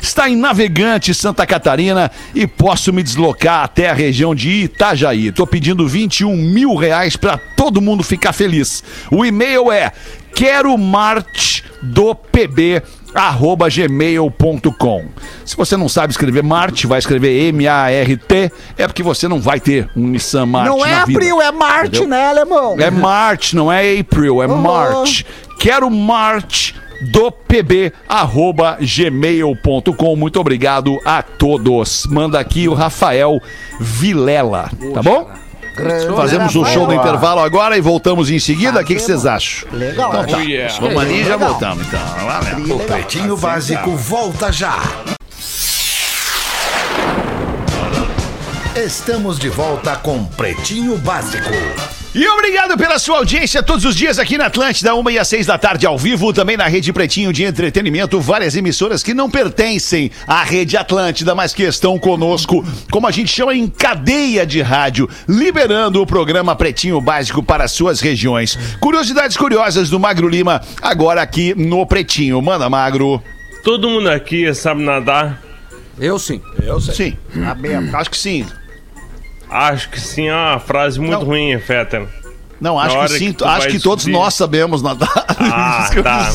Está 0.00 0.28
em 0.28 0.36
Navegante, 0.36 1.14
Santa 1.14 1.46
Catarina 1.46 2.10
e 2.34 2.46
posso 2.46 2.92
me 2.92 3.02
deslocar 3.02 3.64
até 3.64 3.90
a 3.90 3.94
região 3.94 4.34
de 4.34 4.48
Itajaí. 4.64 5.32
Tô 5.32 5.46
pedindo 5.46 5.86
21 5.86 6.36
mil 6.36 6.74
reais 6.74 7.16
para 7.16 7.38
todo 7.56 7.80
mundo 7.80 8.02
ficar 8.02 8.32
feliz. 8.32 8.82
O 9.10 9.24
e-mail 9.24 9.70
é 9.72 9.92
quero 10.34 10.76
Marte 10.76 11.64
do 11.82 12.14
PB 12.14 12.82
arroba 13.14 13.68
gmail.com. 13.68 15.04
Se 15.44 15.56
você 15.56 15.76
não 15.76 15.88
sabe 15.88 16.12
escrever 16.12 16.42
Marte, 16.42 16.86
vai 16.86 16.98
escrever 16.98 17.48
M-A-R-T, 17.48 18.52
é 18.76 18.86
porque 18.86 19.02
você 19.02 19.26
não 19.26 19.40
vai 19.40 19.58
ter 19.60 19.88
um 19.96 20.06
Nissan 20.06 20.46
Marte 20.46 20.68
Não 20.68 20.84
é 20.84 20.94
abril, 20.94 21.40
é 21.40 21.50
Marte, 21.50 21.88
Entendeu? 21.88 22.08
né, 22.08 22.26
alemão? 22.28 22.76
É 22.78 22.90
March, 22.90 23.54
não 23.54 23.72
é 23.72 23.98
April, 23.98 24.42
é 24.42 24.46
March. 24.46 25.24
Quero 25.58 25.90
March 25.90 26.74
do 27.00 27.30
pb 27.30 27.92
arroba 28.08 28.78
gmail.com. 28.80 30.16
Muito 30.16 30.40
obrigado 30.40 30.98
a 31.04 31.22
todos. 31.22 32.06
Manda 32.06 32.38
aqui 32.38 32.68
o 32.68 32.74
Rafael 32.74 33.40
Vilela, 33.80 34.70
tá 34.92 35.02
bom? 35.02 35.30
Fazemos 36.16 36.56
o 36.56 36.64
show 36.64 36.86
do 36.86 36.92
intervalo 36.92 37.40
agora 37.40 37.78
e 37.78 37.80
voltamos 37.80 38.30
em 38.30 38.38
seguida. 38.38 38.80
O 38.80 38.84
que 38.84 38.98
vocês 38.98 39.24
acham? 39.24 39.68
Legal. 39.72 40.08
Então 40.08 40.26
tá. 40.26 40.38
Vamos 40.80 41.02
ali 41.02 41.20
e 41.20 41.24
já 41.24 41.36
voltamos 41.36 41.86
então. 41.86 42.00
Valeu. 42.26 42.76
O 42.76 42.80
Pretinho 42.80 43.36
Básico 43.36 43.96
volta 43.96 44.50
já. 44.50 44.76
Estamos 48.74 49.38
de 49.38 49.48
volta 49.48 49.96
com 49.96 50.24
Pretinho 50.24 50.96
Básico. 50.98 51.97
E 52.18 52.28
obrigado 52.30 52.76
pela 52.76 52.98
sua 52.98 53.18
audiência 53.18 53.62
todos 53.62 53.84
os 53.84 53.94
dias 53.94 54.18
aqui 54.18 54.36
na 54.36 54.46
Atlântida, 54.46 54.92
uma 54.92 55.12
e 55.12 55.20
às 55.20 55.28
seis 55.28 55.46
da 55.46 55.56
tarde 55.56 55.86
ao 55.86 55.96
vivo, 55.96 56.32
também 56.32 56.56
na 56.56 56.66
Rede 56.66 56.92
Pretinho 56.92 57.32
de 57.32 57.44
Entretenimento, 57.44 58.20
várias 58.20 58.56
emissoras 58.56 59.04
que 59.04 59.14
não 59.14 59.30
pertencem 59.30 60.10
à 60.26 60.42
Rede 60.42 60.76
Atlântida, 60.76 61.32
mas 61.32 61.54
que 61.54 61.62
estão 61.62 61.96
conosco, 61.96 62.66
como 62.90 63.06
a 63.06 63.12
gente 63.12 63.30
chama, 63.30 63.54
em 63.54 63.68
cadeia 63.68 64.44
de 64.44 64.60
rádio, 64.60 65.08
liberando 65.28 66.02
o 66.02 66.06
programa 66.06 66.56
Pretinho 66.56 67.00
Básico 67.00 67.40
para 67.40 67.62
as 67.62 67.70
suas 67.70 68.00
regiões. 68.00 68.58
Curiosidades 68.80 69.36
curiosas 69.36 69.88
do 69.88 70.00
Magro 70.00 70.28
Lima, 70.28 70.60
agora 70.82 71.22
aqui 71.22 71.54
no 71.54 71.86
Pretinho. 71.86 72.42
Manda, 72.42 72.68
Magro. 72.68 73.22
Todo 73.62 73.88
mundo 73.88 74.10
aqui 74.10 74.52
sabe 74.56 74.82
nadar? 74.82 75.40
Eu 76.00 76.18
sim. 76.18 76.42
Eu 76.60 76.80
sei. 76.80 76.94
Sim. 76.94 77.16
Acho 77.94 78.10
que 78.10 78.18
sim. 78.18 78.44
Acho 79.50 79.88
que 79.90 80.00
sim, 80.00 80.28
é 80.28 80.34
uma 80.34 80.58
frase 80.60 80.98
muito 81.00 81.12
Não. 81.12 81.24
ruim, 81.24 81.58
Fetter. 81.58 82.06
Não, 82.60 82.78
acho 82.78 82.96
que 82.98 83.08
sim. 83.18 83.32
que 83.32 83.44
acho 83.44 83.68
que 83.68 83.78
todos 83.78 84.04
subir. 84.04 84.12
nós 84.14 84.34
sabemos 84.34 84.82
nadar. 84.82 85.08
Ah, 85.40 85.88
tá. 86.02 86.28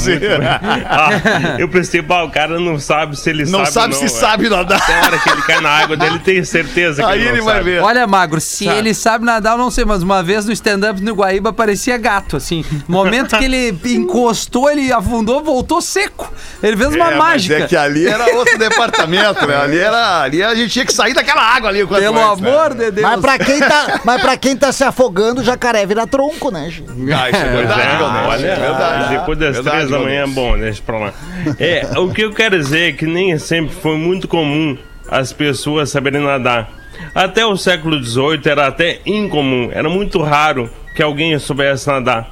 Ah, 0.89 1.55
eu 1.59 1.67
pensei, 1.67 1.99
o 2.01 2.30
cara 2.32 2.59
não 2.59 2.80
sabe 2.80 3.17
se 3.17 3.30
ele 3.30 3.45
Não 3.45 3.59
sabe. 3.65 3.71
sabe 3.71 3.95
se 3.95 4.05
é. 4.05 4.07
sabe 4.07 4.49
nadar. 4.49 4.82
Até 4.82 4.99
a 4.99 5.03
hora 5.05 5.19
que 5.19 5.30
ele 5.30 5.41
cai 5.41 5.61
na 5.61 5.69
água 5.69 5.97
dele, 5.97 6.19
tem 6.19 6.43
certeza 6.43 7.03
que 7.03 7.09
Aí 7.09 7.19
ele, 7.19 7.30
não 7.30 7.36
ele 7.36 7.41
vai 7.41 7.55
sabe. 7.57 7.71
ver. 7.71 7.82
Olha, 7.84 8.07
Magro, 8.07 8.39
se 8.39 8.65
Sabe. 8.65 8.78
ele 8.78 8.93
sabe 8.93 9.26
nadar, 9.26 9.51
eu 9.53 9.57
não 9.57 9.69
sei, 9.69 9.86
mas 9.86 10.01
uma 10.03 10.24
vez 10.24 10.45
no 10.45 10.51
stand-up 10.53 11.01
no 11.01 11.13
Guaíba 11.13 11.51
parecia 11.53 11.97
gato, 11.97 12.38
assim. 12.38 12.63
No 12.88 12.95
momento 12.97 13.38
que 13.38 13.43
ele 13.45 13.78
encostou, 13.95 14.69
ele 14.69 14.91
afundou, 14.91 15.43
voltou 15.43 15.82
seco. 15.82 16.32
Ele 16.61 16.78
fez 16.78 16.95
uma 16.95 17.11
É, 17.11 17.15
mas 17.15 17.17
mágica. 17.17 17.55
é 17.63 17.67
que 17.67 17.76
ali 17.76 18.07
era 18.07 18.34
outro 18.36 18.57
departamento, 18.57 19.45
né? 19.45 19.55
Ali 19.57 19.78
era. 19.80 20.21
Ali 20.21 20.41
a 20.43 20.55
gente 20.55 20.71
tinha 20.71 20.86
que 20.86 20.93
sair 20.93 21.13
daquela 21.13 21.41
água 21.41 21.69
ali. 21.69 21.84
o 21.84 21.88
quanto 21.88 22.01
Pelo 22.01 22.17
antes, 22.32 22.41
né? 22.41 22.49
amor 22.49 22.74
de 22.74 22.91
Deus. 22.91 23.07
Mas 23.09 23.19
pra, 23.21 23.38
quem 23.38 23.59
tá, 23.59 24.01
mas 24.03 24.21
pra 24.21 24.38
quem 24.38 24.55
tá 24.55 24.71
se 24.71 24.84
afogando, 24.84 25.41
o 25.41 25.43
jacaré 25.43 25.86
vira 25.86 26.07
tronco, 26.18 26.51
né, 26.51 26.70
gente? 26.70 26.91
Ah, 27.11 27.30
isso 27.30 27.39
é 27.41 27.49
verdade, 27.49 27.82
É, 27.82 27.97
Galdês. 27.97 28.28
olha, 28.28 28.47
É 28.47 28.55
verdade. 28.55 29.18
depois 29.18 29.38
das 29.39 29.55
Verdade, 29.55 29.78
três 29.78 29.89
da 29.89 29.99
manhã, 29.99 30.30
bom, 30.30 30.57
deixa 30.57 30.82
pra 30.86 30.97
lá. 30.99 31.14
É, 31.59 31.99
o 31.99 32.14
que 32.14 32.22
eu 32.22 32.32
quero 32.32 32.57
dizer 32.57 32.89
é 32.89 32.91
que 32.91 33.05
nem 33.07 33.38
sempre 33.39 33.74
foi 33.76 33.97
muito 33.97 34.28
comum 34.28 34.78
as 35.09 35.34
pessoas 35.34 35.89
saberem 35.89 36.22
nadar. 36.22 36.70
Até 37.16 37.43
o 37.45 37.57
século 37.57 38.01
XVIII 38.03 38.39
era 38.45 38.68
até 38.68 38.99
incomum, 39.05 39.70
era 39.74 39.89
muito 39.89 40.22
raro 40.22 40.70
que 40.95 41.01
alguém 41.01 41.38
soubesse 41.39 41.88
nadar. 41.88 42.30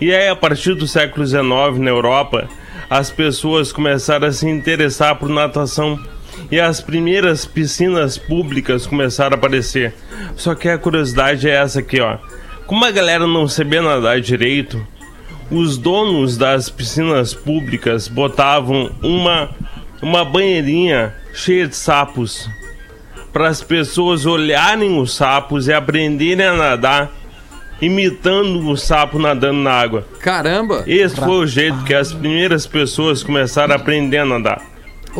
E 0.00 0.14
aí, 0.14 0.28
a 0.28 0.36
partir 0.36 0.74
do 0.74 0.86
século 0.86 1.26
XIX, 1.26 1.42
na 1.78 1.90
Europa, 1.90 2.48
as 2.88 3.10
pessoas 3.10 3.72
começaram 3.72 4.28
a 4.28 4.32
se 4.32 4.48
interessar 4.48 5.16
por 5.16 5.28
natação. 5.28 5.98
E 6.50 6.60
as 6.60 6.80
primeiras 6.82 7.44
piscinas 7.46 8.18
públicas 8.18 8.86
começaram 8.86 9.34
a 9.34 9.38
aparecer. 9.38 9.94
Só 10.36 10.54
que 10.54 10.68
a 10.68 10.76
curiosidade 10.78 11.48
é 11.48 11.54
essa 11.56 11.80
aqui, 11.80 11.98
ó. 12.00 12.18
Como 12.66 12.84
a 12.84 12.90
galera 12.90 13.26
não 13.26 13.46
sabia 13.46 13.80
nadar 13.80 14.20
direito, 14.20 14.84
os 15.50 15.78
donos 15.78 16.36
das 16.36 16.68
piscinas 16.68 17.32
públicas 17.32 18.08
botavam 18.08 18.90
uma, 19.02 19.50
uma 20.02 20.24
banheirinha 20.24 21.14
cheia 21.32 21.68
de 21.68 21.76
sapos 21.76 22.50
para 23.32 23.48
as 23.48 23.62
pessoas 23.62 24.26
olharem 24.26 24.98
os 24.98 25.14
sapos 25.14 25.68
e 25.68 25.72
aprenderem 25.72 26.46
a 26.46 26.54
nadar 26.54 27.12
imitando 27.80 28.68
o 28.68 28.76
sapo 28.76 29.18
nadando 29.18 29.60
na 29.60 29.72
água. 29.72 30.06
Caramba. 30.20 30.82
Esse 30.86 31.16
foi 31.16 31.44
o 31.44 31.46
jeito 31.46 31.84
que 31.84 31.94
as 31.94 32.12
primeiras 32.12 32.66
pessoas 32.66 33.22
começaram 33.22 33.74
a 33.74 33.76
aprender 33.76 34.18
a 34.18 34.24
nadar. 34.24 34.62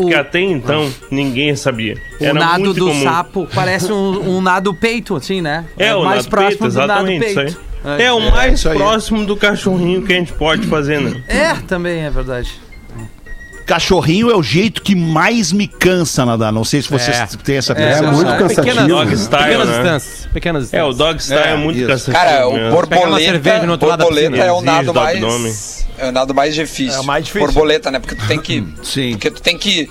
Porque 0.02 0.14
até 0.14 0.40
então 0.40 0.88
ninguém 1.10 1.56
sabia. 1.56 1.96
O 2.20 2.24
Era 2.24 2.34
nado 2.34 2.72
do 2.74 2.86
comum. 2.88 3.02
sapo 3.02 3.48
parece 3.54 3.92
um, 3.92 4.36
um 4.36 4.40
nado 4.40 4.72
peito, 4.74 5.16
assim, 5.16 5.40
né? 5.40 5.64
É, 5.78 5.94
o 5.94 6.04
mais 6.04 6.24
nado 6.24 6.30
próximo 6.30 6.58
peito, 6.60 6.72
do 6.72 6.86
nado 6.86 6.90
exatamente 6.92 7.26
isso 7.26 7.40
aí. 7.40 7.46
peito. 7.46 7.60
É, 8.02 8.12
o 8.12 8.18
É, 8.20 8.30
mais 8.30 8.66
aí. 8.66 8.76
próximo 8.76 9.24
do 9.24 9.36
cachorrinho 9.36 10.02
que 10.02 10.12
a 10.12 10.16
gente 10.16 10.32
pode 10.32 10.66
fazer, 10.66 11.00
né? 11.00 11.22
É, 11.28 11.54
também 11.66 12.00
é 12.02 12.10
verdade. 12.10 12.50
Cachorrinho 13.66 14.30
é 14.30 14.36
o 14.36 14.42
jeito 14.42 14.80
que 14.80 14.94
mais 14.94 15.52
me 15.52 15.66
cansa 15.66 16.24
nadar. 16.24 16.52
Não 16.52 16.64
sei 16.64 16.80
se 16.80 16.88
vocês 16.88 17.16
É. 17.16 17.26
têm 17.44 17.56
essa 17.56 17.72
É 17.72 17.74
percepção. 17.76 18.12
muito 18.12 18.30
Pequenas, 18.32 18.54
cansativo. 18.56 18.88
Dog 18.88 19.16
style, 19.16 19.44
pequenas 19.44 19.68
né? 19.68 19.74
distâncias. 19.82 20.28
Pequenas 20.32 20.62
É, 20.62 20.64
distâncias. 20.64 20.94
o 20.94 20.98
dog 20.98 21.22
style 21.22 21.40
é, 21.42 21.50
É, 21.52 21.56
muito 21.56 21.78
isso. 21.78 21.86
cansativo. 21.88 22.16
Cara, 22.16 22.46
o 22.48 22.70
borboleta, 22.70 23.66
no 23.66 23.76
borboleta 23.76 24.06
piscina. 24.06 24.36
é 24.44 24.52
o 24.52 24.60
nado 24.62 24.94
mais 24.94 25.86
é 25.98 26.08
o 26.08 26.12
nado 26.12 26.34
mais 26.34 26.54
difícil. 26.54 26.96
É 26.96 27.00
o 27.00 27.04
mais 27.04 27.24
difícil. 27.24 27.46
Borboleta, 27.46 27.90
né? 27.90 27.98
Porque 27.98 28.14
tu 28.14 28.26
tem 28.28 28.38
que 28.38 28.64
Sim. 28.82 29.12
porque 29.12 29.30
tu 29.30 29.42
tem 29.42 29.56
que 29.58 29.90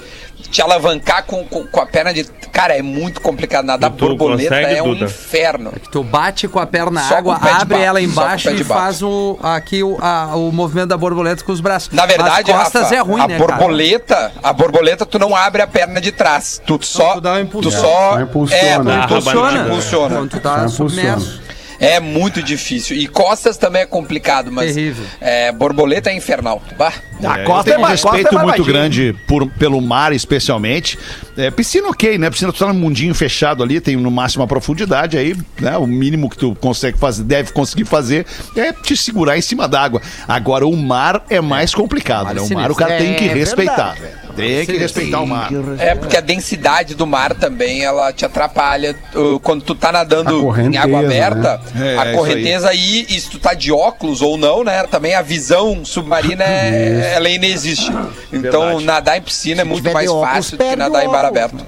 te 0.50 0.62
alavancar 0.62 1.24
com, 1.26 1.44
com, 1.46 1.66
com 1.68 1.80
a 1.82 1.86
perna 1.86 2.14
de 2.14 2.24
cara, 2.52 2.74
é 2.78 2.82
muito 2.82 3.20
complicado 3.20 3.66
nadar 3.66 3.90
tu 3.92 4.08
borboleta 4.08 4.56
consegue, 4.56 4.76
é 4.78 4.82
um 4.82 4.94
Duda? 4.94 5.06
inferno. 5.06 5.74
Tu 5.92 6.04
bate 6.04 6.48
com 6.48 6.60
a 6.60 6.66
perna 6.66 6.92
na 6.92 7.02
água, 7.18 7.38
abre 7.42 7.80
ela 7.82 8.02
embaixo 8.02 8.50
e 8.50 8.64
faz 8.64 9.02
o, 9.04 9.38
aqui 9.44 9.84
o, 9.84 9.98
a- 10.02 10.36
o 10.36 10.52
movimento 10.52 10.88
da 10.88 10.98
borboleta 10.98 11.44
com 11.44 11.52
os 11.52 11.60
braços. 11.60 11.90
Na 11.92 12.06
verdade, 12.06 12.52
As 12.52 12.58
costas 12.64 12.84
Rafa, 12.84 12.96
é 12.96 13.00
ruim, 13.00 13.22
a 13.22 13.28
né, 13.28 13.38
cara? 13.38 13.56
borboleta, 13.56 14.32
a 14.42 14.54
borboleta 14.54 15.06
tu 15.06 15.20
não 15.20 15.36
abre 15.36 15.62
a 15.62 15.68
perna 15.68 16.00
de 16.00 16.12
trás, 16.12 16.62
tu 16.66 16.80
só 16.82 17.16
tu 17.16 17.22
dá 17.22 17.32
uma 17.34 17.40
tu 17.40 17.44
impulsão. 17.44 17.72
só 17.82 18.12
Só 18.14 18.22
impulsiona. 18.22 18.64
é, 18.94 18.98
Dá 18.98 19.04
a 19.04 19.08
Funciona. 19.10 19.42
rabanada. 19.50 19.70
Funciona. 19.76 20.16
Quando 20.16 20.30
tu 20.30 20.40
tá 20.40 20.68
Só 20.70 20.88
submerso. 20.88 21.26
funciona. 21.26 21.46
É 21.78 22.00
muito 22.00 22.42
difícil. 22.42 22.96
E 22.96 23.06
costas 23.06 23.58
também 23.58 23.82
é 23.82 23.86
complicado, 23.86 24.50
mas 24.50 24.74
Terrível. 24.74 25.06
é, 25.20 25.52
borboleta 25.52 26.10
é 26.10 26.14
infernal. 26.16 26.62
Bah. 26.78 26.94
A 27.24 27.40
É, 27.40 27.44
costa 27.44 27.70
eu 27.70 27.74
é 27.74 27.76
tenho 27.76 27.88
um 27.88 27.92
costa 27.92 28.08
é 28.08 28.12
respeito 28.12 28.34
mais 28.36 28.46
muito 28.46 28.64
grande 28.66 29.16
por, 29.28 29.48
pelo 29.52 29.80
mar, 29.82 30.12
especialmente. 30.14 30.98
É, 31.38 31.50
piscina, 31.52 31.88
ok, 31.90 32.18
né? 32.18 32.30
Piscina, 32.30 32.52
tu 32.52 32.60
tá 32.60 32.68
num 32.68 32.80
mundinho 32.80 33.14
fechado 33.14 33.64
ali, 33.64 33.80
tem 33.80 33.96
no 33.96 34.12
máximo 34.12 34.44
a 34.44 34.48
profundidade, 34.48 35.18
aí, 35.18 35.36
né? 35.60 35.78
O 35.78 35.88
mínimo 35.88 36.30
que 36.30 36.38
tu 36.38 36.56
consegue 36.60 36.98
fazer, 36.98 37.24
deve 37.24 37.52
conseguir 37.52 37.86
fazer 37.86 38.26
é 38.56 38.72
te 38.74 38.96
segurar 38.98 39.38
em 39.38 39.42
cima 39.42 39.68
d'água. 39.68 40.02
Agora, 40.28 40.66
o 40.66 40.76
mar 40.76 41.24
é 41.30 41.40
mais 41.42 41.74
complicado, 41.74 42.34
né? 42.34 42.42
O 42.42 42.54
mar 42.54 42.72
o 42.72 42.76
cara 42.76 42.94
É 42.94 42.98
tem 42.98 43.14
que 43.14 43.24
verdade. 43.24 43.40
respeitar. 43.40 43.98
Tem 44.36 44.66
que 44.66 44.78
respeitar 44.78 45.22
o 45.22 45.28
mar. 45.28 45.50
É, 45.80 45.96
porque 45.96 46.18
a 46.18 46.22
densidade 46.22 46.94
do 46.96 47.08
mar 47.08 47.34
também, 47.34 47.84
ela 47.84 48.12
te 48.12 48.26
atrapalha. 48.26 48.96
Uh, 49.14 49.40
Quando 49.40 49.64
tu 49.64 49.74
tá 49.74 49.92
nadando 49.94 50.52
A 50.52 50.62
em 50.62 50.76
água 50.76 51.00
aberta, 51.00 51.62
né? 51.74 51.96
É, 51.96 51.98
a 51.98 52.14
correnteza 52.14 52.70
aí, 52.70 53.06
e 53.10 53.20
se 53.20 53.30
tu 53.30 53.40
tá 53.40 53.54
de 53.54 53.72
óculos 53.72 54.22
ou 54.22 54.38
não, 54.38 54.64
né? 54.64 54.84
Também 54.88 55.16
a 55.16 55.22
visão 55.22 55.86
submarina, 55.86 56.44
é, 56.44 57.05
ela 57.06 57.30
inexiste. 57.30 57.92
Então, 58.34 58.62
Verdade. 58.62 58.84
nadar 58.86 59.18
em 59.18 59.22
piscina 59.22 59.62
é 59.62 59.64
muito 59.64 59.92
mais 59.94 60.10
óculos, 60.10 60.30
fácil 60.30 60.58
do 60.58 60.64
que 60.64 60.76
nadar 60.76 61.04
em 61.04 61.08
óculos. 61.08 61.26
aberto. 61.26 61.66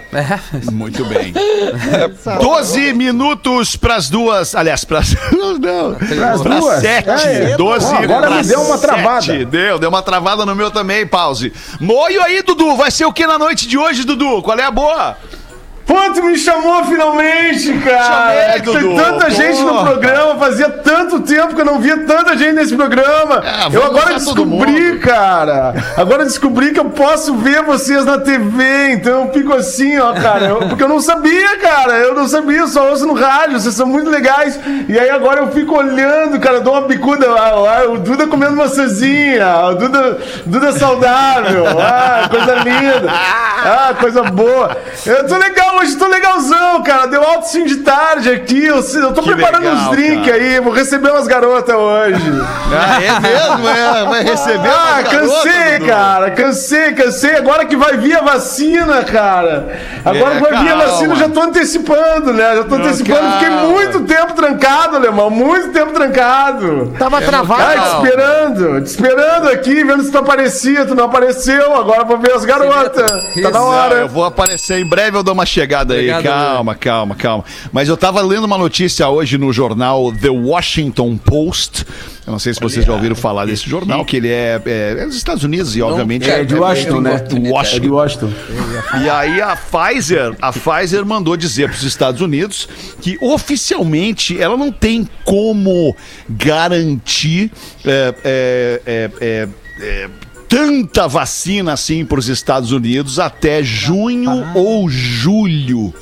Muito 0.71 1.05
bem. 1.05 1.33
12 2.41 2.93
minutos 2.93 3.75
pras 3.75 4.09
duas. 4.09 4.55
Aliás, 4.55 4.83
pras. 4.83 5.15
Não, 5.59 5.93
Pras 5.95 6.41
pras 6.41 6.59
duas? 6.59 6.81
sete. 6.81 7.09
É, 7.09 7.57
12 7.57 7.85
Ó, 7.85 7.97
agora 7.97 8.29
me 8.29 8.43
deu 8.43 8.61
uma 8.61 8.77
travada. 8.77 9.21
sete. 9.21 9.45
Deu, 9.45 9.79
deu 9.79 9.89
uma 9.89 10.01
travada 10.01 10.45
no 10.45 10.55
meu 10.55 10.69
também, 10.71 11.05
pause. 11.07 11.51
Moio 11.79 12.21
aí, 12.21 12.41
Dudu. 12.41 12.75
Vai 12.75 12.91
ser 12.91 13.05
o 13.05 13.13
que 13.13 13.25
na 13.25 13.37
noite 13.37 13.67
de 13.67 13.77
hoje, 13.77 14.03
Dudu? 14.03 14.41
Qual 14.41 14.57
é 14.57 14.63
a 14.63 14.71
boa? 14.71 15.17
Pô, 15.87 15.95
tu 16.13 16.21
me 16.21 16.37
chamou 16.37 16.83
finalmente, 16.83 17.73
cara! 17.79 18.03
Chamei, 18.03 18.37
É 18.37 18.53
que 18.59 18.71
tem 18.71 18.79
Dudu, 18.81 18.95
tanta 19.01 19.29
gente 19.31 19.61
no 19.61 19.83
programa, 19.85 20.35
fazia 20.37 20.69
tanto 20.69 21.21
tempo 21.21 21.55
que 21.55 21.61
eu 21.61 21.65
não 21.65 21.79
via 21.79 21.97
tanta 22.05 22.35
gente 22.37 22.53
nesse 22.55 22.75
programa. 22.75 23.41
É, 23.45 23.73
eu 23.75 23.83
agora 23.85 24.13
descobri, 24.15 24.99
cara. 24.99 25.73
Agora 25.95 26.25
descobri 26.25 26.71
que 26.73 26.79
eu 26.79 26.89
posso 26.89 27.35
ver 27.35 27.63
vocês 27.63 28.03
na 28.03 28.17
TV, 28.17 28.91
então 28.91 29.27
eu 29.27 29.31
fico 29.33 29.53
assim, 29.53 29.97
ó, 29.97 30.11
cara. 30.13 30.45
eu- 30.47 30.67
porque 30.67 30.83
eu 30.83 30.89
não 30.89 30.99
sabia, 30.99 31.57
cara. 31.57 31.93
Eu 31.93 32.13
não 32.13 32.27
sabia, 32.27 32.59
eu 32.59 32.67
só 32.67 32.89
ouço 32.89 33.05
no 33.07 33.13
rádio, 33.13 33.57
vocês 33.59 33.73
são 33.73 33.87
muito 33.87 34.09
legais. 34.09 34.59
E 34.89 34.99
aí 34.99 35.09
agora 35.09 35.39
eu 35.41 35.51
fico 35.51 35.73
olhando, 35.77 36.37
cara, 36.39 36.59
dou 36.59 36.73
uma 36.73 36.81
bicuda. 36.87 37.27
Ah, 37.37 37.79
ah, 37.79 37.89
o 37.91 37.97
Duda 37.97 38.27
comendo 38.27 38.57
maçãzinha, 38.57 39.47
o 39.67 39.75
Duda, 39.75 40.17
Duda 40.45 40.71
saudável. 40.73 41.63
Ah, 41.79 42.27
coisa 42.29 42.55
linda. 42.55 43.09
Ah, 43.09 43.93
coisa 43.99 44.23
boa. 44.23 44.75
Eu 45.05 45.25
tô 45.27 45.37
legal 45.37 45.76
hoje, 45.77 45.95
tô 45.95 46.07
legalzão, 46.07 46.81
cara. 46.83 47.07
Deu 47.07 47.23
alto 47.23 47.47
sim 47.47 47.63
de 47.65 47.77
tarde 47.77 48.29
aqui. 48.29 48.65
Eu, 48.65 48.77
eu 48.81 49.13
tô 49.13 49.21
Que 49.21 49.33
preparando 49.33 49.63
legal, 49.63 49.75
uns 49.75 49.89
drinks 49.91 50.25
cara. 50.31 50.43
aí. 50.43 50.59
Vou 50.59 50.73
receber 50.73 51.11
umas 51.11 51.27
garotas 51.27 51.75
hoje. 51.75 52.21
Ah, 52.69 53.01
é 53.01 53.19
mesmo? 53.21 53.67
É, 53.69 54.05
vai 54.05 54.23
receber 54.23 54.69
Ah, 54.69 55.01
cansei, 55.09 55.79
Dudu. 55.79 55.85
cara. 55.87 56.31
Cansei, 56.31 56.91
cansei. 56.93 57.35
Agora 57.37 57.65
que 57.65 57.75
vai 57.77 57.95
vir 57.97 58.15
a 58.17 58.21
vacina, 58.21 59.03
cara. 59.03 59.69
Agora 60.03 60.33
É, 60.35 60.37
que 60.37 60.41
vai 60.43 60.63
vir 60.63 60.69
a 60.69 60.77
calma. 60.77 60.85
vacina, 60.85 61.13
eu 61.13 61.17
já 61.17 61.29
tô 61.29 61.41
antecipando, 61.41 62.33
né? 62.33 62.55
Já 62.57 62.63
tô 62.65 62.75
antecipando. 62.75 63.31
Fiquei 63.33 63.49
calma. 63.49 63.67
muito 63.69 63.99
tempo 64.01 64.33
trancado, 64.33 64.95
alemão. 64.97 65.29
Muito 65.29 65.69
tempo 65.71 65.91
trancado. 65.93 66.93
Tava 66.99 67.21
travado. 67.21 67.61
Ai, 67.63 67.79
te 67.79 67.87
esperando, 67.95 68.81
te 68.81 68.87
esperando 68.87 69.49
aqui, 69.49 69.83
vendo 69.83 70.03
se 70.03 70.11
tu 70.11 70.17
aparecia, 70.17 70.85
tu 70.85 70.93
não 70.93 71.05
apareceu, 71.05 71.73
agora 71.75 72.03
vou 72.03 72.17
ver 72.17 72.33
as 72.33 72.43
garotas. 72.45 73.09
Tá 73.09 73.41
na 73.41 73.49
Não, 73.51 73.65
hora. 73.65 73.95
eu 73.95 74.07
vou 74.09 74.25
aparecer 74.25 74.79
em 74.79 74.85
breve, 74.85 75.17
eu 75.17 75.23
dou 75.23 75.33
uma 75.33 75.45
chegada 75.45 75.66
pegada 75.67 75.93
aí, 75.93 76.09
Obrigado, 76.09 76.23
calma, 76.23 76.75
calma, 76.75 77.15
calma. 77.15 77.43
Mas 77.73 77.89
eu 77.89 77.97
tava 77.97 78.21
lendo 78.21 78.45
uma 78.45 78.57
notícia 78.57 79.07
hoje 79.09 79.37
no 79.37 79.51
jornal 79.51 80.13
The 80.13 80.29
Washington 80.29 81.17
Post. 81.17 81.85
Eu 82.25 82.31
não 82.31 82.39
sei 82.39 82.53
se 82.53 82.59
vocês 82.59 82.85
já 82.85 82.93
ouviram 82.93 83.15
falar 83.15 83.45
desse 83.45 83.69
jornal, 83.69 84.03
que 84.03 84.17
ele 84.17 84.29
é, 84.29 84.61
é, 84.65 84.95
é 84.99 85.05
dos 85.05 85.15
Estados 85.15 85.43
Unidos 85.43 85.75
e, 85.75 85.81
obviamente, 85.81 86.29
É 86.29 86.43
de 86.43 86.55
Washington, 86.55 87.01
né? 87.01 87.11
Washington. 87.11 87.75
É 87.75 87.79
de 87.79 87.89
Washington. 87.89 88.29
E 89.03 89.09
aí 89.09 89.41
a 89.41 89.55
Pfizer, 89.55 90.35
a 90.41 90.51
Pfizer 90.51 91.05
mandou 91.05 91.37
dizer 91.37 91.69
para 91.69 91.77
os 91.77 91.83
Estados 91.83 92.21
Unidos 92.21 92.67
que 93.01 93.17
oficialmente 93.21 94.41
ela 94.41 94.57
não 94.57 94.71
tem 94.71 95.07
como 95.23 95.95
garantir 96.29 97.51
é, 97.85 98.81
é, 98.85 99.11
é, 99.21 100.09
tanta 100.47 101.07
vacina 101.07 101.73
assim 101.73 102.05
para 102.05 102.19
os 102.19 102.27
Estados 102.29 102.71
Unidos 102.71 103.19
até 103.19 103.61
junho 103.63 104.45
ou 104.55 104.89
julho. 104.89 105.93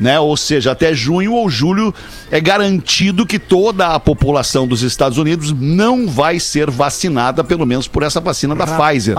Né? 0.00 0.18
Ou 0.20 0.36
seja, 0.36 0.70
até 0.70 0.94
junho 0.94 1.32
ou 1.32 1.50
julho 1.50 1.92
é 2.30 2.40
garantido 2.40 3.26
que 3.26 3.36
toda 3.36 3.88
a 3.88 3.98
população 3.98 4.64
dos 4.64 4.82
Estados 4.82 5.18
Unidos 5.18 5.52
não 5.52 6.06
vai 6.06 6.38
ser 6.38 6.70
vacinada, 6.70 7.42
pelo 7.42 7.66
menos 7.66 7.88
por 7.88 8.04
essa 8.04 8.20
vacina 8.20 8.54
da 8.54 8.64
Pfizer. 8.64 9.16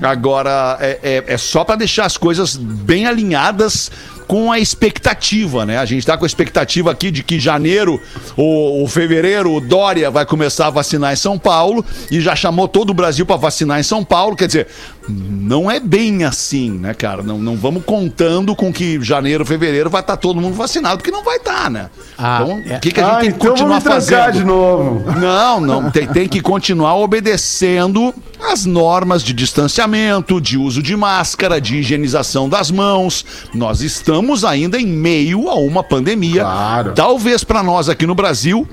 Agora, 0.00 0.78
é, 0.80 0.98
é- 1.02 1.24
é 1.34 1.36
só 1.36 1.64
para 1.64 1.76
deixar 1.76 2.06
as 2.06 2.16
coisas 2.16 2.56
bem 2.56 3.04
alinhadas 3.06 3.90
com 4.26 4.50
a 4.50 4.58
expectativa, 4.58 5.64
né? 5.64 5.78
A 5.78 5.84
gente 5.84 6.04
tá 6.06 6.16
com 6.16 6.24
a 6.24 6.26
expectativa 6.26 6.90
aqui 6.90 7.10
de 7.10 7.22
que 7.22 7.38
janeiro 7.38 8.00
ou, 8.36 8.80
ou 8.80 8.88
fevereiro 8.88 9.52
o 9.52 9.60
Dória 9.60 10.10
vai 10.10 10.26
começar 10.26 10.66
a 10.66 10.70
vacinar 10.70 11.12
em 11.12 11.16
São 11.16 11.38
Paulo 11.38 11.84
e 12.10 12.20
já 12.20 12.34
chamou 12.34 12.66
todo 12.68 12.90
o 12.90 12.94
Brasil 12.94 13.24
para 13.24 13.36
vacinar 13.36 13.78
em 13.78 13.82
São 13.82 14.04
Paulo. 14.04 14.36
Quer 14.36 14.46
dizer, 14.46 14.66
não 15.08 15.70
é 15.70 15.78
bem 15.78 16.24
assim, 16.24 16.70
né, 16.70 16.92
cara? 16.94 17.22
Não, 17.22 17.38
não 17.38 17.56
vamos 17.56 17.84
contando 17.84 18.54
com 18.56 18.72
que 18.72 19.00
janeiro, 19.02 19.44
fevereiro 19.44 19.88
vai 19.88 20.00
estar 20.00 20.16
todo 20.16 20.40
mundo 20.40 20.54
vacinado, 20.54 20.98
porque 20.98 21.10
não 21.10 21.22
vai 21.22 21.36
estar, 21.36 21.70
né? 21.70 21.88
Ah, 22.18 22.40
então, 22.42 22.62
é. 22.66 22.76
o 22.76 22.80
que, 22.80 22.90
que 22.90 23.00
a 23.00 23.04
gente 23.04 23.12
Ah, 23.14 23.20
tem 23.20 23.30
que 23.30 23.36
então 23.36 23.50
continuar 23.50 23.80
fazendo? 23.80 24.32
de 24.32 24.44
novo. 24.44 25.04
Não, 25.18 25.60
não. 25.60 25.90
Tem, 25.90 26.06
tem 26.06 26.28
que 26.28 26.40
continuar 26.40 26.96
obedecendo 26.96 28.12
as 28.40 28.64
normas 28.64 29.22
de 29.22 29.32
distanciamento, 29.32 30.40
de 30.40 30.56
uso 30.58 30.82
de 30.82 30.94
máscara, 30.96 31.60
de 31.60 31.76
higienização 31.76 32.48
das 32.48 32.70
mãos. 32.70 33.24
Nós 33.54 33.80
estamos 33.80 34.44
ainda 34.44 34.78
em 34.78 34.86
meio 34.86 35.48
a 35.48 35.54
uma 35.54 35.82
pandemia. 35.82 36.42
Claro. 36.42 36.92
Talvez 36.94 37.42
para 37.42 37.62
nós 37.62 37.88
aqui 37.88 38.06
no 38.06 38.14
Brasil, 38.14 38.68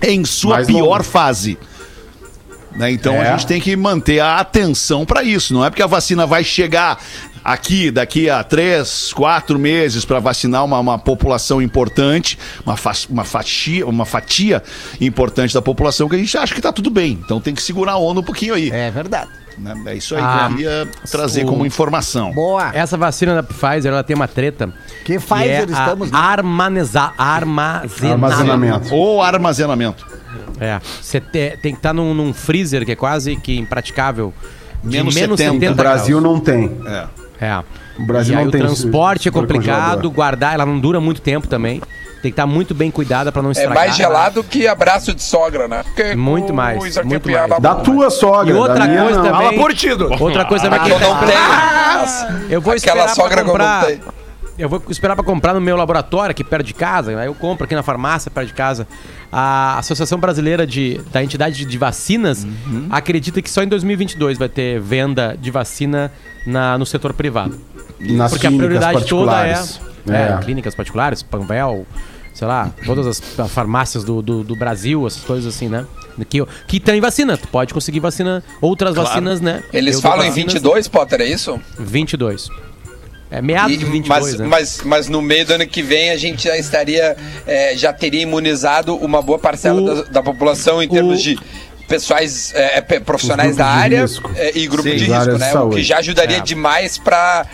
em 0.00 0.24
sua 0.24 0.56
Mais 0.56 0.66
pior 0.66 0.98
longe. 0.98 1.08
fase. 1.08 1.58
Né, 2.74 2.90
Então 2.92 3.12
É. 3.14 3.28
a 3.28 3.36
gente 3.36 3.46
tem 3.46 3.60
que 3.60 3.76
manter 3.76 4.20
a 4.20 4.36
atenção 4.38 5.04
para 5.04 5.22
isso. 5.22 5.52
Não 5.52 5.64
é 5.64 5.68
porque 5.68 5.82
a 5.82 5.86
vacina 5.86 6.24
vai 6.26 6.42
chegar 6.42 6.98
aqui 7.44 7.90
daqui 7.90 8.28
a 8.30 8.42
três, 8.44 9.12
quatro 9.12 9.58
meses 9.58 10.04
para 10.04 10.18
vacinar 10.20 10.64
uma, 10.64 10.78
uma 10.78 10.98
população 10.98 11.60
importante, 11.62 12.38
uma, 12.64 12.76
fa- 12.76 12.92
uma, 13.08 13.24
fatia, 13.24 13.86
uma 13.86 14.04
fatia 14.04 14.62
importante 15.00 15.52
da 15.54 15.62
população 15.62 16.08
que 16.08 16.16
a 16.16 16.18
gente 16.18 16.36
acha 16.36 16.54
que 16.54 16.60
tá 16.60 16.72
tudo 16.72 16.90
bem. 16.90 17.18
Então 17.24 17.40
tem 17.40 17.54
que 17.54 17.62
segurar 17.62 17.92
a 17.92 17.98
onda 17.98 18.20
um 18.20 18.24
pouquinho 18.24 18.54
aí. 18.54 18.70
É 18.70 18.90
verdade. 18.90 19.30
né? 19.58 19.74
É 19.86 19.94
isso 19.96 20.14
aí 20.14 20.22
Ah, 20.24 20.44
que 20.46 20.52
eu 20.52 20.56
queria 20.56 20.88
trazer 21.10 21.44
o- 21.44 21.48
como 21.48 21.66
informação. 21.66 22.32
Boa. 22.32 22.70
Essa 22.74 22.96
vacina 22.96 23.34
da 23.34 23.42
Pfizer, 23.42 23.86
ela 23.92 24.02
tem 24.04 24.14
uma 24.16 24.28
treta. 24.28 24.72
Que 25.04 25.18
que 25.18 25.18
Pfizer 25.18 25.50
é 25.60 25.64
estamos, 25.64 26.10
né? 26.10 26.18
a 26.18 26.22
armaneza, 26.22 27.12
armazenamento. 27.18 28.04
Armazenamento. 28.12 28.94
Ou 28.94 29.22
armazenamento. 29.22 30.06
É, 30.60 30.80
você 31.00 31.20
te- 31.20 31.58
tem 31.60 31.72
que 31.72 31.78
estar 31.78 31.92
num, 31.92 32.14
num 32.14 32.32
freezer 32.32 32.84
que 32.84 32.92
é 32.92 32.96
quase 32.96 33.36
que 33.36 33.56
impraticável. 33.58 34.32
De 34.82 34.96
Menos 34.96 35.14
menos 35.14 35.38
70. 35.38 35.60
70, 35.60 35.72
O 35.72 35.74
Brasil 35.76 36.20
não 36.20 36.40
tem. 36.40 36.70
É. 36.86 37.04
É. 37.44 37.62
O 38.00 38.06
Brasil 38.06 38.34
e 38.34 38.36
aí 38.38 38.42
não 38.44 38.48
o 38.48 38.52
tem 38.52 38.60
transporte 38.60 39.28
é 39.28 39.32
complicado, 39.32 40.10
guardar, 40.10 40.54
ela 40.54 40.64
não 40.64 40.78
dura 40.78 41.00
muito 41.00 41.20
tempo 41.20 41.46
também. 41.46 41.80
Tem 42.22 42.30
que 42.30 42.34
estar 42.34 42.46
muito 42.46 42.72
bem 42.72 42.88
cuidada 42.88 43.32
pra 43.32 43.42
não 43.42 43.48
É 43.50 43.52
estragar. 43.52 43.74
mais 43.74 43.96
gelado 43.96 44.44
que 44.44 44.68
abraço 44.68 45.12
de 45.12 45.20
sogra, 45.22 45.66
né? 45.66 45.82
Porque 45.82 46.14
Muito 46.14 46.54
mais, 46.54 46.78
muito 47.04 47.28
é 47.28 47.48
mais. 47.48 47.60
Da 47.60 47.74
tua 47.74 48.10
sogra. 48.10 48.54
E 48.54 48.56
outra 48.56 48.74
da 48.78 48.86
minha, 48.86 49.02
coisa 49.02 49.18
não. 49.18 49.24
também. 49.24 49.40
Fala 49.48 49.52
por 49.60 49.74
Dudu. 49.74 50.22
Outra 50.22 50.44
coisa 50.44 50.64
também 50.70 50.80
que 50.84 50.90
Eu 50.92 51.00
não 51.00 51.18
tenho. 51.18 52.48
Eu 52.48 52.60
vou 52.60 52.72
Aquela 52.74 53.06
esperar 53.06 53.08
sogra 53.08 53.34
pra 53.34 53.42
que 53.42 53.48
eu 53.48 53.52
comprar. 53.52 53.80
não 53.80 53.86
tenho. 53.88 54.21
Eu 54.58 54.68
vou 54.68 54.82
esperar 54.88 55.14
pra 55.14 55.24
comprar 55.24 55.54
no 55.54 55.60
meu 55.60 55.76
laboratório 55.76 56.30
aqui 56.30 56.44
perto 56.44 56.66
de 56.66 56.74
casa. 56.74 57.18
Aí 57.18 57.26
eu 57.26 57.34
compro 57.34 57.64
aqui 57.64 57.74
na 57.74 57.82
farmácia 57.82 58.30
perto 58.30 58.48
de 58.48 58.52
casa. 58.54 58.86
A 59.30 59.78
Associação 59.78 60.18
Brasileira 60.18 60.66
de, 60.66 61.00
da 61.10 61.22
Entidade 61.24 61.64
de 61.64 61.78
Vacinas 61.78 62.44
Uhum. 62.44 62.86
acredita 62.90 63.40
que 63.40 63.50
só 63.50 63.62
em 63.62 63.68
2022 63.68 64.36
vai 64.38 64.48
ter 64.48 64.78
venda 64.80 65.36
de 65.40 65.50
vacina 65.50 66.12
na, 66.46 66.76
no 66.76 66.84
setor 66.84 67.14
privado. 67.14 67.58
Nas 67.98 68.30
Porque 68.32 68.46
a 68.46 68.50
prioridade 68.52 69.06
toda 69.06 69.46
é, 69.46 69.52
é, 70.08 70.14
É. 70.14 70.38
clínicas 70.42 70.74
particulares, 70.74 71.22
Panvel, 71.22 71.86
sei 72.34 72.46
lá, 72.46 72.70
todas 72.84 73.06
as 73.06 73.20
farmácias 73.50 74.04
do, 74.04 74.20
do, 74.20 74.44
do 74.44 74.54
Brasil, 74.56 75.06
essas 75.06 75.22
coisas 75.24 75.54
assim, 75.54 75.68
né? 75.68 75.86
Que, 76.28 76.44
que 76.66 76.78
tem 76.78 77.00
vacina. 77.00 77.38
Tu 77.38 77.48
pode 77.48 77.72
conseguir 77.72 78.00
vacina, 78.00 78.42
outras 78.60 78.94
vacinas, 78.94 79.40
né? 79.40 79.62
Eles 79.72 79.94
Eu 79.96 80.02
falam 80.02 80.24
em 80.26 80.28
vacinas 80.28 80.52
22, 80.52 80.88
Potter, 80.88 81.20
é 81.22 81.26
isso? 81.26 81.58
22. 81.78 82.50
É 83.34 83.40
meados 83.40 83.74
E- 83.74 83.78
de 83.78 83.84
22, 83.86 84.08
mas, 84.08 84.38
né? 84.38 84.46
mas, 84.46 84.80
mas 84.84 85.08
no 85.08 85.22
meio 85.22 85.46
do 85.46 85.54
ano 85.54 85.66
que 85.66 85.82
vem 85.82 86.10
a 86.10 86.16
gente 86.18 86.44
já 86.44 86.56
estaria, 86.58 87.16
é, 87.46 87.74
já 87.74 87.90
teria 87.92 88.20
imunizado 88.20 88.94
uma 88.96 89.22
boa 89.22 89.38
parcela 89.38 89.80
O- 89.80 89.84
da, 89.86 90.02
da 90.10 90.22
população 90.22 90.82
em 90.82 90.88
termos 90.88 91.18
o- 91.18 91.22
de 91.22 91.38
pessoais, 91.88 92.52
é, 92.54 92.80
pe- 92.80 93.00
profissionais 93.00 93.56
da 93.56 93.66
área 93.66 94.04
é, 94.36 94.52
e 94.56 94.66
grupo 94.66 94.88
Sim, 94.88 94.96
de 94.96 95.04
risco, 95.06 95.38
né? 95.38 95.54
O 95.54 95.70
que 95.70 95.82
já 95.82 95.98
ajudaria 95.98 96.38
É. 96.38 96.40
demais 96.40 96.96
para, 96.98 97.46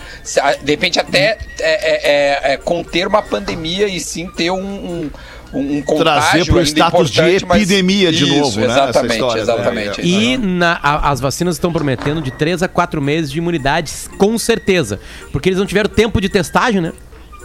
de 0.63 0.71
repente, 0.73 0.99
até 1.01 1.39
é, 1.59 1.61
é, 1.61 2.51
é, 2.51 2.53
é, 2.53 2.57
conter 2.57 3.07
uma 3.07 3.23
pandemia 3.23 3.89
e 3.89 3.99
sim 4.01 4.29
ter 4.29 4.51
um, 4.51 4.61
um, 4.61 5.11
um 5.53 5.81
contágio 5.83 6.05
Trazer 6.31 6.45
pro 6.47 6.59
ainda 6.59 6.69
status 6.71 7.11
de 7.11 7.21
epidemia 7.23 8.13
de 8.13 8.27
novo, 8.27 8.61
né, 8.61 8.67
essa 8.67 8.75
Exatamente, 8.85 9.13
história, 9.15 9.41
exatamente. 9.41 10.01
né? 10.03 10.07
E 10.07 10.37
na- 10.37 10.79
a- 10.83 11.11
as 11.11 11.21
vacinas 11.21 11.55
estão 11.57 11.73
prometendo 11.73 12.21
de 12.21 12.31
3 12.31 12.63
a 12.63 12.69
4 12.69 13.01
meses 13.01 13.31
de 13.31 13.39
imunidade, 13.39 13.91
com 14.19 14.37
certeza. 14.39 15.01
Porque 15.33 15.49
eles 15.49 15.59
não 15.59 15.67
tiveram 15.67 15.89
tempo 15.89 16.21
de 16.21 16.29
testagem, 16.29 16.81
né? 16.81 16.93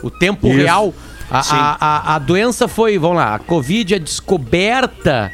O 0.03 0.09
tempo 0.11 0.47
Isso. 0.47 0.57
real. 0.57 0.93
A, 1.31 1.39
a, 1.39 1.77
a- 1.79 2.15
a 2.15 2.19
doença 2.19 2.67
foi, 2.67 2.97
vamos 2.97 3.17
lá, 3.17 3.35
a 3.35 3.39
Covid 3.39 3.95
é 3.95 3.99
descoberta 3.99 5.31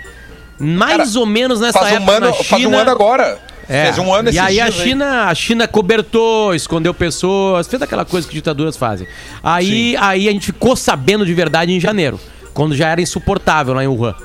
mais 0.60 0.98
Cara, 1.14 1.20
ou 1.20 1.26
menos 1.26 1.60
nessa 1.60 1.80
Faz 1.80 1.94
um, 1.94 1.96
época 1.98 2.12
ano, 2.12 2.26
na 2.28 2.34
China. 2.34 2.46
faz 2.50 2.66
um 2.66 2.78
ano 2.78 2.92
agora. 2.92 3.40
É. 3.68 3.84
Fez 3.86 3.98
um 4.00 4.12
ano 4.14 4.30
E 4.32 4.40
aí 4.40 4.60
a? 4.60 4.72
China, 4.72 5.26
a 5.28 5.36
China 5.36 5.68
cobertou, 5.68 6.56
escondeu 6.56 6.92
pessoas, 6.94 7.68
fez 7.68 7.80
aquela 7.82 8.04
coisa 8.04 8.28
que 8.28 8.34
ditaduras 8.34 8.76
fazem. 8.76 9.08
Aí, 9.44 9.96
aí 10.00 10.28
a 10.28 10.32
gente 10.32 10.48
ficou 10.48 10.76
sabendo 10.76 11.24
de 11.26 11.34
verdade 11.36 11.72
em 11.72 11.80
janeiro, 11.80 12.20
quando 12.54 12.76
já 12.76 12.90
era 12.90 13.02
insuportável 13.02 13.74
lá 13.74 13.84
em 13.84 13.88
Wuhan. 13.88 14.16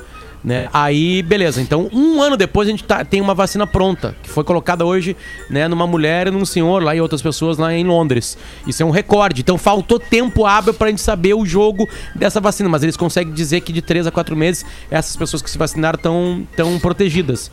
Né? 0.45 0.69
Aí, 0.71 1.23
beleza. 1.23 1.59
Então, 1.59 1.89
um 1.91 2.21
ano 2.21 2.37
depois, 2.37 2.67
a 2.67 2.71
gente 2.71 2.83
tá- 2.83 3.03
tem 3.03 3.19
uma 3.19 3.33
vacina 3.33 3.65
pronta, 3.65 4.15
que 4.21 4.29
foi 4.29 4.43
colocada 4.43 4.85
hoje 4.85 5.17
né, 5.49 5.67
numa 5.67 5.87
mulher 5.87 6.27
e 6.27 6.31
num 6.31 6.45
senhor 6.45 6.83
lá 6.83 6.95
e 6.95 7.01
outras 7.01 7.19
pessoas 7.19 7.57
lá 7.57 7.73
em 7.73 7.83
Londres. 7.83 8.37
Isso 8.67 8.83
é 8.83 8.85
um 8.85 8.91
recorde. 8.91 9.41
Então, 9.41 9.57
faltou 9.57 9.99
tempo 9.99 10.45
hábil 10.45 10.71
pra 10.75 10.89
gente 10.89 11.01
saber 11.01 11.33
o 11.33 11.43
jogo 11.47 11.89
dessa 12.13 12.39
vacina. 12.39 12.69
Mas 12.69 12.83
eles 12.83 12.95
conseguem 12.95 13.33
dizer 13.33 13.61
que 13.61 13.73
de 13.73 13.81
3 13.81 14.05
a 14.05 14.11
4 14.11 14.35
meses, 14.35 14.63
essas 14.91 15.15
pessoas 15.15 15.41
que 15.41 15.49
se 15.49 15.57
vacinaram 15.57 15.97
estão 15.97 16.47
tão 16.55 16.77
protegidas 16.77 17.49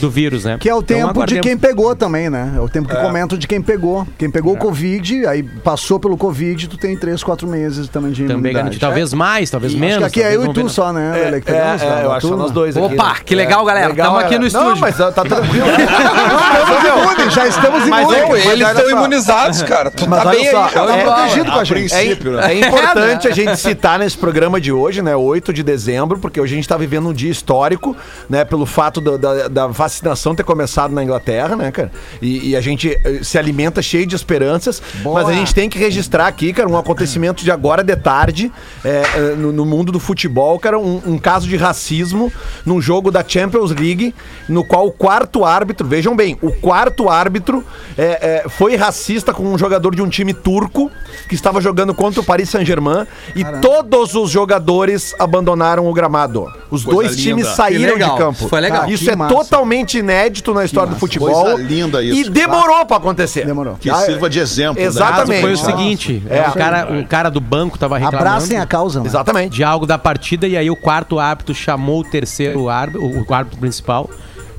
do 0.00 0.10
vírus, 0.10 0.44
né? 0.44 0.56
Que 0.58 0.68
é 0.68 0.74
o 0.74 0.78
Então, 0.78 0.96
tempo 0.96 1.06
de 1.06 1.10
aguardemos. 1.10 1.46
quem 1.46 1.56
pegou 1.56 1.94
também, 1.94 2.28
né? 2.30 2.54
É 2.56 2.60
o 2.60 2.68
tempo 2.68 2.88
que 2.88 2.96
comentam 2.96 3.38
de 3.38 3.46
quem 3.46 3.60
pegou. 3.62 4.04
Quem 4.18 4.30
pegou 4.30 4.54
o 4.54 4.56
Covid, 4.56 5.26
aí 5.26 5.42
passou 5.42 6.00
pelo 6.00 6.16
Covid, 6.16 6.66
tu 6.66 6.76
tem 6.78 6.96
3, 6.96 7.22
4 7.22 7.46
meses 7.46 7.88
também 7.88 8.10
de 8.10 8.22
Também 8.22 8.32
imunidade. 8.36 8.54
garantido. 8.56 8.80
Talvez 8.80 9.12
mais, 9.12 9.50
talvez 9.50 9.72
Acho 9.74 9.80
menos. 9.80 9.98
que 9.98 10.04
aqui 10.20 10.22
é 10.22 10.34
eu 10.34 10.46
e 10.46 10.52
tu 10.54 10.68
só, 10.68 10.92
né, 10.92 11.12
É, 11.28 11.30
que 11.40 11.50
é, 11.50 11.54
pegamos, 11.54 11.82
é, 11.82 11.86
né? 11.90 12.04
eu 12.04 12.12
acho 12.12 12.26
Tu, 12.36 12.38
nós 12.42 12.50
dois 12.50 12.76
aqui. 12.76 12.94
Opa, 12.94 13.08
né? 13.08 13.14
que 13.24 13.34
legal, 13.34 13.64
galera. 13.64 13.94
Tamo 13.94 14.18
aqui 14.18 14.34
no 14.34 14.40
Não, 14.40 14.46
estúdio. 14.46 14.76
mas 14.80 14.96
tá 14.96 15.12
tá 15.12 15.22
tranquilo. 15.22 15.66
Estamos 15.66 16.84
imunes, 17.18 17.32
já 17.34 17.46
estamos 17.46 17.88
Mas 17.88 18.02
imunes. 18.02 18.20
não, 18.22 18.28
Não, 18.28 18.36
eles 18.52 18.68
estão 18.68 18.84
só. 18.84 18.90
imunizados, 18.90 19.62
cara. 19.62 19.90
Tu 19.90 20.08
Mas 20.08 20.22
tá 20.22 20.30
bem 20.30 20.50
só, 20.50 20.64
aí, 20.64 20.70
cara. 20.72 20.96
é- 20.96 21.02
protegido 21.04 21.52
com 21.52 21.58
a 21.58 21.64
gente. 21.64 21.78
princípio, 21.90 22.38
É, 22.38 22.46
né? 22.48 22.54
é 22.54 22.68
importante 22.68 23.28
a 23.28 23.30
gente 23.32 23.56
citar 23.56 23.98
nesse 23.98 24.16
programa 24.16 24.60
de 24.60 24.72
hoje, 24.72 25.02
né, 25.02 25.14
8 25.16 25.52
de 25.52 25.62
dezembro, 25.62 26.18
porque 26.18 26.40
hoje 26.40 26.54
a 26.54 26.56
gente 26.56 26.64
está 26.64 26.76
vivendo 26.76 27.08
um 27.08 27.12
dia 27.12 27.30
histórico, 27.30 27.96
né, 28.28 28.44
pelo 28.44 28.66
fato 28.66 29.00
da, 29.00 29.16
da- 29.16 29.48
da 29.48 29.66
vacinação 29.66 30.34
ter 30.34 30.42
começado 30.44 30.92
na 30.94 31.02
Inglaterra, 31.02 31.56
né, 31.56 31.70
cara? 31.70 31.90
E, 32.20 32.50
e 32.50 32.56
a 32.56 32.60
gente 32.60 32.98
eh, 33.04 33.20
se 33.22 33.38
alimenta 33.38 33.80
cheio 33.82 34.06
de 34.06 34.14
esperanças, 34.16 34.82
mas 35.04 35.28
a 35.28 35.32
gente 35.32 35.54
tem 35.54 35.68
que 35.68 35.78
registrar 35.78 36.26
aqui, 36.26 36.52
cara, 36.52 36.68
um 36.68 36.76
acontecimento 36.76 37.42
de 37.44 37.50
agora 37.50 37.82
de 37.82 37.96
tarde 37.96 38.52
eh, 38.84 39.02
no, 39.38 39.52
no 39.52 39.64
mundo 39.66 39.90
do 39.92 40.00
futebol, 40.00 40.58
cara, 40.58 40.78
um, 40.78 41.00
um 41.06 41.18
caso 41.18 41.48
de 41.48 41.56
racismo 41.56 42.11
racismo 42.12 42.32
num 42.64 42.80
jogo 42.80 43.10
da 43.10 43.24
Champions 43.26 43.70
League, 43.70 44.14
no 44.48 44.64
qual 44.64 44.86
o 44.86 44.92
quarto 44.92 45.44
árbitro, 45.44 45.86
vejam 45.86 46.14
bem, 46.14 46.36
o 46.42 46.52
quarto 46.52 47.08
árbitro 47.08 47.64
é, 47.96 48.42
é, 48.44 48.48
foi 48.48 48.76
racista 48.76 49.32
com 49.32 49.42
um 49.44 49.58
jogador 49.58 49.94
de 49.94 50.02
um 50.02 50.08
time 50.08 50.34
turco 50.34 50.90
que 51.28 51.34
estava 51.34 51.60
jogando 51.60 51.94
contra 51.94 52.20
o 52.20 52.24
Paris 52.24 52.48
Saint-Germain 52.50 53.06
e 53.34 53.44
todos 53.60 54.14
os 54.14 54.30
jogadores 54.30 55.14
abandonaram 55.18 55.86
o 55.88 55.92
gramado. 55.92 56.46
Os 56.70 56.84
Coisa 56.84 57.10
dois 57.10 57.16
times 57.20 57.44
linda. 57.44 57.56
saíram 57.56 57.80
Que 57.94 57.98
legal. 57.98 58.12
de 58.16 58.18
campo. 58.22 58.48
Foi 58.48 58.60
legal. 58.60 58.88
Isso 58.88 59.10
é 59.10 59.16
massa. 59.16 59.34
totalmente 59.34 59.98
inédito 59.98 60.52
na 60.54 60.64
história 60.64 60.92
do 60.92 60.98
futebol. 60.98 61.30
Coisa 61.44 61.62
linda 61.62 62.02
isso. 62.02 62.28
E 62.28 62.30
demorou 62.30 62.84
pra 62.86 62.96
acontecer. 62.96 63.44
Demorou. 63.46 63.76
Que 63.80 63.92
sirva 63.94 64.28
de 64.28 64.38
exemplo. 64.38 64.80
né? 64.80 64.86
Exatamente. 64.88 65.40
Foi 65.40 65.52
o 65.52 65.56
seguinte, 65.56 66.22
É. 66.28 66.48
o, 66.48 66.52
cara, 66.52 67.00
o 67.00 67.06
cara 67.06 67.30
do 67.30 67.40
banco 67.40 67.78
tava 67.78 67.96
reclamando 67.98 68.28
Abracem 68.28 68.58
a 68.58 68.66
causa, 68.66 69.00
né? 69.00 69.06
Exatamente. 69.06 69.54
de 69.54 69.62
algo 69.64 69.86
da 69.86 69.98
partida 69.98 70.46
e 70.46 70.56
aí 70.56 70.70
o 70.70 70.76
quarto 70.76 71.18
árbitro 71.18 71.54
chamou 71.54 72.01
o 72.02 72.04
terceiro 72.10 72.68
árbitro, 72.68 73.24
o 73.28 73.34
árbitro 73.34 73.58
principal, 73.58 74.08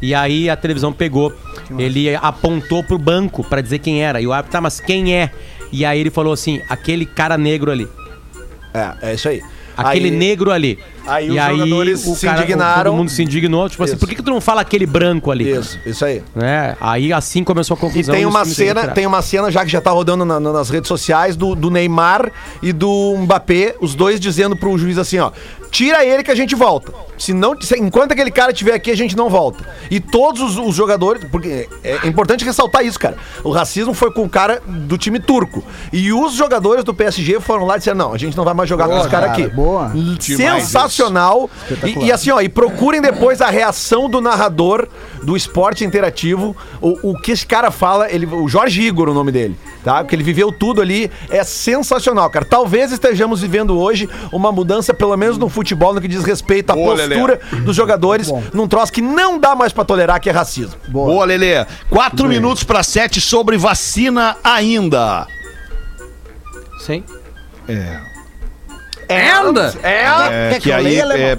e 0.01 0.13
aí 0.15 0.49
a 0.49 0.55
televisão 0.55 0.91
pegou. 0.91 1.31
Ele 1.77 2.13
apontou 2.15 2.83
pro 2.83 2.97
banco 2.97 3.43
pra 3.43 3.61
dizer 3.61 3.79
quem 3.79 4.03
era. 4.03 4.19
E 4.19 4.27
o 4.27 4.33
árbitro, 4.33 4.51
tá, 4.51 4.61
mas 4.61 4.79
quem 4.79 5.15
é? 5.15 5.31
E 5.71 5.85
aí 5.85 5.99
ele 5.99 6.09
falou 6.11 6.33
assim, 6.33 6.61
aquele 6.69 7.05
cara 7.05 7.37
negro 7.37 7.71
ali. 7.71 7.87
É, 8.73 9.11
é 9.11 9.13
isso 9.13 9.29
aí. 9.29 9.41
Aquele 9.75 10.09
Aí- 10.09 10.15
negro 10.15 10.51
ali. 10.51 10.77
aí 11.07 11.27
e 11.27 11.31
os 11.31 11.37
aí 11.39 11.57
jogadores 11.57 12.05
o 12.05 12.13
se 12.15 12.27
cara, 12.27 12.37
indignaram. 12.43 12.91
Todo 12.91 12.95
mundo 12.97 13.09
se 13.09 13.23
indignou. 13.23 13.67
Tipo 13.67 13.83
assim, 13.83 13.93
Isso. 13.93 13.99
por 13.99 14.07
que, 14.07 14.13
que 14.15 14.21
tu 14.21 14.29
não 14.29 14.39
fala 14.39 14.61
aquele 14.61 14.85
branco 14.85 15.31
ali? 15.31 15.49
Isso, 15.49 15.79
isso 15.83 16.05
aí. 16.05 16.21
Né? 16.35 16.77
Aí 16.79 17.11
assim 17.11 17.43
começou 17.43 17.73
a 17.73 17.77
E 17.77 17.81
confusão. 17.81 18.13
tem 18.13 18.23
os 18.23 18.31
uma 18.31 18.45
cena, 18.45 18.87
tem 18.89 19.07
uma 19.07 19.21
cena 19.23 19.49
já 19.49 19.65
que 19.65 19.71
já 19.71 19.81
tá 19.81 19.89
rodando 19.89 20.23
na- 20.25 20.39
nas 20.39 20.69
redes 20.69 20.87
sociais 20.87 21.35
do, 21.35 21.55
do 21.55 21.71
Neymar 21.71 22.31
e 22.61 22.71
do 22.71 23.15
Mbappé, 23.21 23.73
os 23.81 23.95
dois 23.95 24.19
dizendo 24.19 24.55
pro 24.55 24.77
juiz 24.77 24.99
assim, 24.99 25.17
ó, 25.17 25.31
tira 25.73 26.05
ele 26.05 26.21
que 26.23 26.29
a 26.31 26.35
gente 26.35 26.53
volta. 26.55 26.93
Se 27.17 27.33
não, 27.33 27.59
se- 27.59 27.77
enquanto 27.79 28.11
aquele 28.11 28.29
cara 28.31 28.51
estiver 28.51 28.73
aqui, 28.75 28.91
a 28.91 28.95
gente 28.95 29.17
não 29.17 29.27
volta. 29.29 29.63
E 29.89 29.99
todos 29.99 30.39
os, 30.41 30.57
os 30.57 30.75
jogadores, 30.75 31.23
porque 31.31 31.67
é, 31.83 31.99
é 32.03 32.07
importante 32.07 32.45
ressaltar 32.45 32.85
isso, 32.85 32.99
cara. 32.99 33.17
O 33.43 33.49
racismo 33.49 33.93
foi 33.93 34.11
com 34.11 34.23
o 34.23 34.29
cara 34.29 34.61
do 34.65 34.97
time 34.97 35.19
turco. 35.19 35.63
E 35.91 36.13
os 36.13 36.33
jogadores 36.33 36.83
do 36.83 36.93
PSG 36.93 37.39
foram 37.39 37.65
lá 37.65 37.75
e 37.75 37.77
disseram, 37.79 37.97
não, 37.97 38.13
a 38.13 38.17
gente 38.17 38.37
não 38.37 38.43
vai 38.45 38.53
mais 38.53 38.69
jogar 38.69 38.85
com 38.85 38.91
Boa, 38.91 39.01
esse 39.01 39.09
cara 39.09 39.27
cara, 39.29 39.43
aqui. 39.43 39.53
boa. 39.55 39.91
Sensacional. 40.19 41.49
E, 41.83 42.05
e 42.05 42.11
assim, 42.11 42.29
ó, 42.31 42.39
e 42.41 42.49
procurem 42.49 43.01
depois 43.01 43.41
a 43.41 43.49
reação 43.49 44.09
do 44.09 44.21
narrador 44.21 44.87
do 45.23 45.35
esporte 45.35 45.83
interativo. 45.83 46.55
O, 46.81 47.11
o 47.11 47.17
que 47.19 47.31
esse 47.31 47.45
cara 47.45 47.71
fala, 47.71 48.11
ele, 48.11 48.25
o 48.25 48.47
Jorge 48.47 48.81
Igor, 48.81 49.09
o 49.09 49.13
nome 49.13 49.31
dele, 49.31 49.57
tá? 49.83 50.03
Porque 50.03 50.15
ele 50.15 50.23
viveu 50.23 50.51
tudo 50.51 50.81
ali. 50.81 51.09
É 51.29 51.43
sensacional, 51.43 52.29
cara. 52.29 52.45
Talvez 52.45 52.91
estejamos 52.91 53.41
vivendo 53.41 53.77
hoje 53.79 54.09
uma 54.31 54.51
mudança, 54.51 54.93
pelo 54.93 55.15
menos 55.17 55.37
no 55.37 55.49
futebol, 55.49 55.62
no 55.71 56.01
que 56.01 56.07
diz 56.07 56.23
respeito 56.23 56.71
à 56.71 56.75
Boa, 56.75 56.93
Lelê. 56.95 57.15
postura 57.15 57.39
dos 57.61 57.75
jogadores, 57.75 58.31
num 58.53 58.67
troço 58.67 58.91
que 58.91 59.01
não 59.01 59.39
dá 59.39 59.55
mais 59.55 59.71
pra 59.71 59.83
tolerar, 59.83 60.19
que 60.19 60.29
é 60.29 60.33
racismo. 60.33 60.75
Boa, 60.87 61.25
Lelê. 61.25 61.65
Quatro 61.89 62.27
minutos 62.27 62.63
para 62.63 62.83
sete 62.83 63.19
sobre 63.21 63.57
vacina 63.57 64.37
ainda. 64.43 65.27
Sim. 66.79 67.03
É, 67.67 67.97
Ainda? 69.09 69.73
É, 69.83 70.03
É 70.03 70.49
Quer 70.49 70.53
que 70.55 70.59
que 70.61 70.71
aí 70.71 70.99
é, 70.99 71.37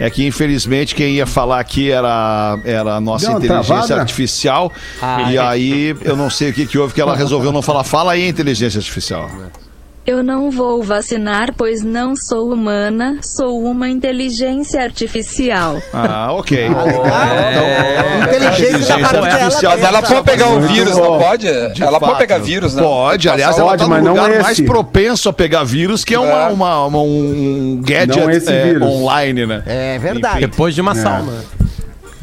é 0.00 0.10
que 0.10 0.26
infelizmente 0.26 0.94
quem 0.94 1.14
ia 1.14 1.26
falar 1.26 1.60
aqui 1.60 1.90
era, 1.90 2.58
era 2.64 2.94
a 2.96 3.00
nossa 3.00 3.26
Deu 3.28 3.38
inteligência 3.38 3.74
travada? 3.74 4.00
artificial. 4.00 4.72
Ah, 5.00 5.30
e 5.30 5.36
é. 5.36 5.40
aí 5.40 5.96
eu 6.02 6.16
não 6.16 6.28
sei 6.28 6.50
o 6.50 6.52
que, 6.52 6.66
que 6.66 6.78
houve 6.78 6.92
que 6.94 7.00
ela 7.00 7.16
resolveu 7.16 7.52
não 7.52 7.62
falar. 7.62 7.84
Fala 7.84 8.12
aí, 8.12 8.28
inteligência 8.28 8.78
artificial. 8.78 9.30
Eu 10.06 10.22
não 10.22 10.50
vou 10.50 10.82
vacinar, 10.82 11.54
pois 11.56 11.82
não 11.82 12.14
sou 12.14 12.52
humana, 12.52 13.18
sou 13.22 13.62
uma 13.64 13.88
inteligência 13.88 14.82
artificial. 14.82 15.80
Ah, 15.94 16.30
ok. 16.32 16.68
Inteligência 18.28 18.98
da 18.98 18.98
parte 18.98 19.12
dela. 19.14 19.26
artificial. 19.44 19.72
Mas 19.72 19.82
ela 19.82 20.02
pode 20.02 20.22
pegar 20.24 20.48
o 20.48 20.60
vírus, 20.60 20.96
não 20.98 21.18
pode? 21.18 21.46
De 21.72 21.82
ela 21.82 21.98
pode 21.98 22.12
fato. 22.12 22.18
pegar 22.18 22.38
vírus, 22.38 22.74
né? 22.74 22.82
Pode, 22.82 23.28
aliás, 23.30 23.56
ela 23.58 23.70
Pode, 23.70 23.88
tá 23.88 24.00
no 24.00 24.08
lugar 24.10 24.30
esse. 24.30 24.42
mais 24.42 24.60
propenso 24.60 25.28
a 25.30 25.32
pegar 25.32 25.64
vírus, 25.64 26.04
que 26.04 26.14
é, 26.14 26.18
uma, 26.18 26.48
É. 26.48 26.48
uma- 26.52 26.86
uma- 26.86 27.00
um 27.02 27.80
gadget 27.82 28.18
é, 28.50 28.84
online, 28.84 29.46
né? 29.46 29.62
É 29.66 29.98
verdade. 29.98 30.40
Depois 30.40 30.74
de 30.74 30.82
uma 30.82 30.94
sauna. 30.94 31.32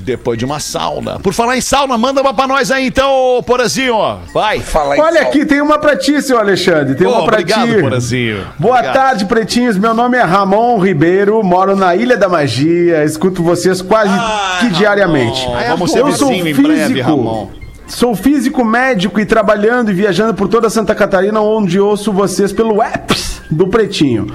Depois 0.01 0.37
de 0.37 0.45
uma 0.45 0.59
sauna. 0.59 1.19
Por 1.19 1.33
falar 1.33 1.57
em 1.57 1.61
sauna, 1.61 1.97
manda 1.97 2.21
uma 2.21 2.33
pra 2.33 2.47
nós 2.47 2.71
aí 2.71 2.87
então, 2.87 3.11
ô, 3.37 3.43
Porazinho. 3.43 3.95
Vai. 4.33 4.59
Fala 4.59 4.95
Olha 4.97 5.19
sal. 5.21 5.29
aqui, 5.29 5.45
tem 5.45 5.61
uma 5.61 5.77
pra 5.77 5.95
ti, 5.95 6.21
seu 6.21 6.37
Alexandre. 6.39 6.95
Tem 6.95 7.07
Ô, 7.07 7.11
uma 7.11 7.23
pra 7.25 7.33
obrigado, 7.39 7.67
ti. 7.73 7.81
Porazinho. 7.81 8.45
Boa 8.57 8.75
Obrigado. 8.79 8.93
tarde, 8.93 9.25
pretinhos. 9.25 9.77
Meu 9.77 9.93
nome 9.93 10.17
é 10.17 10.21
Ramon 10.23 10.79
Ribeiro, 10.79 11.41
moro 11.43 11.75
na 11.75 11.95
Ilha 11.95 12.17
da 12.17 12.27
Magia. 12.27 13.03
Escuto 13.03 13.43
vocês 13.43 13.81
quase 13.81 14.11
que 14.59 14.69
diariamente. 14.69 15.45
Vamos 15.69 15.91
ser 15.91 15.99
Eu 15.99 16.11
sou 16.13 16.29
vizinho 16.29 16.47
em 16.47 16.53
breve, 16.53 16.87
físico. 16.93 17.09
Ramon. 17.09 17.49
Sou 17.87 18.15
físico 18.15 18.63
médico 18.63 19.19
e 19.19 19.25
trabalhando 19.25 19.91
e 19.91 19.93
viajando 19.93 20.33
por 20.33 20.47
toda 20.47 20.69
Santa 20.69 20.95
Catarina, 20.95 21.41
onde 21.41 21.79
ouço 21.79 22.11
vocês 22.11 22.51
pelo 22.53 22.81
app 22.81 23.13
do 23.49 23.67
Pretinho. 23.67 24.27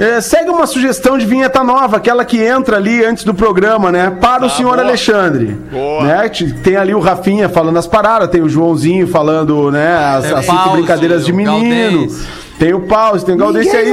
É, 0.00 0.20
segue 0.20 0.48
uma 0.50 0.66
sugestão 0.66 1.18
de 1.18 1.26
vinheta 1.26 1.62
nova, 1.62 1.98
aquela 1.98 2.24
que 2.24 2.38
entra 2.42 2.76
ali 2.76 3.04
antes 3.04 3.22
do 3.22 3.34
programa, 3.34 3.92
né? 3.92 4.16
Para 4.20 4.46
o 4.46 4.50
senhor 4.50 4.76
boa. 4.76 4.82
Alexandre. 4.82 5.46
Boa. 5.70 6.04
Né? 6.04 6.28
Te- 6.28 6.52
Tem 6.54 6.76
ali 6.76 6.94
o 6.94 7.00
Rafinha 7.00 7.48
falando 7.48 7.76
as 7.78 7.86
paradas, 7.86 8.30
tem 8.30 8.40
o 8.40 8.48
Joãozinho 8.48 9.06
falando, 9.06 9.70
né? 9.70 9.94
As, 9.96 10.24
É, 10.24 10.34
as 10.34 10.44
cinco 10.46 10.56
Pause, 10.56 10.72
brincadeiras 10.76 11.26
de 11.26 11.32
menino. 11.32 12.08
Tem 12.58 12.74
o 12.74 12.80
pause, 12.80 13.24
tem 13.24 13.34
o 13.34 13.38
Galdês 13.38 13.66
aí 13.74 13.84
tem 13.84 13.92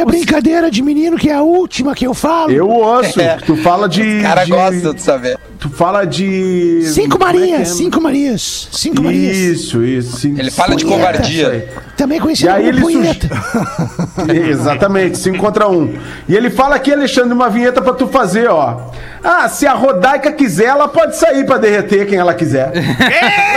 o. 0.00 0.06
brincadeira 0.06 0.70
de 0.70 0.82
menino, 0.82 1.18
que 1.18 1.28
é 1.28 1.34
a 1.34 1.42
última 1.42 1.94
que 1.94 2.06
eu 2.06 2.14
falo. 2.14 2.50
Eu 2.50 2.66
ouço. 2.66 3.18
Tu 3.44 3.56
fala 3.58 3.86
de. 3.86 4.20
O 4.20 4.22
cara 4.22 4.44
de- 4.44 4.50
gosta 4.50 4.94
de 4.94 5.02
saber. 5.02 5.35
Tu 5.58 5.70
fala 5.70 6.04
de. 6.04 6.82
Cinco 6.92 7.16
é 7.16 7.20
Marias, 7.20 7.60
é? 7.60 7.64
cinco 7.64 8.00
Marias, 8.00 8.68
cinco 8.72 9.02
Marias. 9.02 9.36
Isso, 9.36 9.82
isso. 9.82 10.16
cinco- 10.18 10.38
Ele 10.40 10.50
fala 10.50 10.76
de 10.76 10.84
punheta. 10.84 11.12
covardia. 11.12 11.68
Também 11.96 12.20
conhecido 12.20 12.50
aí 12.50 12.56
como 12.64 12.68
ele 12.68 12.80
punheta. 12.82 13.28
suge... 13.28 14.38
Exatamente, 14.50 15.18
5 15.18 15.38
contra 15.38 15.66
1. 15.68 15.72
Um. 15.78 15.94
E 16.28 16.36
ele 16.36 16.50
fala 16.50 16.76
aqui, 16.76 16.92
Alexandre, 16.92 17.32
uma 17.32 17.48
vinheta 17.48 17.80
pra 17.80 17.94
tu 17.94 18.06
fazer, 18.06 18.48
ó. 18.48 18.90
Ah, 19.24 19.48
se 19.48 19.66
a 19.66 19.72
Rodaica 19.72 20.30
quiser, 20.32 20.66
ela 20.66 20.88
pode 20.88 21.16
sair 21.16 21.44
pra 21.46 21.56
derreter 21.58 22.06
quem 22.06 22.18
ela 22.18 22.34
quiser. 22.34 22.72
Eita! 22.76 23.56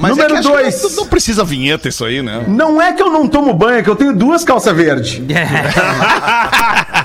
Mas 0.00 0.10
Número 0.10 0.34
é 0.34 0.38
acho 0.38 0.48
que 0.48 0.54
dois. 0.54 0.82
Não, 0.82 0.90
não 1.02 1.06
precisa 1.06 1.44
vinheta 1.44 1.88
isso 1.88 2.04
aí, 2.04 2.22
né? 2.22 2.44
Não 2.46 2.80
é 2.80 2.92
que 2.92 3.02
eu 3.02 3.10
não 3.10 3.26
tomo 3.26 3.52
banho, 3.52 3.78
é 3.78 3.82
que 3.82 3.90
eu 3.90 3.96
tenho 3.96 4.14
duas 4.14 4.44
calças 4.44 4.74
verdes. 4.76 5.20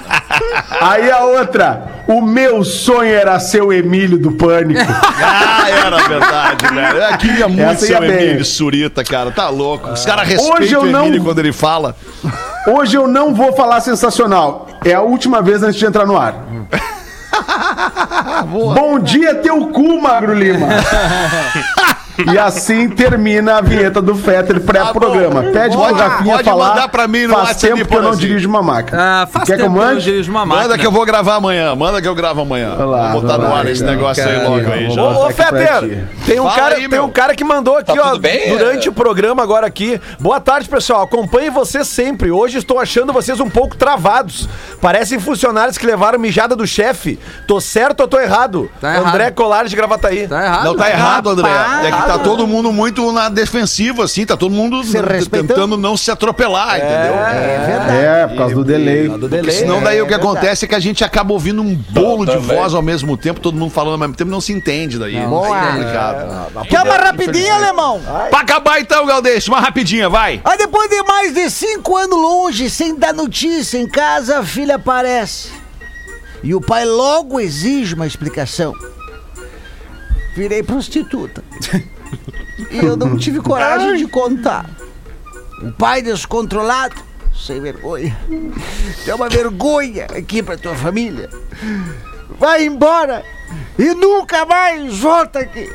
Aí 0.82 1.10
a 1.10 1.20
outra, 1.24 2.04
o 2.08 2.22
meu 2.22 2.64
sonho 2.64 3.14
era 3.14 3.40
ser 3.40 3.62
o 3.64 3.72
Emílio 3.74 4.18
do 4.18 4.32
Pânico. 4.32 4.80
Ah, 5.26 5.70
era 5.70 5.98
verdade, 6.08 6.68
velho. 6.74 6.98
Eu 6.98 7.18
queria 7.18 7.48
muito 7.48 7.62
Essa 7.64 7.86
ser 7.86 7.98
o 7.98 8.02
bem. 8.02 8.12
Emílio 8.12 8.46
Surita, 8.46 9.04
cara. 9.04 9.32
Tá 9.32 9.48
louco. 9.50 9.90
Os 9.92 10.06
caras 10.06 10.28
respeitam 10.28 10.82
o 10.82 10.86
não- 10.86 11.06
Emílio 11.06 11.24
quando 11.24 11.40
ele 11.40 11.54
fala. 11.54 11.96
Hoje 12.68 12.98
eu 12.98 13.08
não 13.08 13.34
vou 13.34 13.54
falar 13.54 13.80
sensacional. 13.82 14.68
É 14.84 14.94
a 14.94 15.02
última 15.02 15.42
vez 15.42 15.64
antes 15.64 15.80
de 15.80 15.86
entrar 15.86 16.06
no 16.06 16.18
ar. 16.18 16.34
Bom 18.48 19.00
dia, 19.00 19.36
teu 19.36 19.68
cu, 19.68 20.02
Magro 20.02 20.34
Lima. 20.34 20.68
E 22.32 22.38
assim 22.38 22.88
termina 22.90 23.58
a 23.58 23.62
vinheta 23.62 24.02
do 24.02 24.16
Fetter 24.16 24.60
pré-programa. 24.62 25.44
Pede 25.52 25.76
pro 25.76 25.94
Rafinha 25.94 26.36
pode 26.36 26.50
falar. 26.50 26.70
mandar 26.70 26.88
pra 26.90 27.08
mim 27.08 27.26
no 27.26 27.34
faz 27.34 27.48
WhatsApp, 27.50 27.74
tempo 27.76 27.90
que 27.90 27.96
eu 27.96 28.02
não 28.04 28.16
dirijo 28.16 28.48
uma 28.48 28.62
máquina. 28.62 28.98
Ah, 29.24 29.28
faz 29.28 29.46
Quer 29.46 29.56
que 29.56 29.62
eu 29.62 29.66
tempo 29.66 29.74
que 29.78 29.80
eu 29.80 29.84
não 29.88 29.94
mande? 29.94 30.04
dirijo 30.06 30.32
uma 30.32 30.46
máquina. 30.46 30.64
Manda 30.64 30.78
que 30.78 30.86
eu 30.86 30.92
vou 30.92 31.06
gravar 31.06 31.36
amanhã. 31.36 31.76
Manda 31.76 32.02
que 32.02 32.08
eu 32.08 32.14
gravo 32.16 32.42
amanhã. 32.42 32.76
lá, 32.76 33.12
vou 33.14 33.22
botar 33.22 33.38
no 33.38 33.50
lá, 33.50 33.60
ar 33.60 33.66
esse 33.68 33.82
cara. 33.84 33.96
negócio 33.96 34.24
aí 34.28 34.44
logo 34.48 34.72
aí. 34.72 34.90
Já. 34.92 35.04
Ô, 35.04 35.30
Fetter, 35.32 36.08
tem 36.26 36.40
um, 36.40 36.44
Fala 36.44 36.56
cara, 36.56 36.76
aí, 36.76 36.88
tem 36.90 37.00
um 37.00 37.10
cara 37.10 37.36
que 37.36 37.44
mandou 37.44 37.78
aqui, 37.78 37.96
Tá 37.98 38.14
ó, 38.14 38.18
bem? 38.18 38.50
durante 38.58 38.88
É. 38.88 38.92
o 38.92 38.94
programa 38.94 39.42
agora 39.42 39.66
aqui. 39.66 40.00
Boa 40.20 40.40
tarde, 40.40 40.70
pessoal. 40.70 41.02
Acompanhe 41.04 41.50
vocês 41.50 41.88
sempre. 41.88 42.30
Hoje 42.32 42.58
estou 42.60 42.80
achando 42.80 43.12
vocês 43.12 43.40
um 43.40 43.50
pouco 43.50 43.76
travados. 43.76 44.48
Parecem 44.80 45.20
funcionários 45.20 45.78
que 45.78 45.86
levaram 45.86 46.20
mijada 46.20 46.56
do 46.56 46.68
chefe. 46.68 47.18
Tô 47.48 47.60
certo 47.60 48.02
ou 48.02 48.08
tô 48.08 48.20
errado? 48.20 48.70
Tá 48.80 48.94
errado. 48.96 49.08
André 49.08 49.32
Colares 49.32 49.70
de 49.72 49.76
Gravataí. 49.76 50.28
Tá 50.28 50.44
errado. 50.44 50.64
Não, 50.66 50.76
tá 50.76 50.90
errado, 50.90 51.30
André. 51.32 51.50
É 51.84 51.92
que 51.92 52.04
tá 52.04 52.13
todo 52.20 52.48
mundo 52.48 52.72
muito 52.72 53.12
na 53.12 53.30
defensiva, 53.30 54.04
assim. 54.04 54.26
Tá 54.26 54.36
todo 54.36 54.52
mundo 54.52 54.84
Se 54.84 55.02
tentando 55.30 55.78
não 55.78 55.96
se 55.96 56.12
atropelar, 56.12 56.78
entendeu? 56.78 57.14
É 57.14 57.66
verdade. 57.66 57.98
É, 57.98 58.28
por 58.28 58.38
causa 58.38 58.56
do 58.56 58.64
delay. 58.64 59.08
Do 59.08 59.20
Porque 59.20 59.36
delay. 59.38 59.56
senão 59.56 59.82
daí 59.82 60.02
o 60.02 60.08
que 60.08 60.14
é 60.14 60.18
acontece 60.18 60.66
é 60.66 60.68
que 60.68 60.76
a 60.76 60.80
gente 60.80 61.04
acaba 61.04 61.34
ouvindo 61.34 61.62
um 61.62 61.76
bolo 61.76 62.26
de 62.26 62.34
Também. 62.34 62.58
voz 62.58 62.74
ao 62.74 62.82
mesmo 62.82 63.16
tempo, 63.18 63.40
todo 63.40 63.58
mundo 63.58 63.72
falando 63.72 63.94
ao 63.94 64.00
mesmo 64.00 64.16
tempo, 64.16 64.30
não 64.32 64.42
se 64.42 64.52
entende 64.54 64.98
daí. 64.98 65.20
Boa. 65.26 65.48
Aí 65.48 65.54
é 65.54 65.72
complicado. 65.72 66.68
Quer 66.68 66.82
uma 66.82 66.96
rapidinha, 66.96 67.56
alemão? 67.56 68.02
Pra 68.30 68.40
acabar 68.40 68.80
então, 68.80 69.06
Galdês, 69.06 69.48
uma 69.48 69.60
rapidinha, 69.60 70.10
vai. 70.10 70.42
Aí 70.44 70.58
depois 70.58 70.90
de 70.90 71.02
mais 71.04 71.34
de 71.34 71.50
cinco 71.50 71.96
anos 71.98 72.18
longe, 72.18 72.70
sem 72.70 72.96
dar 72.96 73.14
notícia 73.14 73.78
em 73.78 73.88
casa, 73.88 74.40
a 74.40 74.44
filha 74.44 74.76
aparece. 74.76 75.50
E 76.44 76.54
o 76.54 76.60
pai 76.60 76.84
logo 76.86 77.40
exige 77.40 77.96
uma 77.96 78.06
explicação. 78.06 78.74
Virei 80.36 80.64
prostituta. 80.64 81.44
E 82.72 82.78
eu 82.78 82.96
não 82.96 83.18
tive 83.18 83.42
coragem 83.42 83.98
de 83.98 84.08
contar. 84.08 84.70
O 85.62 85.72
pai 85.72 86.02
descontrolado 86.02 86.96
sem 87.34 87.60
vergonha. 87.60 88.18
É 89.08 89.16
uma 89.16 89.30
vergonha 89.30 90.06
aqui 90.06 90.42
pra 90.42 90.58
tua 90.58 90.76
família. 90.76 91.30
Vai 92.40 92.66
embora 92.66 93.24
e 93.78 93.94
nunca 93.94 94.46
mais 94.46 95.00
volta 95.00 95.40
aqui. 95.40 95.72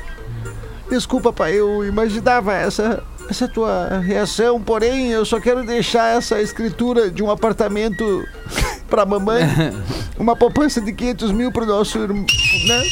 Desculpa, 0.91 1.33
pai, 1.33 1.55
eu 1.55 1.85
imaginava 1.85 2.55
essa, 2.55 3.03
essa 3.29 3.47
tua 3.47 3.99
reação, 3.99 4.61
porém 4.61 5.11
eu 5.11 5.25
só 5.25 5.39
quero 5.39 5.65
deixar 5.65 6.17
essa 6.17 6.41
escritura 6.41 7.11
de 7.11 7.23
um 7.23 7.31
apartamento 7.31 8.27
pra 8.89 9.05
mamãe, 9.05 9.43
uma 10.19 10.35
poupança 10.35 10.81
de 10.81 10.93
500 10.93 11.33
mil 11.33 11.53
pro 11.53 11.67
nosso 11.67 11.99
irmão, 11.99 12.25
né? 12.67 12.83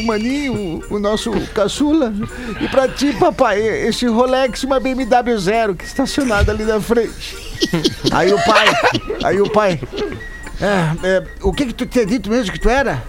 O, 0.00 0.06
maninho, 0.06 0.82
o, 0.90 0.96
o 0.96 0.98
nosso 0.98 1.30
caçula. 1.54 2.12
E 2.60 2.68
pra 2.68 2.88
ti, 2.88 3.12
papai, 3.14 3.60
esse 3.60 4.06
Rolex 4.06 4.62
uma 4.64 4.78
BMW 4.78 5.38
Zero 5.38 5.74
que 5.74 5.84
estacionada 5.84 6.52
ali 6.52 6.64
na 6.64 6.80
frente. 6.80 7.48
Aí 8.12 8.32
o 8.32 8.44
pai, 8.44 8.66
aí 9.24 9.40
o 9.40 9.50
pai, 9.50 9.80
é, 10.60 11.06
é, 11.06 11.24
o 11.42 11.52
que 11.52 11.66
que 11.66 11.74
tu 11.74 11.86
tinha 11.86 12.06
dito 12.06 12.30
mesmo 12.30 12.52
que 12.52 12.60
tu 12.60 12.68
era? 12.68 13.02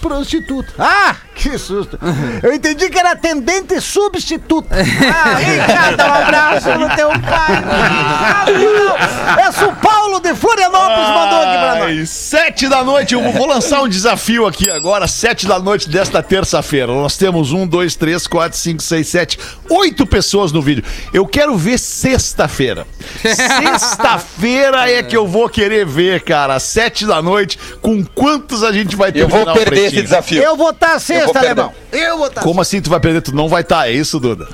Prostituta. 0.00 0.72
Ah, 0.78 1.16
que 1.34 1.56
susto. 1.58 1.98
Eu 2.42 2.52
entendi 2.52 2.88
que 2.90 2.98
era 2.98 3.12
atendente 3.12 3.80
substituta. 3.80 4.74
Ah, 4.74 5.34
vem 5.34 5.58
cá, 5.58 5.90
dá 5.92 6.06
um 6.06 6.14
abraço 6.14 6.68
no 6.78 6.88
teu 6.94 7.08
pai. 7.08 7.62
Ah, 7.70 8.44
não. 8.48 9.40
Essa 9.44 9.66
o 9.66 9.76
Paulo 9.76 10.20
de 10.20 10.34
Florianópolis 10.34 11.08
mandou 11.08 11.40
aqui 11.40 11.58
pra 11.58 11.74
nós. 11.76 11.98
Ai, 11.98 12.06
Sete 12.06 12.68
da 12.68 12.84
noite, 12.84 13.14
eu 13.14 13.32
vou 13.32 13.46
lançar 13.46 13.82
um 13.82 13.88
desafio 13.88 14.46
aqui 14.46 14.70
agora, 14.70 15.06
sete 15.06 15.46
da 15.46 15.58
noite 15.58 15.88
desta 15.88 16.22
terça-feira. 16.22 16.88
Nós 16.88 17.16
temos 17.16 17.52
um, 17.52 17.66
dois, 17.66 17.94
três, 17.96 18.26
quatro, 18.26 18.58
cinco, 18.58 18.82
seis, 18.82 19.08
sete, 19.08 19.38
oito 19.68 20.06
pessoas 20.06 20.52
no 20.52 20.60
vídeo. 20.62 20.84
Eu 21.12 21.26
quero 21.26 21.56
ver 21.56 21.78
sexta-feira. 21.78 22.86
Sexta-feira 23.22 24.90
é 24.90 25.02
que 25.02 25.16
eu 25.16 25.26
vou 25.26 25.48
querer 25.48 25.86
ver, 25.86 26.22
cara, 26.22 26.58
sete 26.58 27.06
da 27.06 27.20
noite, 27.22 27.58
com 27.80 28.04
quantos 28.04 28.62
a 28.62 28.72
gente 28.72 28.96
vai 28.96 29.12
ter 29.12 29.20
Eu 29.20 29.28
vou 29.28 29.44
perder 29.70 29.80
pretinho. 29.82 30.00
esse 30.00 30.08
desafio. 30.08 30.42
Eu 30.42 30.56
vou 30.56 30.70
estar 30.70 30.86
Eu 30.86 30.90
vou 30.92 31.00
sexta, 31.00 31.38
alemão. 31.38 31.72
Eu 31.92 32.18
vou 32.18 32.26
estar 32.26 32.42
Como 32.42 32.60
assim 32.60 32.80
tu 32.80 32.90
vai 32.90 33.00
perder? 33.00 33.22
Tu 33.22 33.34
não 33.34 33.48
vai 33.48 33.62
estar, 33.62 33.88
é 33.88 33.92
isso, 33.92 34.20
Duda? 34.20 34.46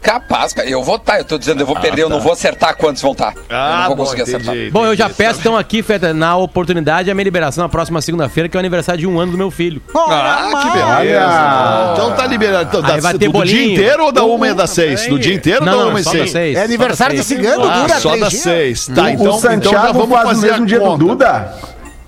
Capaz, 0.00 0.52
cara. 0.52 0.68
Eu 0.68 0.82
vou 0.82 0.96
estar, 0.96 1.18
eu 1.18 1.24
tô 1.24 1.38
dizendo, 1.38 1.60
eu 1.60 1.66
vou 1.66 1.76
perder, 1.76 2.02
eu 2.02 2.08
não 2.08 2.18
vou 2.20 2.32
acertar 2.32 2.76
quantos 2.76 3.00
vão 3.00 3.12
estar. 3.12 3.34
eu 3.48 3.56
não 3.56 3.86
vou 3.86 3.96
conseguir 3.98 4.22
acertar. 4.22 4.52
Bom, 4.72 4.84
eu 4.84 4.96
já 4.96 5.08
peço 5.08 5.38
então 5.38 5.56
aqui, 5.56 5.80
Feta, 5.80 6.12
na 6.12 6.36
oportunidade, 6.36 7.08
a 7.08 7.14
minha 7.14 7.22
liberação 7.22 7.62
na 7.62 7.68
próxima 7.68 8.00
segunda-feira, 8.02 8.48
que 8.48 8.56
é 8.56 8.58
o 8.58 8.60
aniversário 8.60 8.98
de 9.00 9.06
um 9.06 9.20
ano 9.20 9.30
do 9.30 9.38
meu 9.38 9.48
filho. 9.48 9.80
Ah, 9.96 10.50
que 10.60 10.70
beleza. 10.70 11.92
Então 11.92 12.16
tá 12.16 12.26
liberado. 12.26 12.64
Então, 12.68 12.80
Aí 12.84 12.96
da- 12.96 13.00
vai 13.00 13.12
ter 13.12 13.18
do 13.18 13.18
dia 13.20 13.30
bolinho. 13.30 13.72
inteiro 13.74 14.04
ou 14.06 14.10
da 14.10 14.24
uma 14.24 14.48
e 14.48 14.54
da 14.54 14.66
seis? 14.66 15.06
Do 15.06 15.20
dia 15.20 15.34
inteiro 15.34 15.60
ou 15.60 15.66
da 15.66 15.86
uma 15.86 16.00
e 16.00 16.04
seis? 16.04 16.32
seis. 16.32 16.56
É 16.58 16.64
aniversário 16.64 17.14
de 17.16 17.22
cigano, 17.22 17.64
Ah, 17.64 17.82
dura 17.82 18.00
só 18.00 18.16
dias. 18.16 18.32
seis. 18.34 18.86
Tá, 18.88 19.02
o 19.04 19.08
então, 19.08 19.24
então 19.26 19.38
Santiago 19.38 19.86
já 19.86 19.92
vamos 19.92 20.08
faz 20.10 20.24
no 20.24 20.34
fazer 20.34 20.46
mesmo 20.50 20.64
a 20.64 20.66
dia 20.66 20.78
do 20.80 20.84
conta. 21.06 21.54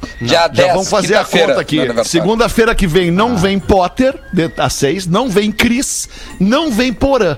Duda? 0.04 0.26
Dia 0.26 0.48
10, 0.48 0.66
Já 0.68 0.72
vamos 0.74 0.90
fazer 0.90 1.14
a 1.16 1.24
conta 1.24 1.60
aqui. 1.60 1.78
Segunda-feira 2.04 2.74
que 2.74 2.86
vem 2.86 3.10
não 3.10 3.36
vem 3.36 3.58
Potter, 3.58 4.14
às 4.56 4.72
seis, 4.74 5.06
não 5.06 5.28
vem 5.28 5.50
Cris, 5.50 6.08
não 6.40 6.70
vem 6.70 6.92
Porã. 6.92 7.36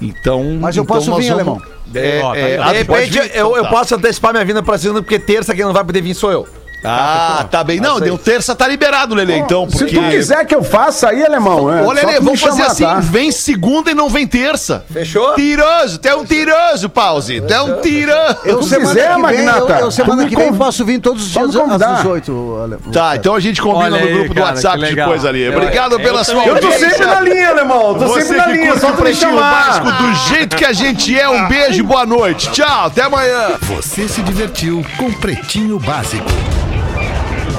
Então. 0.00 0.58
Mas 0.60 0.76
eu 0.76 0.82
então 0.82 0.96
posso 0.96 1.06
vir, 1.16 1.28
vamos- 1.28 1.30
alemão. 1.32 1.62
É, 1.94 2.20
tá 2.20 2.36
é, 2.36 2.58
ah, 2.58 2.72
De 2.72 2.78
repente, 2.78 3.10
vir? 3.12 3.18
eu, 3.20 3.26
Então 3.26 3.56
eu 3.56 3.62
tá. 3.62 3.68
posso 3.70 3.94
antecipar 3.94 4.32
minha 4.32 4.44
vinda 4.44 4.62
pra 4.62 4.76
segunda, 4.76 5.00
porque 5.02 5.18
terça 5.18 5.54
quem 5.54 5.64
não 5.64 5.72
vai 5.72 5.84
poder 5.84 6.02
vir 6.02 6.14
sou 6.14 6.30
eu. 6.32 6.46
Ah, 6.84 7.44
tá 7.50 7.64
bem. 7.64 7.80
Não, 7.80 7.98
deu 7.98 8.16
terça, 8.16 8.54
tá 8.54 8.68
liberado, 8.68 9.14
Lele, 9.14 9.34
então. 9.38 9.68
Se 9.68 9.78
Porque... 9.78 9.94
tu 9.96 10.02
quiser 10.08 10.44
que 10.44 10.54
eu 10.54 10.62
faça 10.62 11.08
aí, 11.08 11.24
alemão, 11.24 11.72
é 11.72 11.82
Ô, 11.82 11.90
Lelê, 11.90 12.20
vamos 12.20 12.40
fazer 12.40 12.58
chamar, 12.62 12.70
assim: 12.72 12.84
tá? 12.84 13.00
vem 13.00 13.32
segunda 13.32 13.90
e 13.90 13.94
não 13.94 14.08
vem 14.08 14.26
terça. 14.26 14.84
Fechou? 14.92 15.34
Tiroso, 15.34 15.98
tu 15.98 16.06
é 16.06 16.14
um 16.14 16.24
tiroso, 16.24 16.88
Pause. 16.88 17.40
Tu 17.40 17.52
é 17.52 17.60
um 17.60 17.80
tiroso. 17.80 18.36
Eu 18.44 18.58
Tu 18.58 18.64
semana 18.66 18.88
quiser, 18.94 19.18
Magnata, 19.18 19.72
eu, 19.74 19.78
eu 19.86 19.90
semana 19.90 20.26
que 20.28 20.36
vem 20.36 20.54
posso 20.54 20.84
vir 20.84 21.00
todos 21.00 21.24
os 21.24 21.30
dias 21.30 21.48
às 21.48 21.56
convidar. 21.56 21.96
18. 21.96 22.56
Ale- 22.62 22.76
Tá, 22.92 23.16
então 23.16 23.34
a 23.34 23.40
gente 23.40 23.60
combina 23.60 23.84
Olha 23.96 24.00
no 24.00 24.06
aí, 24.06 24.12
grupo 24.14 24.28
do 24.28 24.34
cara, 24.34 24.46
WhatsApp 24.54 24.78
que 24.78 24.84
legal. 24.84 25.08
depois 25.08 25.24
ali. 25.26 25.42
Eu- 25.42 25.52
Obrigado 25.56 25.92
eu 25.92 26.00
pela 26.00 26.22
sua 26.24 26.34
também. 26.34 26.48
Eu 26.48 26.60
tô 26.60 26.66
audiência. 26.66 26.90
sempre 26.90 27.06
na 27.06 27.20
linha, 27.20 27.48
alemão. 27.50 27.94
Tô 27.94 28.06
Você 28.06 28.20
sempre 28.22 28.36
na 28.36 28.46
linha, 28.46 28.78
só 28.78 28.92
Pretinho 28.92 29.36
Básico 29.36 29.90
do 29.90 30.14
jeito 30.28 30.56
que 30.56 30.64
a 30.64 30.72
gente 30.72 31.18
é. 31.18 31.28
Um 31.28 31.48
beijo 31.48 31.80
e 31.80 31.82
boa 31.82 32.06
noite. 32.06 32.50
Tchau, 32.52 32.86
até 32.86 33.02
amanhã. 33.02 33.56
Você 33.62 34.06
se 34.08 34.22
divertiu 34.22 34.84
com 34.96 35.12
Pretinho 35.12 35.78
Básico. 35.78 36.26